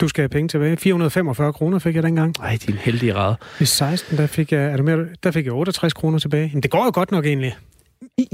Du 0.00 0.08
skal 0.08 0.22
have 0.22 0.28
penge 0.28 0.48
tilbage. 0.48 0.76
445 0.76 1.52
kroner 1.52 1.78
fik 1.78 1.94
jeg 1.94 2.02
dengang. 2.02 2.34
Ej, 2.42 2.58
din 2.66 2.74
heldige 2.74 3.14
rad. 3.14 3.34
I 3.60 3.64
16, 3.64 4.18
der 4.18 4.26
fik 4.26 4.52
jeg, 4.52 4.64
er 4.64 4.76
du 4.76 4.82
med, 4.82 5.06
der 5.22 5.30
fik 5.30 5.44
jeg 5.44 5.52
68 5.52 5.92
kroner 5.92 6.18
tilbage. 6.18 6.50
Men 6.52 6.62
det 6.62 6.70
går 6.70 6.84
jo 6.84 6.90
godt 6.94 7.10
nok 7.10 7.26
egentlig. 7.26 7.56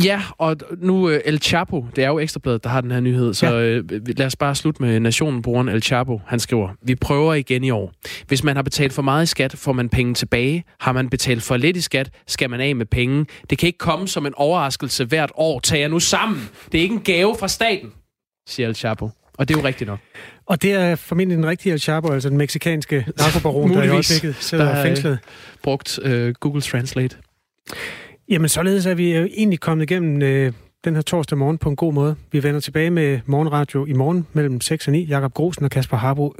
Ja, 0.04 0.22
og 0.38 0.56
nu 0.78 1.06
uh, 1.08 1.14
El 1.24 1.38
Chapo, 1.42 1.86
det 1.96 2.04
er 2.04 2.08
jo 2.08 2.18
Ekstrabladet, 2.18 2.64
der 2.64 2.70
har 2.70 2.80
den 2.80 2.90
her 2.90 3.00
nyhed, 3.00 3.34
så 3.34 3.46
ja. 3.46 3.78
uh, 3.78 3.84
lad 4.18 4.26
os 4.26 4.36
bare 4.36 4.54
slutte 4.54 4.82
med 4.82 5.00
nationenbrugeren 5.00 5.68
El 5.68 5.82
Chapo. 5.82 6.20
Han 6.26 6.40
skriver, 6.40 6.68
vi 6.82 6.94
prøver 6.94 7.34
igen 7.34 7.64
i 7.64 7.70
år. 7.70 7.92
Hvis 8.28 8.44
man 8.44 8.56
har 8.56 8.62
betalt 8.62 8.92
for 8.92 9.02
meget 9.02 9.22
i 9.22 9.26
skat, 9.26 9.52
får 9.56 9.72
man 9.72 9.88
penge 9.88 10.14
tilbage. 10.14 10.64
Har 10.80 10.92
man 10.92 11.08
betalt 11.08 11.42
for 11.42 11.56
lidt 11.56 11.76
i 11.76 11.80
skat, 11.80 12.10
skal 12.26 12.50
man 12.50 12.60
af 12.60 12.76
med 12.76 12.86
penge. 12.86 13.26
Det 13.50 13.58
kan 13.58 13.66
ikke 13.66 13.78
komme 13.78 14.08
som 14.08 14.26
en 14.26 14.34
overraskelse 14.36 15.04
hvert 15.04 15.32
år. 15.34 15.60
Tag 15.60 15.80
jer 15.80 15.88
nu 15.88 16.00
sammen. 16.00 16.48
Det 16.72 16.78
er 16.78 16.82
ikke 16.82 16.94
en 16.94 17.00
gave 17.00 17.36
fra 17.38 17.48
staten, 17.48 17.92
siger 18.48 18.68
El 18.68 18.74
Chapo. 18.74 19.10
Og 19.38 19.48
det 19.48 19.56
er 19.56 19.60
jo 19.60 19.66
rigtigt 19.66 19.88
nok. 19.88 19.98
Og 20.46 20.62
det 20.62 20.72
er 20.72 20.96
formentlig 20.96 21.36
den 21.36 21.46
rigtige 21.46 21.72
El 21.72 21.80
Chapo, 21.80 22.12
altså 22.12 22.28
den 22.28 22.38
meksikanske 22.38 23.06
narkobaron, 23.18 23.70
der 23.70 23.82
i 23.82 23.88
øjeblikket 23.88 24.36
sidder 24.40 24.64
Der 24.64 24.72
er, 24.72 24.82
fængslet. 24.82 25.18
brugt 25.62 25.98
uh, 25.98 26.28
Google 26.40 26.62
Translate. 26.62 27.16
Jamen, 28.28 28.48
således 28.48 28.86
er 28.86 28.94
vi 28.94 29.16
jo 29.16 29.24
egentlig 29.24 29.60
kommet 29.60 29.90
igennem 29.90 30.22
øh, 30.22 30.52
den 30.84 30.94
her 30.94 31.02
torsdag 31.02 31.38
morgen 31.38 31.58
på 31.58 31.68
en 31.68 31.76
god 31.76 31.92
måde. 31.92 32.16
Vi 32.32 32.42
vender 32.42 32.60
tilbage 32.60 32.90
med 32.90 33.20
morgenradio 33.26 33.84
i 33.86 33.92
morgen 33.92 34.26
mellem 34.32 34.60
6 34.60 34.86
og 34.86 34.92
9. 34.92 35.04
Jakob 35.04 35.34
Grosen 35.34 35.64
og 35.64 35.70
Kasper 35.70 35.96
Harbo 35.96 36.34